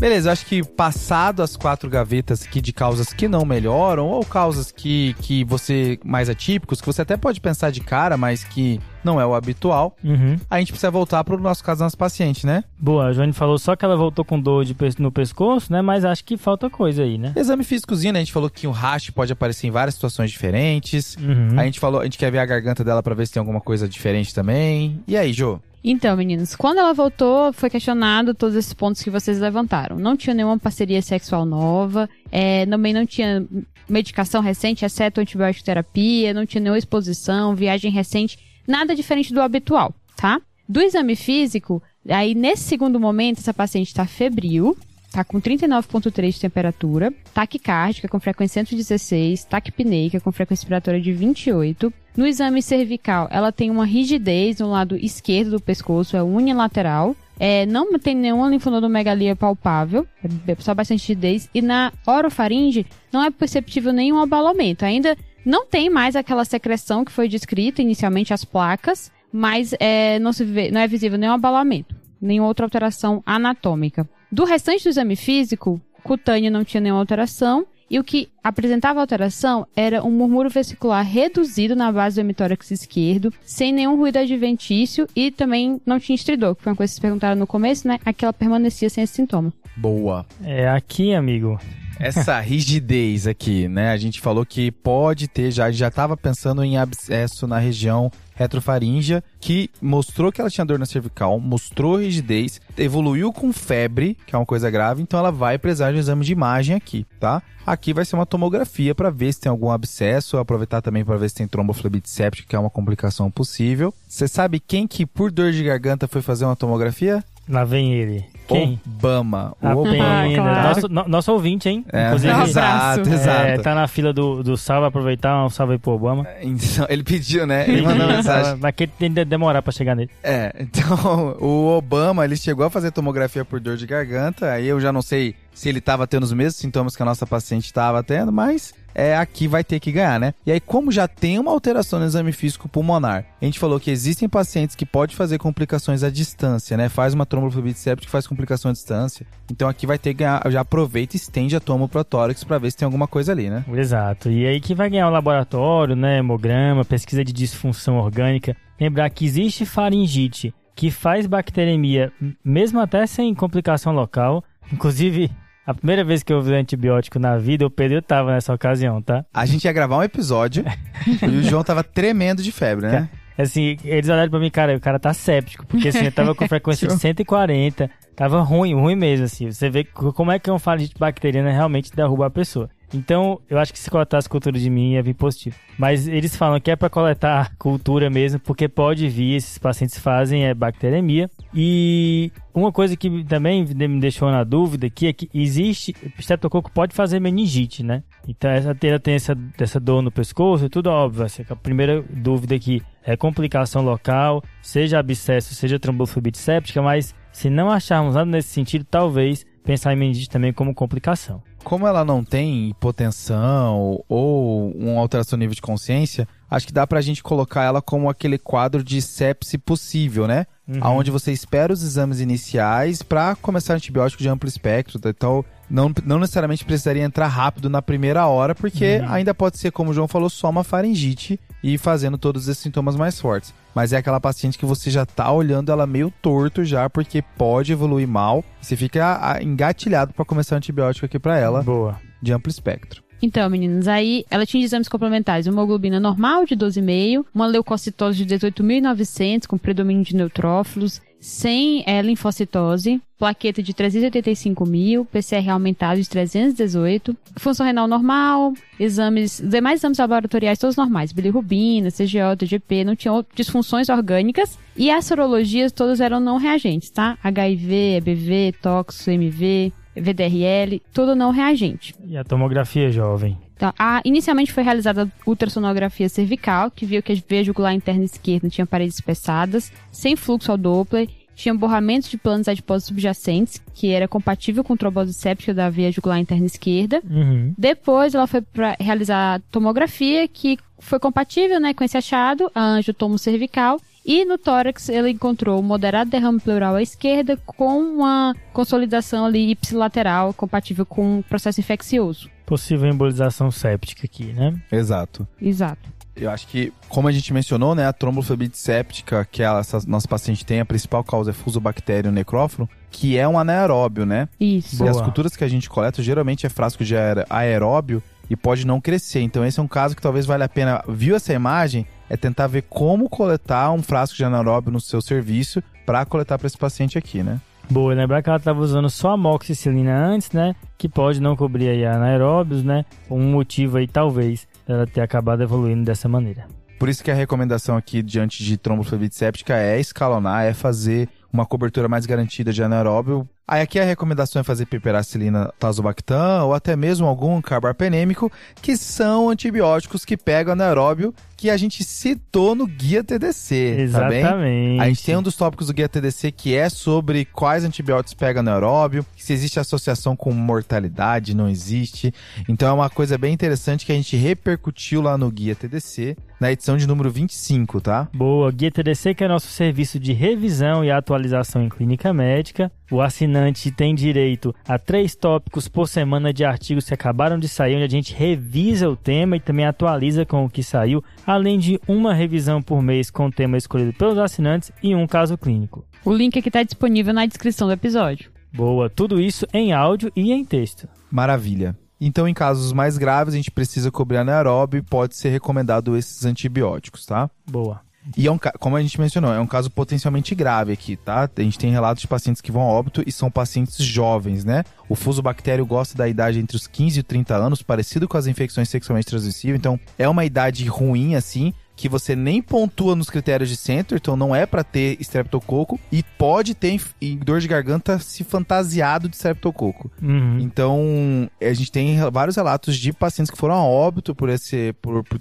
Beleza, 0.00 0.30
acho 0.30 0.46
que 0.46 0.62
passado 0.62 1.42
as 1.42 1.56
quatro 1.56 1.90
gavetas 1.90 2.44
aqui 2.44 2.60
de 2.60 2.72
causas 2.72 3.12
que 3.12 3.26
não 3.26 3.44
melhoram, 3.44 4.06
ou 4.06 4.24
causas 4.24 4.70
que, 4.70 5.14
que 5.20 5.42
você, 5.44 5.98
mais 6.04 6.28
atípicos, 6.28 6.80
que 6.80 6.86
você 6.86 7.02
até 7.02 7.16
pode 7.16 7.40
pensar 7.40 7.70
de 7.70 7.80
cara, 7.80 8.16
mas 8.16 8.44
que 8.44 8.80
não 9.02 9.20
é 9.20 9.26
o 9.26 9.34
habitual, 9.34 9.96
Uhum. 10.04 10.36
a 10.50 10.58
gente 10.58 10.72
precisa 10.72 10.90
voltar 10.90 11.24
pro 11.24 11.38
nosso 11.38 11.64
caso 11.64 11.82
nosso 11.82 11.96
paciente, 11.96 12.46
né? 12.46 12.62
Boa, 12.78 13.06
a 13.06 13.12
Joane 13.12 13.32
falou 13.32 13.58
só 13.58 13.74
que 13.74 13.84
ela 13.84 13.96
voltou 13.96 14.24
com 14.24 14.38
dor 14.40 14.64
de 14.64 14.76
no 14.98 15.10
pescoço, 15.10 15.72
né? 15.72 15.82
Mas 15.82 16.04
acho 16.04 16.24
que 16.24 16.36
falta 16.36 16.68
coisa 16.70 17.02
aí, 17.02 17.18
né? 17.18 17.32
Exame 17.34 17.64
físicozinho, 17.64 18.12
né? 18.12 18.20
A 18.20 18.22
gente 18.22 18.32
falou 18.32 18.48
que 18.50 18.66
o 18.66 18.70
rash 18.70 19.10
pode 19.10 19.32
aparecer 19.32 19.66
em 19.66 19.70
várias 19.70 19.94
situações 19.94 20.30
diferentes. 20.30 21.16
Uhum. 21.16 21.58
A 21.58 21.64
gente 21.64 21.80
falou, 21.80 22.00
a 22.00 22.04
gente 22.04 22.18
quer 22.18 22.30
ver 22.30 22.38
a 22.38 22.46
garganta 22.46 22.84
dela 22.84 23.02
pra 23.02 23.14
ver 23.14 23.26
se 23.26 23.32
tem 23.32 23.40
alguma 23.40 23.60
coisa 23.60 23.88
diferente 23.88 24.34
também. 24.34 25.00
E 25.08 25.16
aí, 25.16 25.32
Jô? 25.32 25.58
Então, 25.82 26.16
meninos, 26.16 26.56
quando 26.56 26.78
ela 26.78 26.92
voltou, 26.92 27.52
foi 27.52 27.70
questionado 27.70 28.34
todos 28.34 28.56
esses 28.56 28.74
pontos 28.74 29.02
que 29.02 29.10
vocês 29.10 29.38
levantaram. 29.38 29.96
Não 29.96 30.16
tinha 30.16 30.34
nenhuma 30.34 30.58
parceria 30.58 31.00
sexual 31.00 31.46
nova, 31.46 32.08
é, 32.32 32.66
também 32.66 32.92
não 32.92 33.06
tinha 33.06 33.46
medicação 33.88 34.42
recente, 34.42 34.84
exceto 34.84 35.20
antibiótico 35.20 35.64
terapia, 35.64 36.34
não 36.34 36.44
tinha 36.44 36.60
nenhuma 36.60 36.78
exposição, 36.78 37.54
viagem 37.54 37.90
recente, 37.90 38.38
nada 38.66 38.94
diferente 38.94 39.32
do 39.32 39.40
habitual, 39.40 39.94
tá? 40.16 40.40
Do 40.68 40.80
exame 40.82 41.16
físico, 41.16 41.82
aí 42.08 42.34
nesse 42.34 42.64
segundo 42.64 43.00
momento, 43.00 43.38
essa 43.38 43.54
paciente 43.54 43.88
está 43.88 44.04
febril, 44.04 44.76
tá 45.10 45.24
com 45.24 45.40
39,3 45.40 46.32
de 46.32 46.40
temperatura, 46.40 47.12
taquicárdica 47.32 48.08
com 48.08 48.20
frequência 48.20 48.64
116, 48.64 49.44
taquipneica 49.44 50.20
com 50.20 50.30
frequência 50.30 50.62
respiratória 50.62 51.00
de 51.00 51.12
28. 51.12 51.92
No 52.18 52.26
exame 52.26 52.60
cervical, 52.60 53.28
ela 53.30 53.52
tem 53.52 53.70
uma 53.70 53.86
rigidez 53.86 54.58
no 54.58 54.68
lado 54.68 54.96
esquerdo 54.96 55.52
do 55.52 55.60
pescoço, 55.60 56.16
é 56.16 56.22
unilateral. 56.22 57.14
É, 57.38 57.64
não 57.66 57.96
tem 57.96 58.12
nenhuma 58.12 58.48
linfonodomegalia 58.48 59.36
palpável, 59.36 60.04
é 60.48 60.56
só 60.58 60.74
bastante 60.74 60.98
rigidez. 61.02 61.48
E 61.54 61.62
na 61.62 61.92
orofaringe, 62.04 62.84
não 63.12 63.22
é 63.22 63.30
perceptível 63.30 63.92
nenhum 63.92 64.18
abalamento. 64.18 64.84
Ainda 64.84 65.16
não 65.46 65.64
tem 65.64 65.88
mais 65.88 66.16
aquela 66.16 66.44
secreção 66.44 67.04
que 67.04 67.12
foi 67.12 67.28
descrita 67.28 67.82
inicialmente, 67.82 68.34
as 68.34 68.44
placas, 68.44 69.12
mas 69.32 69.72
é, 69.78 70.18
não, 70.18 70.32
vê, 70.32 70.72
não 70.72 70.80
é 70.80 70.88
visível 70.88 71.18
nenhum 71.18 71.34
abalamento, 71.34 71.94
nenhuma 72.20 72.48
outra 72.48 72.66
alteração 72.66 73.22
anatômica. 73.24 74.08
Do 74.32 74.42
restante 74.42 74.82
do 74.82 74.88
exame 74.88 75.14
físico, 75.14 75.80
cutâneo 76.02 76.50
não 76.50 76.64
tinha 76.64 76.80
nenhuma 76.80 77.00
alteração. 77.00 77.64
E 77.90 77.98
o 77.98 78.04
que 78.04 78.28
apresentava 78.44 79.00
alteração 79.00 79.66
era 79.74 80.04
um 80.04 80.10
murmúrio 80.10 80.50
vesicular 80.50 81.02
reduzido 81.02 81.74
na 81.74 81.90
base 81.90 82.16
do 82.16 82.20
hemitórax 82.20 82.70
esquerdo, 82.70 83.32
sem 83.42 83.72
nenhum 83.72 83.96
ruído 83.96 84.18
adventício 84.18 85.06
e 85.16 85.30
também 85.30 85.80
não 85.86 85.98
tinha 85.98 86.16
estridor, 86.16 86.54
que 86.54 86.62
foi 86.62 86.72
uma 86.72 86.76
coisa 86.76 86.90
que 86.90 86.94
vocês 86.94 87.02
perguntaram 87.02 87.36
no 87.36 87.46
começo, 87.46 87.88
né? 87.88 87.98
Aqui 88.04 88.24
ela 88.24 88.32
permanecia 88.32 88.90
sem 88.90 89.04
esse 89.04 89.14
sintoma. 89.14 89.52
Boa. 89.76 90.26
É 90.42 90.68
aqui, 90.68 91.14
amigo. 91.14 91.58
Essa 91.98 92.38
rigidez 92.40 93.26
aqui, 93.26 93.68
né? 93.68 93.90
A 93.90 93.96
gente 93.96 94.20
falou 94.20 94.44
que 94.44 94.70
pode 94.70 95.28
ter 95.28 95.50
já, 95.50 95.70
já 95.70 95.90
tava 95.90 96.16
pensando 96.16 96.62
em 96.62 96.76
abscesso 96.76 97.46
na 97.46 97.58
região 97.58 98.10
retrofaríngea, 98.38 99.22
que 99.40 99.68
mostrou 99.82 100.30
que 100.30 100.40
ela 100.40 100.48
tinha 100.48 100.64
dor 100.64 100.78
na 100.78 100.86
cervical, 100.86 101.40
mostrou 101.40 101.98
rigidez, 101.98 102.60
evoluiu 102.76 103.32
com 103.32 103.52
febre, 103.52 104.16
que 104.26 104.34
é 104.34 104.38
uma 104.38 104.46
coisa 104.46 104.70
grave, 104.70 105.02
então 105.02 105.18
ela 105.18 105.32
vai 105.32 105.58
precisar 105.58 105.90
de 105.90 105.96
um 105.96 106.00
exame 106.00 106.24
de 106.24 106.32
imagem 106.32 106.76
aqui, 106.76 107.04
tá? 107.18 107.42
Aqui 107.66 107.92
vai 107.92 108.04
ser 108.04 108.14
uma 108.14 108.24
tomografia 108.24 108.94
para 108.94 109.10
ver 109.10 109.32
se 109.32 109.40
tem 109.40 109.50
algum 109.50 109.70
abscesso, 109.70 110.38
aproveitar 110.38 110.80
também 110.80 111.04
para 111.04 111.16
ver 111.16 111.28
se 111.28 111.34
tem 111.34 111.48
tromboflebite 111.48 112.08
séptica, 112.08 112.48
que 112.48 112.56
é 112.56 112.58
uma 112.58 112.70
complicação 112.70 113.30
possível. 113.30 113.92
Você 114.08 114.28
sabe 114.28 114.60
quem 114.60 114.86
que 114.86 115.04
por 115.04 115.30
dor 115.30 115.52
de 115.52 115.64
garganta 115.64 116.08
foi 116.08 116.22
fazer 116.22 116.44
uma 116.44 116.56
tomografia? 116.56 117.22
Lá 117.48 117.64
vem 117.64 117.92
ele. 117.94 118.24
Quem? 118.48 118.80
Obama. 118.86 119.54
O 119.62 119.66
Obama. 119.68 119.90
pena. 119.92 120.34
claro. 120.34 120.68
Nosso, 120.68 120.88
no- 120.88 121.08
nosso 121.08 121.32
ouvinte, 121.32 121.68
hein? 121.68 121.84
É, 121.92 122.06
Inclusive, 122.06 122.32
Um 122.34 122.42
exato, 122.42 123.00
exato. 123.08 123.40
é, 123.46 123.58
tá 123.58 123.74
na 123.74 123.86
fila 123.86 124.12
do, 124.12 124.42
do 124.42 124.56
salve, 124.56 124.86
aproveitar 124.86 125.44
um 125.44 125.50
salve 125.50 125.74
aí 125.74 125.78
pro 125.78 125.92
Obama. 125.92 126.26
Então, 126.42 126.86
ele 126.88 127.02
pediu, 127.02 127.46
né? 127.46 127.68
Ele 127.68 127.82
mandou 127.82 128.06
mensagem. 128.06 128.56
Mas 128.60 128.74
que 128.74 128.86
tem 128.86 129.12
que 129.12 129.24
demorar 129.24 129.62
pra 129.62 129.72
chegar 129.72 129.94
nele. 129.94 130.10
É, 130.22 130.52
então 130.58 131.36
o 131.40 131.76
Obama, 131.76 132.24
ele 132.24 132.36
chegou 132.36 132.64
a 132.66 132.70
fazer 132.70 132.90
tomografia 132.90 133.44
por 133.44 133.60
dor 133.60 133.76
de 133.76 133.86
garganta, 133.86 134.50
aí 134.52 134.66
eu 134.66 134.80
já 134.80 134.92
não 134.92 135.02
sei 135.02 135.34
se 135.54 135.68
ele 135.68 135.80
tava 135.80 136.06
tendo 136.06 136.22
os 136.22 136.32
mesmos 136.32 136.56
sintomas 136.56 136.94
que 136.96 137.02
a 137.02 137.06
nossa 137.06 137.26
paciente 137.26 137.64
estava 137.66 138.02
tendo, 138.02 138.32
mas 138.32 138.72
é 138.98 139.16
aqui 139.16 139.46
vai 139.46 139.62
ter 139.62 139.78
que 139.78 139.92
ganhar, 139.92 140.18
né? 140.18 140.34
E 140.44 140.50
aí 140.50 140.58
como 140.58 140.90
já 140.90 141.06
tem 141.06 141.38
uma 141.38 141.52
alteração 141.52 142.00
no 142.00 142.04
exame 142.04 142.32
físico 142.32 142.68
pulmonar, 142.68 143.24
a 143.40 143.44
gente 143.44 143.58
falou 143.58 143.78
que 143.78 143.92
existem 143.92 144.28
pacientes 144.28 144.74
que 144.74 144.84
pode 144.84 145.14
fazer 145.14 145.38
complicações 145.38 146.02
à 146.02 146.10
distância, 146.10 146.76
né? 146.76 146.88
Faz 146.88 147.14
uma 147.14 147.24
tromboflebite 147.24 147.78
séptica, 147.78 148.10
faz 148.10 148.26
complicação 148.26 148.70
à 148.70 148.74
distância. 148.74 149.24
Então 149.50 149.68
aqui 149.68 149.86
vai 149.86 149.98
ter 149.98 150.10
que 150.10 150.18
ganhar, 150.18 150.42
já 150.50 150.60
aproveita 150.60 151.14
e 151.14 151.18
estende 151.18 151.54
a 151.54 151.60
tomo 151.60 151.88
pro 151.88 152.02
tórax 152.02 152.42
pra 152.42 152.58
ver 152.58 152.72
se 152.72 152.76
tem 152.76 152.86
alguma 152.86 153.06
coisa 153.06 153.30
ali, 153.30 153.48
né? 153.48 153.64
Exato. 153.72 154.30
E 154.30 154.44
aí 154.44 154.60
que 154.60 154.74
vai 154.74 154.90
ganhar 154.90 155.06
o 155.06 155.12
laboratório, 155.12 155.94
né? 155.94 156.18
Hemograma, 156.18 156.84
pesquisa 156.84 157.24
de 157.24 157.32
disfunção 157.32 157.98
orgânica. 157.98 158.56
Lembrar 158.80 159.08
que 159.10 159.24
existe 159.24 159.64
faringite 159.64 160.52
que 160.74 160.90
faz 160.90 161.26
bacteremia, 161.26 162.12
mesmo 162.44 162.80
até 162.80 163.06
sem 163.06 163.34
complicação 163.34 163.92
local. 163.92 164.44
Inclusive, 164.72 165.30
a 165.70 165.74
primeira 165.74 166.02
vez 166.02 166.22
que 166.22 166.32
eu 166.32 166.38
usei 166.38 166.56
antibiótico 166.56 167.18
na 167.18 167.36
vida, 167.36 167.66
o 167.66 167.70
Pedro 167.70 168.00
tava 168.00 168.32
nessa 168.32 168.52
ocasião, 168.54 169.02
tá? 169.02 169.24
A 169.34 169.44
gente 169.44 169.64
ia 169.64 169.72
gravar 169.72 169.98
um 169.98 170.02
episódio 170.02 170.64
e 171.06 171.26
o 171.36 171.42
João 171.42 171.62
tava 171.62 171.84
tremendo 171.84 172.42
de 172.42 172.50
febre, 172.50 172.86
né? 172.86 173.08
Assim, 173.36 173.76
eles 173.84 174.08
olharam 174.08 174.30
pra 174.30 174.40
mim, 174.40 174.50
cara, 174.50 174.76
o 174.76 174.80
cara 174.80 174.98
tá 174.98 175.12
séptico, 175.14 175.64
porque 175.66 175.88
assim, 175.88 176.06
eu 176.06 176.12
tava 176.12 176.34
com 176.34 176.46
frequência 176.48 176.88
de 176.88 176.94
140, 176.98 177.88
tava 178.16 178.40
ruim, 178.40 178.74
ruim 178.74 178.96
mesmo, 178.96 179.26
assim. 179.26 179.50
Você 179.50 179.70
vê 179.70 179.84
co- 179.84 180.12
como 180.12 180.32
é 180.32 180.38
que 180.38 180.50
uma 180.50 180.58
faringite 180.58 180.98
bacteriana 180.98 181.50
realmente 181.52 181.94
derruba 181.94 182.26
a 182.26 182.30
pessoa. 182.30 182.68
Então, 182.92 183.40
eu 183.48 183.58
acho 183.58 183.72
que 183.72 183.78
se 183.78 183.90
coletasse 183.90 184.28
cultura 184.28 184.58
de 184.58 184.70
mim 184.70 184.92
ia 184.92 185.02
vir 185.02 185.14
positivo. 185.14 185.56
Mas 185.78 186.08
eles 186.08 186.34
falam 186.34 186.60
que 186.60 186.70
é 186.70 186.76
pra 186.76 186.88
coletar 186.88 187.54
cultura 187.56 188.08
mesmo, 188.08 188.40
porque 188.40 188.68
pode 188.68 189.08
vir, 189.08 189.34
esses 189.34 189.58
pacientes 189.58 189.98
fazem 189.98 190.46
é 190.46 190.54
bacteremia. 190.54 191.30
E 191.54 192.32
uma 192.54 192.72
coisa 192.72 192.96
que 192.96 193.24
também 193.24 193.64
me 193.64 194.00
deixou 194.00 194.30
na 194.30 194.42
dúvida 194.42 194.86
aqui 194.86 195.06
é 195.06 195.12
que 195.12 195.28
existe, 195.34 195.94
estreptococo 196.18 196.70
pode 196.72 196.94
fazer 196.94 197.20
meningite, 197.20 197.82
né? 197.82 198.02
Então, 198.26 198.50
essa, 198.50 198.76
ela 198.82 198.98
tem 198.98 199.14
essa, 199.14 199.36
essa 199.58 199.78
dor 199.78 200.02
no 200.02 200.10
pescoço, 200.10 200.64
é 200.64 200.68
tudo 200.68 200.88
óbvio. 200.88 201.24
Assim, 201.24 201.44
a 201.48 201.56
primeira 201.56 202.02
dúvida 202.10 202.54
aqui 202.54 202.82
é 203.04 203.16
complicação 203.16 203.82
local, 203.82 204.42
seja 204.62 204.98
abscesso, 204.98 205.54
seja 205.54 205.78
tromboflebite 205.78 206.38
séptica, 206.38 206.82
mas 206.82 207.14
se 207.32 207.48
não 207.48 207.70
acharmos 207.70 208.14
nada 208.14 208.30
nesse 208.30 208.48
sentido, 208.48 208.84
talvez 208.84 209.46
pensar 209.64 209.92
em 209.92 209.96
meningite 209.96 210.30
também 210.30 210.52
como 210.52 210.74
complicação. 210.74 211.42
Como 211.68 211.86
ela 211.86 212.02
não 212.02 212.24
tem 212.24 212.70
hipotensão 212.70 214.02
ou 214.08 214.70
uma 214.72 215.00
alteração 215.00 215.36
no 215.36 215.40
nível 215.40 215.54
de 215.54 215.60
consciência, 215.60 216.26
acho 216.50 216.66
que 216.66 216.72
dá 216.72 216.86
pra 216.86 217.00
gente 217.02 217.22
colocar 217.22 217.62
ela 217.64 217.82
como 217.82 218.08
aquele 218.08 218.38
quadro 218.38 218.82
de 218.82 219.02
sepse 219.02 219.58
possível, 219.58 220.26
né? 220.26 220.46
Uhum. 220.66 220.78
Aonde 220.80 221.10
você 221.10 221.30
espera 221.30 221.72
os 221.72 221.82
exames 221.82 222.20
iniciais 222.20 223.02
pra 223.02 223.34
começar 223.36 223.74
antibiótico 223.74 224.22
de 224.22 224.28
amplo 224.28 224.48
espectro, 224.48 224.98
tá? 224.98 225.10
então 225.10 225.44
não, 225.68 225.92
não 226.04 226.18
necessariamente 226.18 226.64
precisaria 226.64 227.02
entrar 227.04 227.26
rápido 227.26 227.68
na 227.68 227.82
primeira 227.82 228.26
hora, 228.26 228.54
porque 228.54 229.00
Uhum. 229.02 229.12
ainda 229.12 229.34
pode 229.34 229.58
ser, 229.58 229.70
como 229.70 229.90
o 229.90 229.94
João 229.94 230.08
falou, 230.08 230.30
só 230.30 230.48
uma 230.48 230.64
faringite 230.64 231.38
e 231.62 231.76
fazendo 231.78 232.18
todos 232.18 232.48
esses 232.48 232.62
sintomas 232.62 232.96
mais 232.96 233.20
fortes. 233.20 233.54
Mas 233.74 233.92
é 233.92 233.96
aquela 233.96 234.20
paciente 234.20 234.58
que 234.58 234.66
você 234.66 234.90
já 234.90 235.04
tá 235.06 235.30
olhando 235.30 235.70
ela 235.70 235.86
meio 235.86 236.12
torto 236.22 236.64
já, 236.64 236.88
porque 236.88 237.22
pode 237.22 237.72
evoluir 237.72 238.08
mal. 238.08 238.44
Você 238.60 238.76
fica 238.76 239.18
ah, 239.20 239.42
engatilhado 239.42 240.12
pra 240.12 240.24
começar 240.24 240.56
antibiótico 240.56 241.06
aqui 241.06 241.18
pra 241.18 241.38
ela 241.38 241.62
Boa. 241.62 242.00
de 242.20 242.32
amplo 242.32 242.50
espectro. 242.50 243.02
Então, 243.20 243.50
meninos, 243.50 243.88
aí 243.88 244.24
ela 244.30 244.46
tinha 244.46 244.64
exames 244.64 244.88
complementares, 244.88 245.46
uma 245.46 245.54
hemoglobina 245.54 245.98
normal 245.98 246.44
de 246.44 246.56
12,5, 246.56 247.24
uma 247.34 247.46
leucocitose 247.46 248.24
de 248.24 248.36
18.900 248.36 249.46
com 249.46 249.58
predomínio 249.58 250.04
de 250.04 250.14
neutrófilos, 250.14 251.00
sem 251.20 251.82
é, 251.86 252.00
linfocitose, 252.00 253.00
plaqueta 253.18 253.62
de 253.62 253.74
385 253.74 254.64
mil, 254.64 255.04
PCR 255.04 255.50
aumentado 255.50 256.00
de 256.00 256.08
318, 256.08 257.16
função 257.36 257.66
renal 257.66 257.88
normal, 257.88 258.52
exames, 258.78 259.42
demais 259.44 259.80
exames 259.80 259.98
laboratoriais 259.98 260.58
todos 260.58 260.76
normais, 260.76 261.12
bilirrubina, 261.12 261.90
CGO, 261.90 262.36
TGP, 262.38 262.84
não 262.84 262.94
tinham 262.94 263.24
disfunções 263.34 263.88
orgânicas 263.88 264.58
e 264.76 264.90
as 264.90 265.04
sorologias 265.04 265.72
todas 265.72 266.00
eram 266.00 266.20
não 266.20 266.36
reagentes, 266.36 266.90
tá? 266.90 267.18
HIV, 267.22 267.96
EBV, 267.96 268.54
toxo, 268.62 269.10
MV, 269.10 269.72
VDRL, 269.96 270.80
tudo 270.92 271.16
não 271.16 271.30
reagente. 271.30 271.94
E 272.06 272.16
a 272.16 272.22
tomografia 272.22 272.90
jovem? 272.90 273.36
Então, 273.58 273.74
a- 273.76 274.00
inicialmente 274.04 274.52
foi 274.52 274.62
realizada 274.62 275.02
a 275.02 275.28
ultrassonografia 275.28 276.08
cervical, 276.08 276.70
que 276.70 276.86
viu 276.86 277.02
que 277.02 277.10
a 277.10 277.16
veia 277.28 277.42
jugular 277.42 277.74
interna 277.74 278.04
esquerda 278.04 278.48
tinha 278.48 278.64
paredes 278.64 278.94
espessadas, 278.94 279.72
sem 279.90 280.14
fluxo 280.14 280.52
ao 280.52 280.56
Doppler, 280.56 281.08
tinha 281.34 281.52
borramentos 281.52 282.08
de 282.08 282.16
planos 282.16 282.46
adiposos 282.46 282.86
subjacentes, 282.86 283.60
que 283.74 283.90
era 283.90 284.06
compatível 284.06 284.62
com 284.62 284.76
trombose 284.76 285.12
séptica 285.12 285.52
da 285.52 285.68
veia 285.70 285.90
jugular 285.90 286.20
interna 286.20 286.46
esquerda. 286.46 287.02
Uhum. 287.08 287.52
Depois 287.58 288.14
ela 288.14 288.28
foi 288.28 288.42
para 288.42 288.76
realizar 288.78 289.34
a 289.34 289.40
tomografia, 289.50 290.28
que 290.28 290.56
foi 290.78 291.00
compatível 291.00 291.58
né, 291.58 291.74
com 291.74 291.82
esse 291.82 291.96
achado, 291.98 292.50
a 292.54 292.62
angiotomo 292.62 293.18
cervical, 293.18 293.80
E 294.06 294.24
no 294.24 294.38
tórax 294.38 294.88
ele 294.88 295.10
encontrou 295.10 295.60
moderado 295.62 296.10
derrame 296.10 296.40
pleural 296.40 296.76
à 296.76 296.82
esquerda 296.82 297.36
com 297.44 297.78
uma 297.78 298.34
consolidação 298.54 299.26
ali 299.26 299.50
ipsilateral 299.50 300.32
compatível 300.32 300.86
com 300.86 301.18
um 301.18 301.22
processo 301.22 301.60
infeccioso. 301.60 302.30
Possível 302.48 302.88
embolização 302.88 303.50
séptica 303.50 304.06
aqui, 304.06 304.32
né? 304.32 304.54
Exato. 304.72 305.28
Exato. 305.40 305.88
Eu 306.16 306.30
acho 306.30 306.48
que, 306.48 306.72
como 306.88 307.06
a 307.06 307.12
gente 307.12 307.32
mencionou, 307.32 307.74
né, 307.74 307.86
a 307.86 307.92
tromboflebite 307.92 308.58
séptica, 308.58 309.24
que 309.30 309.42
ela, 309.42 309.60
essa 309.60 309.80
nossa 309.86 310.08
paciente 310.08 310.44
tem, 310.44 310.58
a 310.58 310.64
principal 310.64 311.04
causa 311.04 311.30
é 311.30 311.32
fusobactério 311.34 312.10
necrófilo, 312.10 312.68
que 312.90 313.16
é 313.18 313.28
um 313.28 313.38
anaeróbio, 313.38 314.04
né? 314.06 314.28
Isso. 314.40 314.82
E 314.84 314.88
as 314.88 314.94
Boa. 314.96 315.04
culturas 315.04 315.36
que 315.36 315.44
a 315.44 315.48
gente 315.48 315.68
coleta 315.70 316.02
geralmente 316.02 316.44
é 316.46 316.48
frasco 316.48 316.84
de 316.84 316.96
aer- 316.96 317.26
aeróbio 317.30 318.02
e 318.30 318.34
pode 318.34 318.66
não 318.66 318.80
crescer. 318.80 319.20
Então 319.20 319.44
esse 319.44 319.60
é 319.60 319.62
um 319.62 319.68
caso 319.68 319.94
que 319.94 320.02
talvez 320.02 320.26
valha 320.26 320.46
a 320.46 320.48
pena, 320.48 320.82
viu 320.88 321.14
essa 321.14 321.32
imagem, 321.32 321.86
é 322.10 322.16
tentar 322.16 322.46
ver 322.46 322.62
como 322.62 323.08
coletar 323.08 323.70
um 323.72 323.82
frasco 323.82 324.16
de 324.16 324.24
anaeróbio 324.24 324.72
no 324.72 324.80
seu 324.80 325.00
serviço 325.02 325.62
para 325.86 326.04
coletar 326.04 326.36
para 326.38 326.46
esse 326.46 326.58
paciente 326.58 326.98
aqui, 326.98 327.22
né? 327.22 327.40
Boa, 327.70 327.92
lembrar 327.92 328.22
que 328.22 328.30
ela 328.30 328.38
estava 328.38 328.60
usando 328.60 328.88
só 328.88 329.10
amoxicilina 329.10 329.94
antes, 329.94 330.32
né? 330.32 330.54
Que 330.78 330.88
pode 330.88 331.20
não 331.20 331.36
cobrir 331.36 331.68
aí 331.68 331.84
anaeróbios, 331.84 332.64
né? 332.64 332.84
Um 333.10 333.30
motivo 333.30 333.76
aí, 333.76 333.86
talvez, 333.86 334.48
dela 334.66 334.86
ter 334.86 335.02
acabado 335.02 335.42
evoluindo 335.42 335.84
dessa 335.84 336.08
maneira. 336.08 336.46
Por 336.78 336.88
isso 336.88 337.04
que 337.04 337.10
a 337.10 337.14
recomendação 337.14 337.76
aqui 337.76 338.02
diante 338.02 338.42
de 338.42 338.56
tromboflebite 338.56 339.16
séptica 339.16 339.56
é 339.56 339.78
escalonar, 339.78 340.46
é 340.46 340.54
fazer 340.54 341.08
uma 341.30 341.44
cobertura 341.44 341.88
mais 341.88 342.06
garantida 342.06 342.52
de 342.52 342.62
anaeróbio. 342.62 343.28
Aí 343.48 343.62
aqui 343.62 343.80
a 343.80 343.84
recomendação 343.84 344.40
é 344.40 344.42
fazer 344.42 344.66
piperacilina 344.66 345.50
tazobactam 345.58 346.48
ou 346.48 346.52
até 346.52 346.76
mesmo 346.76 347.06
algum 347.06 347.40
carbapenêmico, 347.40 348.30
que 348.60 348.76
são 348.76 349.30
antibióticos 349.30 350.04
que 350.04 350.18
pegam 350.18 350.52
anaeróbio 350.52 351.14
que 351.34 351.48
a 351.48 351.56
gente 351.56 351.84
citou 351.84 352.54
no 352.56 352.66
guia 352.66 353.02
TDC, 353.02 353.88
tá 353.92 354.08
bem? 354.08 354.18
Exatamente. 354.18 354.80
A 354.82 354.88
gente 354.88 355.04
tem 355.04 355.16
um 355.16 355.22
dos 355.22 355.36
tópicos 355.36 355.68
do 355.68 355.72
guia 355.72 355.88
TDC 355.88 356.32
que 356.32 356.54
é 356.54 356.68
sobre 356.68 357.24
quais 357.24 357.64
antibióticos 357.64 358.12
pegam 358.12 358.40
anaeróbio, 358.40 359.06
se 359.16 359.32
existe 359.32 359.58
associação 359.58 360.16
com 360.16 360.32
mortalidade, 360.32 361.36
não 361.36 361.48
existe. 361.48 362.12
Então 362.48 362.68
é 362.68 362.72
uma 362.72 362.90
coisa 362.90 363.16
bem 363.16 363.32
interessante 363.32 363.86
que 363.86 363.92
a 363.92 363.94
gente 363.94 364.16
repercutiu 364.16 365.00
lá 365.00 365.16
no 365.16 365.30
guia 365.30 365.54
TDC, 365.54 366.16
na 366.40 366.52
edição 366.52 366.76
de 366.76 366.86
número 366.86 367.08
25, 367.08 367.80
tá? 367.80 368.08
Boa, 368.12 368.50
Guia 368.50 368.70
TDC, 368.70 369.14
que 369.14 369.24
é 369.24 369.28
nosso 369.28 369.48
serviço 369.48 369.98
de 369.98 370.12
revisão 370.12 370.84
e 370.84 370.90
atualização 370.90 371.62
em 371.62 371.68
clínica 371.68 372.12
médica. 372.12 372.70
O 372.90 373.02
assinante 373.02 373.70
tem 373.70 373.94
direito 373.94 374.54
a 374.66 374.78
três 374.78 375.14
tópicos 375.14 375.68
por 375.68 375.86
semana 375.86 376.32
de 376.32 376.44
artigos 376.44 376.86
que 376.86 376.94
acabaram 376.94 377.38
de 377.38 377.46
sair, 377.46 377.74
onde 377.74 377.84
a 377.84 377.88
gente 377.88 378.14
revisa 378.14 378.88
o 378.88 378.96
tema 378.96 379.36
e 379.36 379.40
também 379.40 379.66
atualiza 379.66 380.24
com 380.24 380.44
o 380.44 380.48
que 380.48 380.62
saiu, 380.62 381.04
além 381.26 381.58
de 381.58 381.78
uma 381.86 382.14
revisão 382.14 382.62
por 382.62 382.80
mês 382.82 383.10
com 383.10 383.26
o 383.26 383.30
tema 383.30 383.58
escolhido 383.58 383.92
pelos 383.92 384.16
assinantes 384.16 384.72
e 384.82 384.94
um 384.94 385.06
caso 385.06 385.36
clínico. 385.36 385.84
O 386.02 386.12
link 386.12 386.38
aqui 386.38 386.48
está 386.48 386.62
disponível 386.62 387.12
na 387.12 387.26
descrição 387.26 387.68
do 387.68 387.74
episódio. 387.74 388.30
Boa, 388.52 388.88
tudo 388.88 389.20
isso 389.20 389.46
em 389.52 389.72
áudio 389.72 390.10
e 390.16 390.32
em 390.32 390.42
texto. 390.44 390.88
Maravilha. 391.10 391.76
Então, 392.00 392.28
em 392.28 392.32
casos 392.32 392.72
mais 392.72 392.96
graves, 392.96 393.34
a 393.34 393.36
gente 393.36 393.50
precisa 393.50 393.90
cobrir 393.90 394.18
anaeróbio 394.18 394.78
e 394.78 394.82
pode 394.82 395.16
ser 395.16 395.30
recomendado 395.30 395.96
esses 395.96 396.24
antibióticos, 396.24 397.04
tá? 397.04 397.28
Boa. 397.46 397.80
E 398.16 398.26
é 398.26 398.32
um, 398.32 398.38
como 398.58 398.76
a 398.76 398.82
gente 398.82 399.00
mencionou, 399.00 399.32
é 399.32 399.40
um 399.40 399.46
caso 399.46 399.70
potencialmente 399.70 400.34
grave 400.34 400.72
aqui, 400.72 400.96
tá? 400.96 401.28
A 401.36 401.42
gente 401.42 401.58
tem 401.58 401.70
relatos 401.70 402.00
de 402.00 402.08
pacientes 402.08 402.40
que 402.40 402.52
vão 402.52 402.62
a 402.62 402.66
óbito 402.66 403.02
e 403.06 403.12
são 403.12 403.30
pacientes 403.30 403.76
jovens, 403.76 404.44
né? 404.44 404.64
O 404.88 404.94
fusobactério 404.94 405.66
gosta 405.66 405.96
da 405.96 406.08
idade 406.08 406.38
entre 406.38 406.56
os 406.56 406.66
15 406.66 407.00
e 407.00 407.02
30 407.02 407.36
anos, 407.36 407.62
parecido 407.62 408.08
com 408.08 408.16
as 408.16 408.26
infecções 408.26 408.68
sexualmente 408.68 409.08
transmissíveis. 409.08 409.58
Então, 409.58 409.78
é 409.98 410.08
uma 410.08 410.24
idade 410.24 410.66
ruim, 410.66 411.14
assim, 411.14 411.52
que 411.78 411.88
você 411.88 412.16
nem 412.16 412.42
pontua 412.42 412.96
nos 412.96 413.08
critérios 413.08 413.48
de 413.48 413.56
centro, 413.56 413.96
então 413.96 414.16
não 414.16 414.34
é 414.34 414.44
pra 414.44 414.64
ter 414.64 415.00
streptococo 415.00 415.78
e 415.92 416.02
pode 416.02 416.52
ter 416.52 416.80
em 417.00 417.16
dor 417.16 417.38
de 417.38 417.46
garganta 417.46 418.00
se 418.00 418.24
fantasiado 418.24 419.08
de 419.08 419.14
streptococo. 419.14 419.88
Uhum. 420.02 420.40
Então, 420.40 421.30
a 421.40 421.52
gente 421.52 421.70
tem 421.70 421.96
vários 422.10 422.36
relatos 422.36 422.76
de 422.76 422.92
pacientes 422.92 423.30
que 423.30 423.38
foram 423.38 423.54
a 423.54 423.62
óbito 423.62 424.12
por 424.12 424.28
esse 424.28 424.74
por, 424.82 425.04
por 425.04 425.18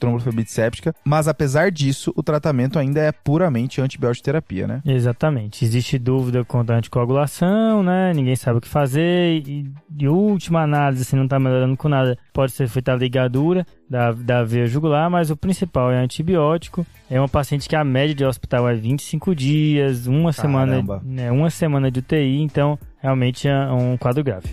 séptica, 0.47 0.95
mas 1.05 1.28
apesar 1.28 1.72
disso, 1.72 2.12
o 2.16 2.24
tratamento 2.24 2.80
ainda 2.80 3.01
é 3.01 3.12
puramente 3.12 3.80
antibiótico-terapia, 3.80 4.68
né? 4.68 4.82
Exatamente. 4.84 5.64
Existe 5.64 5.99
dúvida 5.99 6.43
quanto 6.43 6.72
à 6.72 6.78
anticoagulação, 6.78 7.84
né? 7.84 8.14
Ninguém 8.16 8.36
sabe 8.36 8.58
o 8.58 8.62
que 8.62 8.68
fazer. 8.68 9.43
E, 9.45 9.70
de 9.88 10.08
última 10.08 10.64
análise, 10.64 11.05
se 11.05 11.16
não 11.16 11.28
tá 11.28 11.39
melhorando 11.39 11.78
com 11.78 11.88
nada, 11.88 12.18
pode 12.34 12.51
ser 12.53 12.68
feita 12.68 12.93
a 12.93 12.95
ligadura 12.95 13.66
da, 13.90 14.12
da 14.12 14.44
veia 14.44 14.68
jugular, 14.68 15.10
mas 15.10 15.30
o 15.30 15.38
principal 15.38 15.92
é 15.92 15.98
antibiótico. 15.98 16.86
É 17.10 17.20
uma 17.20 17.30
paciente 17.30 17.70
que 17.70 17.76
a 17.76 17.84
média 17.84 18.14
de 18.14 18.26
hospital 18.26 18.68
é 18.68 18.76
25 18.76 19.34
dias, 19.34 20.08
uma 20.08 20.34
semana, 20.34 20.74
Caramba. 20.74 21.02
né, 21.06 21.32
uma 21.32 21.50
semana 21.50 21.90
de 21.90 22.00
UTI, 22.00 22.42
então 22.42 22.78
realmente 23.00 23.48
é 23.48 23.72
um 23.72 23.98
quadro 23.98 24.24
grave. 24.24 24.50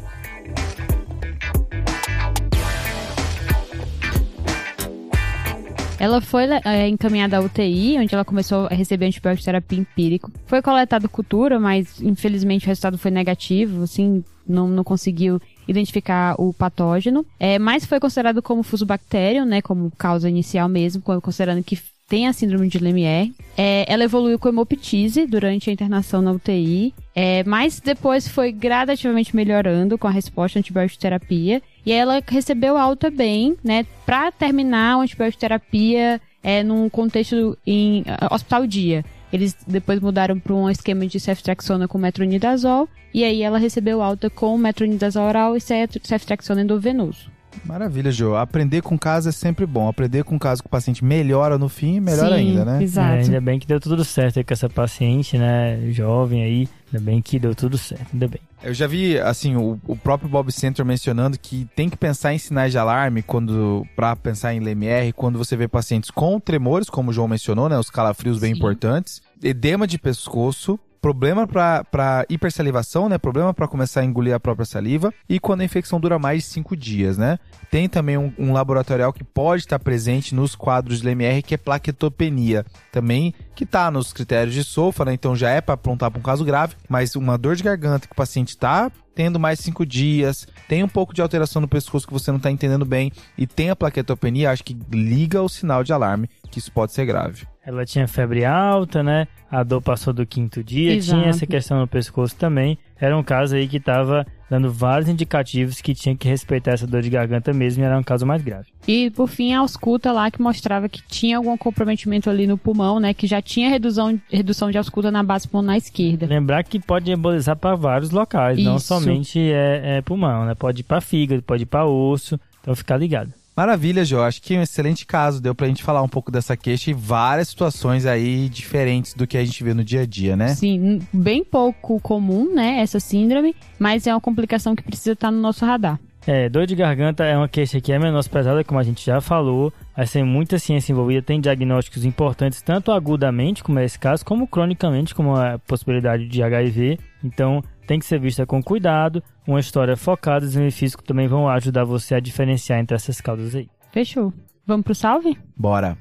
Ela 5.99 6.21
foi 6.21 6.45
é, 6.65 6.87
encaminhada 6.87 7.39
à 7.39 7.41
UTI, 7.41 7.97
onde 7.99 8.15
ela 8.15 8.25
começou 8.25 8.67
a 8.67 8.75
receber 8.75 9.07
antibiótico 9.07 9.45
terapia 9.45 9.79
empírico. 9.79 10.31
Foi 10.45 10.61
coletado 10.61 11.09
cultura, 11.09 11.59
mas 11.59 12.01
infelizmente 12.03 12.67
o 12.67 12.69
resultado 12.69 12.99
foi 12.99 13.11
negativo, 13.11 13.85
assim, 13.85 14.23
não, 14.47 14.69
não 14.69 14.85
conseguiu 14.85 15.41
identificar 15.67 16.35
o 16.39 16.53
patógeno. 16.53 17.25
É, 17.39 17.59
mas 17.59 17.85
foi 17.85 17.99
considerado 18.01 18.43
como 18.43 18.63
fusobactério, 18.63 19.45
né, 19.45 19.61
como 19.63 19.91
causa 19.97 20.29
inicial 20.29 20.69
mesmo, 20.69 21.03
co- 21.03 21.21
considerando 21.21 21.63
que 21.63 21.79
tem 22.07 22.27
a 22.27 22.33
síndrome 22.35 22.69
de 22.69 22.79
Lemierre. 22.79 23.33
É, 23.57 23.85
ela 23.89 24.05
evoluiu 24.05 24.39
com 24.39 24.49
hemoptise 24.49 25.27
durante 25.27 25.71
a 25.71 25.73
internação 25.73 26.21
na 26.21 26.33
UTI, 26.33 26.93
é, 27.15 27.43
mas 27.45 27.81
depois 27.81 28.29
foi 28.29 28.53
gradativamente 28.53 29.35
melhorando 29.35 29.97
com 29.97 30.07
a 30.07 30.11
resposta 30.11 30.59
à 30.59 30.61
antibiótico 30.61 31.01
terapia. 31.01 31.63
E 31.87 31.93
ela 31.93 32.23
recebeu 32.27 32.77
alta 32.77 33.11
bem, 33.11 33.57
né, 33.65 33.87
pra 34.05 34.31
terminar 34.31 34.95
a 34.97 35.01
antibiótico 35.01 35.41
terapia 35.41 36.21
é, 36.43 36.63
num 36.63 36.91
contexto 36.91 37.57
em 37.67 38.05
hospital 38.31 38.67
dia. 38.67 39.03
Eles 39.35 39.57
depois 39.67 39.99
mudaram 39.99 40.39
para 40.39 40.55
um 40.55 40.71
esquema 40.71 41.05
de 41.09 41.19
ceftriaxona 41.19 41.89
com 41.89 41.99
metronidazol, 41.99 42.89
e 43.13 43.25
aí 43.25 43.43
ela 43.43 43.59
recebeu 43.59 44.01
alta 44.01 44.31
com 44.31 44.57
metronidazol 44.57 45.27
oral 45.27 45.57
e 45.57 45.61
cef- 45.61 45.99
ceftriaxona 46.05 46.63
endovenoso. 46.63 47.35
Maravilha, 47.65 48.11
Jo. 48.11 48.35
Aprender 48.35 48.83
com 48.83 48.99
caso 48.99 49.29
é 49.29 49.33
sempre 49.33 49.65
bom. 49.65 49.89
Aprender 49.89 50.25
com 50.25 50.37
caso 50.39 50.61
que 50.63 50.67
o 50.67 50.71
paciente 50.71 51.05
melhora 51.05 51.57
no 51.57 51.69
fim, 51.69 52.01
melhor 52.01 52.29
Sim, 52.29 52.35
ainda, 52.35 52.65
né? 52.65 52.79
É, 52.81 52.83
Exato. 52.83 53.15
ainda 53.25 53.41
bem 53.41 53.59
que 53.61 53.67
deu 53.67 53.81
tudo 53.81 54.05
certo 54.05 54.39
aí 54.39 54.45
com 54.45 54.53
essa 54.53 54.69
paciente, 54.69 55.39
né? 55.39 55.79
Jovem 55.93 56.43
aí. 56.43 56.69
Ainda 56.93 57.05
bem 57.05 57.23
que 57.23 57.39
deu 57.39 57.55
tudo 57.55 57.79
certo, 57.79 58.07
ainda 58.13 58.27
bem. 58.29 58.41
Eu 58.63 58.75
já 58.75 58.87
vi, 58.87 59.19
assim, 59.21 59.57
o, 59.57 59.79
o 59.87 59.95
próprio 59.97 60.29
Bob 60.29 60.51
Center 60.51 60.85
mencionando 60.85 61.39
que 61.39 61.67
tem 61.77 61.89
que 61.89 61.97
pensar 61.97 62.35
em 62.35 62.39
sinais 62.39 62.73
de 62.73 62.79
alarme 62.79 63.23
quando 63.23 63.87
para 63.95 64.17
pensar 64.17 64.53
em 64.55 64.59
LMR 64.59 65.13
quando 65.13 65.39
você 65.39 65.57
vê 65.57 65.69
pacientes 65.69 66.11
com 66.11 66.41
tremores, 66.41 66.89
como 66.91 67.11
o 67.11 67.13
João 67.13 67.29
mencionou, 67.29 67.69
né? 67.69 67.79
Os 67.79 67.91
calafrios 67.91 68.39
bem 68.41 68.53
Sim. 68.53 68.59
importantes, 68.59 69.23
edema 69.43 69.87
de 69.87 69.99
pescoço, 69.99 70.79
problema 71.05 71.47
para 71.47 72.25
hipersalivação, 72.31 73.11
né? 73.11 73.19
Problema 73.19 73.53
para 73.53 73.69
começar 73.69 74.01
a 74.01 74.05
engolir 74.07 74.35
a 74.35 74.41
própria 74.41 74.65
saliva 74.65 75.13
e 75.29 75.39
quando 75.39 75.61
a 75.61 75.65
infecção 75.65 76.01
dura 76.01 76.19
mais 76.19 76.45
de 76.45 76.49
cinco 76.49 76.75
dias, 76.75 77.19
né? 77.19 77.39
Tem 77.71 77.91
também 77.91 78.17
um, 78.17 78.33
um 78.39 78.55
laboratorial 78.55 79.13
que 79.13 79.23
pode 79.23 79.65
estar 79.65 79.79
presente 79.79 80.35
nos 80.35 80.55
quadros 80.55 81.03
de 81.03 81.07
LMR, 81.07 81.43
que 81.43 81.55
é 81.55 81.59
plaquetopenia, 81.59 82.65
também 82.91 83.35
que 83.55 83.65
está 83.65 83.91
nos 83.91 84.15
critérios 84.15 84.55
de 84.55 84.65
SOFA, 84.65 85.05
né? 85.05 85.13
Então 85.13 85.37
já 85.37 85.51
é 85.51 85.61
para 85.61 85.75
apontar 85.75 86.11
para 86.11 86.19
um 86.19 86.23
caso 86.23 86.43
grave, 86.43 86.75
mas 86.89 87.15
uma 87.15 87.37
dor 87.37 87.55
de 87.55 87.63
garganta 87.63 88.07
que 88.07 88.13
o 88.15 88.17
paciente 88.17 88.49
está 88.49 88.91
tendo 89.15 89.39
mais 89.39 89.61
cinco 89.61 89.87
dias, 89.87 90.47
tem 90.69 90.83
um 90.83 90.89
pouco 90.89 91.15
de 91.15 91.23
alteração 91.23 91.63
no 91.63 91.69
pescoço 91.69 92.07
que 92.07 92.13
você 92.13 92.31
não 92.31 92.39
está 92.39 92.51
entendendo 92.51 92.85
bem 92.85 93.13
e 93.39 93.47
tem 93.47 93.71
a 93.71 93.77
plaquetopenia, 93.77 94.51
acho 94.51 94.65
que 94.65 94.77
liga 94.91 95.41
o 95.43 95.49
sinal 95.49 95.85
de 95.85 95.93
alarme 95.93 96.29
que 96.51 96.59
isso 96.59 96.73
pode 96.73 96.93
ser 96.93 97.05
grave. 97.07 97.47
Ela 97.67 97.85
tinha 97.85 98.07
febre 98.07 98.45
alta, 98.45 99.03
né? 99.03 99.27
A 99.51 99.63
dor 99.63 99.81
passou 99.81 100.13
do 100.13 100.27
quinto 100.27 100.63
dia, 100.63 100.95
Exato. 100.95 101.19
tinha 101.19 101.31
essa 101.31 101.47
questão 101.47 101.81
no 101.81 101.89
pescoço 101.89 102.37
também. 102.37 102.79
Era 103.01 103.17
um 103.17 103.23
caso 103.23 103.57
aí 103.57 103.67
que 103.67 103.79
estava 103.79 104.27
dando 104.55 104.71
vários 104.71 105.09
indicativos 105.09 105.81
que 105.81 105.93
tinha 105.93 106.17
que 106.17 106.29
respeitar 106.29 106.73
essa 106.73 106.87
dor 106.87 107.03
de 107.03 107.11
garganta 107.11 107.53
mesmo 107.53 107.83
e 107.83 107.87
era 107.87 107.99
um 107.99 108.05
caso 108.05 108.25
mais 108.25 108.41
grave. 108.41 108.69
E 108.87 109.11
por 109.11 109.29
fim 109.29 109.53
a 109.53 109.59
ausculta 109.59 110.13
lá 110.13 110.31
que 110.31 110.41
mostrava 110.41 110.89
que 110.89 111.03
tinha 111.09 111.39
algum 111.39 111.57
comprometimento 111.57 112.31
ali 112.31 112.47
no 112.47 112.57
pulmão, 112.57 113.01
né? 113.01 113.13
Que 113.13 113.27
já 113.27 113.43
tinha 113.43 113.69
redução, 113.69 114.21
redução 114.31 114.71
de 114.71 114.79
ausculta 114.79 115.11
na 115.11 115.25
base 115.25 115.49
pulmonar 115.49 115.77
esquerda. 115.77 116.27
Lembrar 116.27 116.63
que 116.63 116.79
pode 116.79 117.11
embolizar 117.11 117.57
para 117.57 117.75
vários 117.75 118.11
locais, 118.11 118.63
não 118.63 118.77
Isso. 118.77 118.87
somente 118.87 119.41
é, 119.41 119.97
é 119.97 120.03
pulmão, 120.03 120.45
né? 120.45 120.55
Pode 120.55 120.81
ir 120.81 120.85
para 120.85 121.01
fígado, 121.01 121.43
pode 121.43 121.65
ir 121.65 121.67
para 121.67 121.85
osso, 121.85 122.39
então 122.61 122.77
ficar 122.77 122.97
ligado. 122.97 123.33
Maravilha, 123.57 124.05
Jô. 124.05 124.21
Acho 124.21 124.43
que 124.43 124.55
é 124.55 124.59
um 124.59 124.63
excelente 124.63 125.07
caso. 125.07 125.41
Deu 125.41 125.55
pra 125.55 125.69
gente 125.69 125.83
falar 125.83 126.03
um 126.03 126.09
pouco 126.09 126.31
dessa 126.31 126.57
queixa 126.57 126.91
e 126.91 126.95
várias 126.95 127.49
situações 127.49 128.05
aí 128.05 128.49
diferentes 128.49 129.15
do 129.15 129.27
que 129.27 129.39
a 129.39 129.45
gente 129.45 129.63
vê 129.63 129.73
no 129.73 129.85
dia 129.85 130.03
a 130.03 130.07
dia, 130.07 130.37
né? 130.37 130.49
Sim, 130.49 131.01
bem 131.13 131.45
pouco 131.45 132.01
comum, 132.01 132.53
né? 132.53 132.81
Essa 132.81 132.99
síndrome, 132.99 133.55
mas 133.79 134.07
é 134.07 134.15
uma 134.15 134.21
complicação 134.21 134.75
que 134.75 134.83
precisa 134.83 135.13
estar 135.13 135.31
no 135.31 135.41
nosso 135.41 135.65
radar. 135.65 136.01
É, 136.27 136.49
dor 136.49 136.67
de 136.67 136.75
garganta 136.75 137.23
é 137.25 137.37
uma 137.37 137.49
queixa 137.49 137.81
que 137.81 137.93
é 137.93 137.99
menosprezada, 137.99 138.65
como 138.65 138.81
a 138.81 138.83
gente 138.83 139.05
já 139.05 139.21
falou. 139.21 139.73
Mas 139.97 140.11
tem 140.11 140.25
muita 140.25 140.59
ciência 140.59 140.93
envolvida, 140.93 141.23
tem 141.23 141.41
diagnósticos 141.41 142.05
importantes, 142.05 142.63
tanto 142.63 142.91
agudamente, 142.91 143.63
como 143.63 143.79
é 143.79 143.85
esse 143.85 143.99
caso, 143.99 144.25
como 144.25 144.49
cronicamente, 144.49 145.15
como 145.15 145.37
a 145.37 145.59
possibilidade 145.59 146.27
de 146.27 146.43
HIV. 146.43 146.99
Então, 147.23 147.63
tem 147.87 147.99
que 147.99 148.07
ser 148.07 148.19
vista 148.19 148.47
com 148.47 148.63
cuidado. 148.63 149.23
Uma 149.47 149.61
história 149.61 149.97
focada, 149.97 150.45
os 150.45 150.55
benefícios 150.55 151.03
também 151.05 151.29
vão 151.29 151.49
ajudar 151.49 151.85
você 151.85 152.15
a 152.15 152.21
diferenciar 152.21 152.81
entre 152.81 152.95
essas 152.95 153.21
causas 153.21 153.55
aí. 153.55 153.69
Fechou. 153.93 154.33
Vamos 154.67 154.85
pro 154.85 154.95
salve? 154.95 155.39
Bora. 155.57 155.97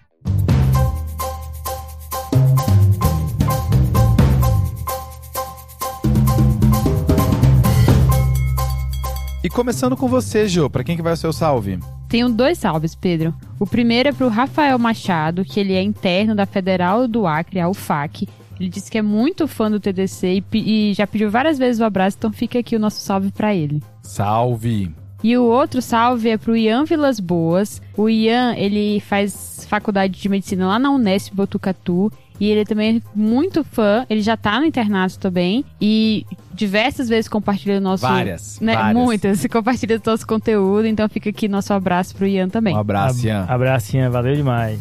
E 9.44 9.50
começando 9.50 9.98
com 9.98 10.08
você, 10.08 10.48
Jô, 10.48 10.70
para 10.70 10.86
quem 10.86 10.96
que 10.96 11.02
vai 11.02 11.12
o 11.12 11.18
seu 11.18 11.34
salve? 11.34 11.78
Tenho 12.08 12.30
dois 12.30 12.58
salves, 12.58 12.96
Pedro. 12.96 13.34
O 13.60 13.68
primeiro 13.68 14.08
é 14.08 14.14
pro 14.14 14.30
Rafael 14.30 14.80
Machado, 14.80 15.44
que 15.44 15.60
ele 15.60 15.74
é 15.74 15.82
interno 15.82 16.34
da 16.34 16.46
Federal 16.46 17.10
do 17.10 17.28
Acre, 17.28 17.60
a 17.60 17.68
UFAC. 17.68 18.30
Ele 18.64 18.70
disse 18.70 18.89
que 18.89 18.97
é 18.97 19.01
muito 19.01 19.45
fã 19.45 19.70
do 19.70 19.78
TDC 19.78 20.41
e, 20.53 20.89
e 20.89 20.93
já 20.93 21.05
pediu 21.05 21.30
várias 21.30 21.57
vezes 21.57 21.82
o 21.82 21.84
abraço, 21.84 22.16
então 22.18 22.32
fica 22.32 22.57
aqui 22.57 22.78
o 22.78 22.80
nosso 22.80 23.01
salve 23.01 23.30
para 23.30 23.53
ele. 23.53 23.84
Salve! 24.01 24.89
E 25.22 25.38
o 25.38 25.43
outro 25.43 25.82
salve 25.82 26.30
é 26.30 26.38
pro 26.38 26.55
Ian 26.55 26.86
Vilas 26.86 27.20
Boas. 27.20 27.82
O 27.97 28.09
Ian, 28.09 28.55
ele 28.55 29.01
faz 29.01 29.66
faculdade 29.70 30.18
de 30.18 30.30
medicina 30.30 30.68
lá 30.68 30.80
na 30.80 30.91
Unesp 30.91 31.34
Botucatu. 31.34 32.09
E 32.39 32.49
ele 32.49 32.66
também 32.66 32.97
é 32.97 33.01
muito 33.14 33.64
fã, 33.64 34.05
ele 34.09 34.22
já 34.22 34.36
tá 34.36 34.59
no 34.59 34.66
internato 34.66 35.20
também. 35.20 35.64
E 35.80 36.26
diversas 36.53 37.09
vezes 37.09 37.28
compartilha 37.28 37.78
o 37.78 37.82
nosso. 37.82 38.01
Várias. 38.01 38.59
Né, 38.61 38.76
várias. 38.76 38.93
Muitas. 38.95 39.45
Compartilha 39.51 39.97
o 39.97 40.09
nosso 40.09 40.26
conteúdo. 40.26 40.86
Então 40.86 41.07
fica 41.09 41.30
aqui 41.30 41.49
nosso 41.49 41.74
abraço 41.74 42.16
pro 42.16 42.26
Ian 42.26 42.47
também. 42.47 42.74
Um 42.76 42.80
abraço, 42.80 43.28
Ian. 43.28 43.45
Abraço, 43.47 43.95
Ian. 43.95 44.09
Valeu 44.09 44.36
demais. 44.36 44.80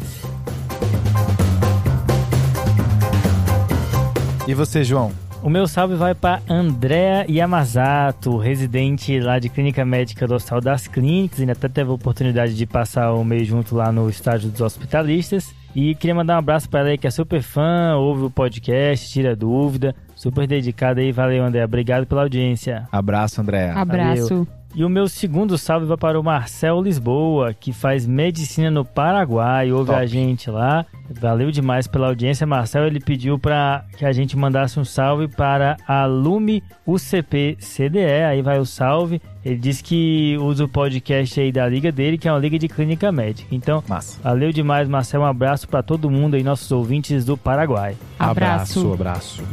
E 4.45 4.53
você, 4.53 4.83
João? 4.83 5.11
O 5.41 5.49
meu 5.49 5.67
salve 5.67 5.95
vai 5.95 6.13
para 6.13 6.41
Andréa 6.49 7.25
Yamazato, 7.29 8.37
residente 8.37 9.19
lá 9.19 9.39
de 9.39 9.49
Clínica 9.49 9.83
Médica 9.85 10.27
do 10.27 10.35
Hospital 10.35 10.61
das 10.61 10.87
Clínicas. 10.87 11.39
Ainda 11.39 11.53
até 11.53 11.67
teve 11.69 11.89
a 11.89 11.93
oportunidade 11.93 12.53
de 12.53 12.65
passar 12.65 13.13
o 13.13 13.23
mês 13.23 13.47
junto 13.47 13.75
lá 13.75 13.91
no 13.91 14.09
estágio 14.09 14.49
dos 14.49 14.61
hospitalistas. 14.61 15.53
E 15.75 15.95
queria 15.95 16.15
mandar 16.15 16.35
um 16.35 16.39
abraço 16.39 16.69
para 16.69 16.81
ela 16.81 16.89
aí 16.89 16.97
que 16.97 17.07
é 17.07 17.11
super 17.11 17.41
fã, 17.41 17.95
ouve 17.95 18.23
o 18.23 18.29
podcast, 18.29 19.09
tira 19.09 19.35
dúvida. 19.35 19.95
Super 20.15 20.45
dedicada 20.45 21.01
aí. 21.01 21.11
Valeu, 21.11 21.43
André. 21.43 21.63
Obrigado 21.63 22.05
pela 22.05 22.21
audiência. 22.21 22.87
Abraço, 22.91 23.41
Andréa. 23.41 23.73
Abraço. 23.73 24.27
Valeu. 24.29 24.47
E 24.75 24.83
o 24.83 24.89
meu 24.89 25.07
segundo 25.07 25.55
salve 25.55 25.85
vai 25.85 25.97
para 25.97 26.19
o 26.19 26.23
Marcel 26.23 26.81
Lisboa, 26.81 27.53
que 27.53 27.71
faz 27.71 28.07
medicina 28.07 28.71
no 28.71 28.83
Paraguai, 28.83 29.71
ouve 29.71 29.91
Top. 29.91 30.01
a 30.01 30.05
gente 30.05 30.49
lá. 30.49 30.83
Valeu 31.09 31.51
demais 31.51 31.85
pela 31.85 32.07
audiência, 32.07 32.47
Marcel. 32.47 32.87
Ele 32.87 32.99
pediu 32.99 33.37
para 33.37 33.85
que 33.95 34.03
a 34.03 34.11
gente 34.11 34.35
mandasse 34.35 34.79
um 34.79 34.85
salve 34.85 35.27
para 35.27 35.77
a 35.87 36.05
Lume 36.05 36.63
UCP 36.87 37.55
CDE. 37.59 38.23
Aí 38.27 38.41
vai 38.41 38.57
o 38.57 38.65
salve. 38.65 39.21
Ele 39.45 39.57
disse 39.57 39.83
que 39.83 40.37
usa 40.39 40.65
o 40.65 40.67
podcast 40.67 41.39
aí 41.39 41.51
da 41.51 41.67
liga 41.67 41.91
dele, 41.91 42.17
que 42.17 42.27
é 42.27 42.31
uma 42.31 42.39
liga 42.39 42.57
de 42.57 42.67
clínica 42.67 43.11
médica. 43.11 43.53
Então, 43.53 43.83
Massa. 43.87 44.19
valeu 44.23 44.51
demais, 44.51 44.87
Marcel. 44.87 45.21
Um 45.21 45.25
abraço 45.25 45.67
para 45.67 45.83
todo 45.83 46.09
mundo 46.09 46.35
aí, 46.35 46.41
nossos 46.41 46.71
ouvintes 46.71 47.23
do 47.25 47.37
Paraguai. 47.37 47.95
Abraço. 48.17 48.93
abraço. 48.93 49.43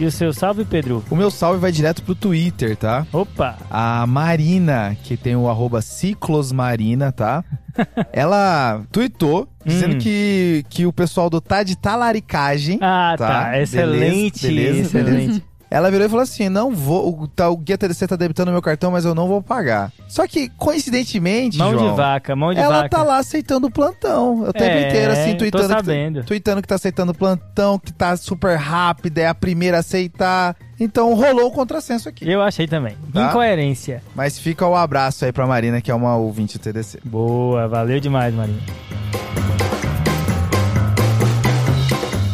E 0.00 0.06
o 0.06 0.10
seu 0.10 0.32
salve, 0.32 0.64
Pedro? 0.64 1.04
O 1.10 1.14
meu 1.14 1.30
salve 1.30 1.60
vai 1.60 1.70
direto 1.70 2.02
pro 2.02 2.14
Twitter, 2.14 2.74
tá? 2.74 3.06
Opa! 3.12 3.58
A 3.70 4.06
Marina, 4.06 4.96
que 5.04 5.14
tem 5.14 5.36
o 5.36 5.46
arroba 5.46 5.82
Ciclosmarina, 5.82 7.12
tá? 7.12 7.44
Ela 8.10 8.82
tweetou 8.90 9.46
dizendo 9.64 9.96
Hum. 9.96 9.98
que, 9.98 10.64
que 10.70 10.86
o 10.86 10.92
pessoal 10.92 11.28
do 11.28 11.38
Tá 11.38 11.62
de 11.62 11.76
Talaricagem. 11.76 12.78
Ah, 12.80 13.14
tá. 13.18 13.28
Tá, 13.28 13.60
Excelente, 13.60 14.46
beleza, 14.46 14.48
beleza, 14.48 14.80
excelente. 14.98 15.16
beleza. 15.26 15.42
Ela 15.70 15.90
virou 15.90 16.06
e 16.06 16.08
falou 16.08 16.22
assim: 16.22 16.48
não 16.48 16.72
vou. 16.74 17.22
O, 17.22 17.28
tá, 17.28 17.48
o 17.48 17.56
Guia 17.56 17.78
TDC 17.78 18.06
tá 18.08 18.16
debitando 18.16 18.50
meu 18.50 18.60
cartão, 18.60 18.90
mas 18.90 19.04
eu 19.04 19.14
não 19.14 19.28
vou 19.28 19.40
pagar. 19.42 19.92
Só 20.08 20.26
que, 20.26 20.48
coincidentemente, 20.50 21.56
Mão 21.58 21.70
João, 21.72 21.90
de 21.90 21.96
vaca, 21.96 22.34
mão 22.34 22.52
de 22.52 22.58
ela 22.60 22.78
vaca. 22.82 22.88
tá 22.88 23.02
lá 23.04 23.18
aceitando 23.18 23.68
o 23.68 23.70
plantão. 23.70 24.40
O 24.42 24.52
tempo 24.52 24.64
É, 24.64 24.88
inteiro, 24.88 25.12
assim, 25.12 25.32
tô 25.32 25.38
tweetando 25.38 25.64
que, 25.68 25.70
sabendo. 25.74 26.20
tá, 26.20 26.26
tweetando 26.26 26.62
que 26.62 26.68
tá 26.68 26.74
aceitando 26.74 27.12
o 27.12 27.14
plantão, 27.14 27.78
que 27.78 27.92
tá 27.92 28.16
super 28.16 28.56
rápida, 28.56 29.20
é 29.20 29.26
a 29.28 29.34
primeira 29.34 29.76
a 29.76 29.80
aceitar. 29.80 30.56
Então 30.78 31.14
rolou 31.14 31.46
o 31.46 31.52
contrassenso 31.52 32.08
aqui. 32.08 32.28
Eu 32.28 32.42
achei 32.42 32.66
também. 32.66 32.96
Tá? 33.12 33.28
Incoerência. 33.28 34.02
Mas 34.14 34.38
fica 34.38 34.66
o 34.66 34.74
abraço 34.74 35.24
aí 35.24 35.30
pra 35.32 35.46
Marina, 35.46 35.80
que 35.80 35.90
é 35.90 35.94
uma 35.94 36.16
ouvinte 36.16 36.58
do 36.58 36.62
TDC. 36.62 36.98
Boa, 37.04 37.68
valeu 37.68 38.00
demais, 38.00 38.34
Marinho. 38.34 38.60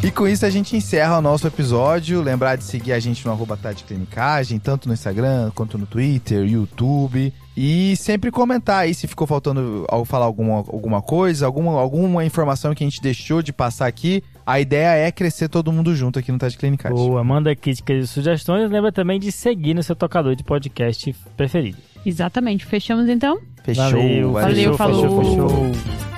E 0.07 0.11
com 0.13 0.29
isso 0.29 0.47
a 0.47 0.51
gente 0.51 0.77
encerra 0.77 1.19
o 1.19 1.21
nosso 1.21 1.49
episódio. 1.49 2.23
Lembrar 2.23 2.55
de 2.55 2.63
seguir 2.63 2.93
a 2.93 3.01
gente 3.01 3.27
no 3.27 3.33
arroba 3.33 3.59
Clinicagem, 3.85 4.57
tanto 4.61 4.87
no 4.87 4.95
Instagram 4.95 5.51
quanto 5.53 5.77
no 5.77 5.85
Twitter, 5.85 6.47
YouTube. 6.47 7.35
E 7.57 7.97
sempre 7.97 8.31
comentar 8.31 8.85
aí 8.85 8.95
se 8.95 9.09
ficou 9.09 9.27
faltando 9.27 9.85
ao 9.89 10.05
falar 10.05 10.27
alguma, 10.27 10.59
alguma 10.59 11.03
coisa, 11.03 11.45
alguma, 11.45 11.81
alguma 11.81 12.25
informação 12.25 12.73
que 12.73 12.85
a 12.85 12.87
gente 12.87 13.03
deixou 13.03 13.43
de 13.43 13.53
passar 13.53 13.89
aqui. 13.89 14.23
A 14.47 14.61
ideia 14.61 15.09
é 15.09 15.11
crescer 15.11 15.49
todo 15.49 15.73
mundo 15.73 15.93
junto 15.93 16.21
aqui 16.21 16.31
no 16.31 16.39
Tá 16.39 16.47
de 16.47 16.57
Clinicagem. 16.57 16.97
Boa, 16.97 17.25
manda 17.25 17.57
críticas 17.57 18.05
e 18.05 18.07
sugestões. 18.07 18.71
Lembra 18.71 18.93
também 18.93 19.19
de 19.19 19.33
seguir 19.33 19.75
no 19.75 19.83
seu 19.83 19.97
tocador 19.97 20.37
de 20.37 20.45
podcast 20.45 21.13
preferido. 21.37 21.79
Exatamente. 22.05 22.65
Fechamos 22.65 23.09
então? 23.09 23.41
Fechou, 23.65 23.85
Valeu, 23.91 24.33
valeu, 24.33 24.55
fechou, 24.55 24.77
falou. 24.77 25.25
fechou, 25.25 25.49
fechou. 25.49 26.16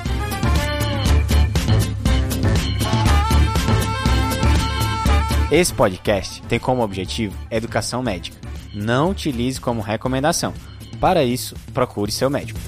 Esse 5.51 5.73
podcast 5.73 6.43
tem 6.43 6.59
como 6.59 6.83
objetivo 6.83 7.35
educação 7.51 8.03
médica. 8.03 8.37
Não 8.75 9.11
utilize 9.11 9.59
como 9.59 9.81
recomendação. 9.81 10.53
Para 11.01 11.25
isso, 11.25 11.55
procure 11.73 12.13
seu 12.13 12.29
médico. 12.29 12.61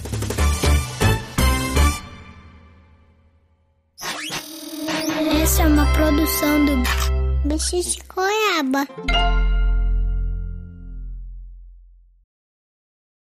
Essa 5.42 5.62
é 5.62 5.66
uma 5.66 5.84
produção 5.92 6.64
do 6.64 7.48
Bicho 7.48 7.82
de 7.82 7.98
Goiaba. 8.08 9.49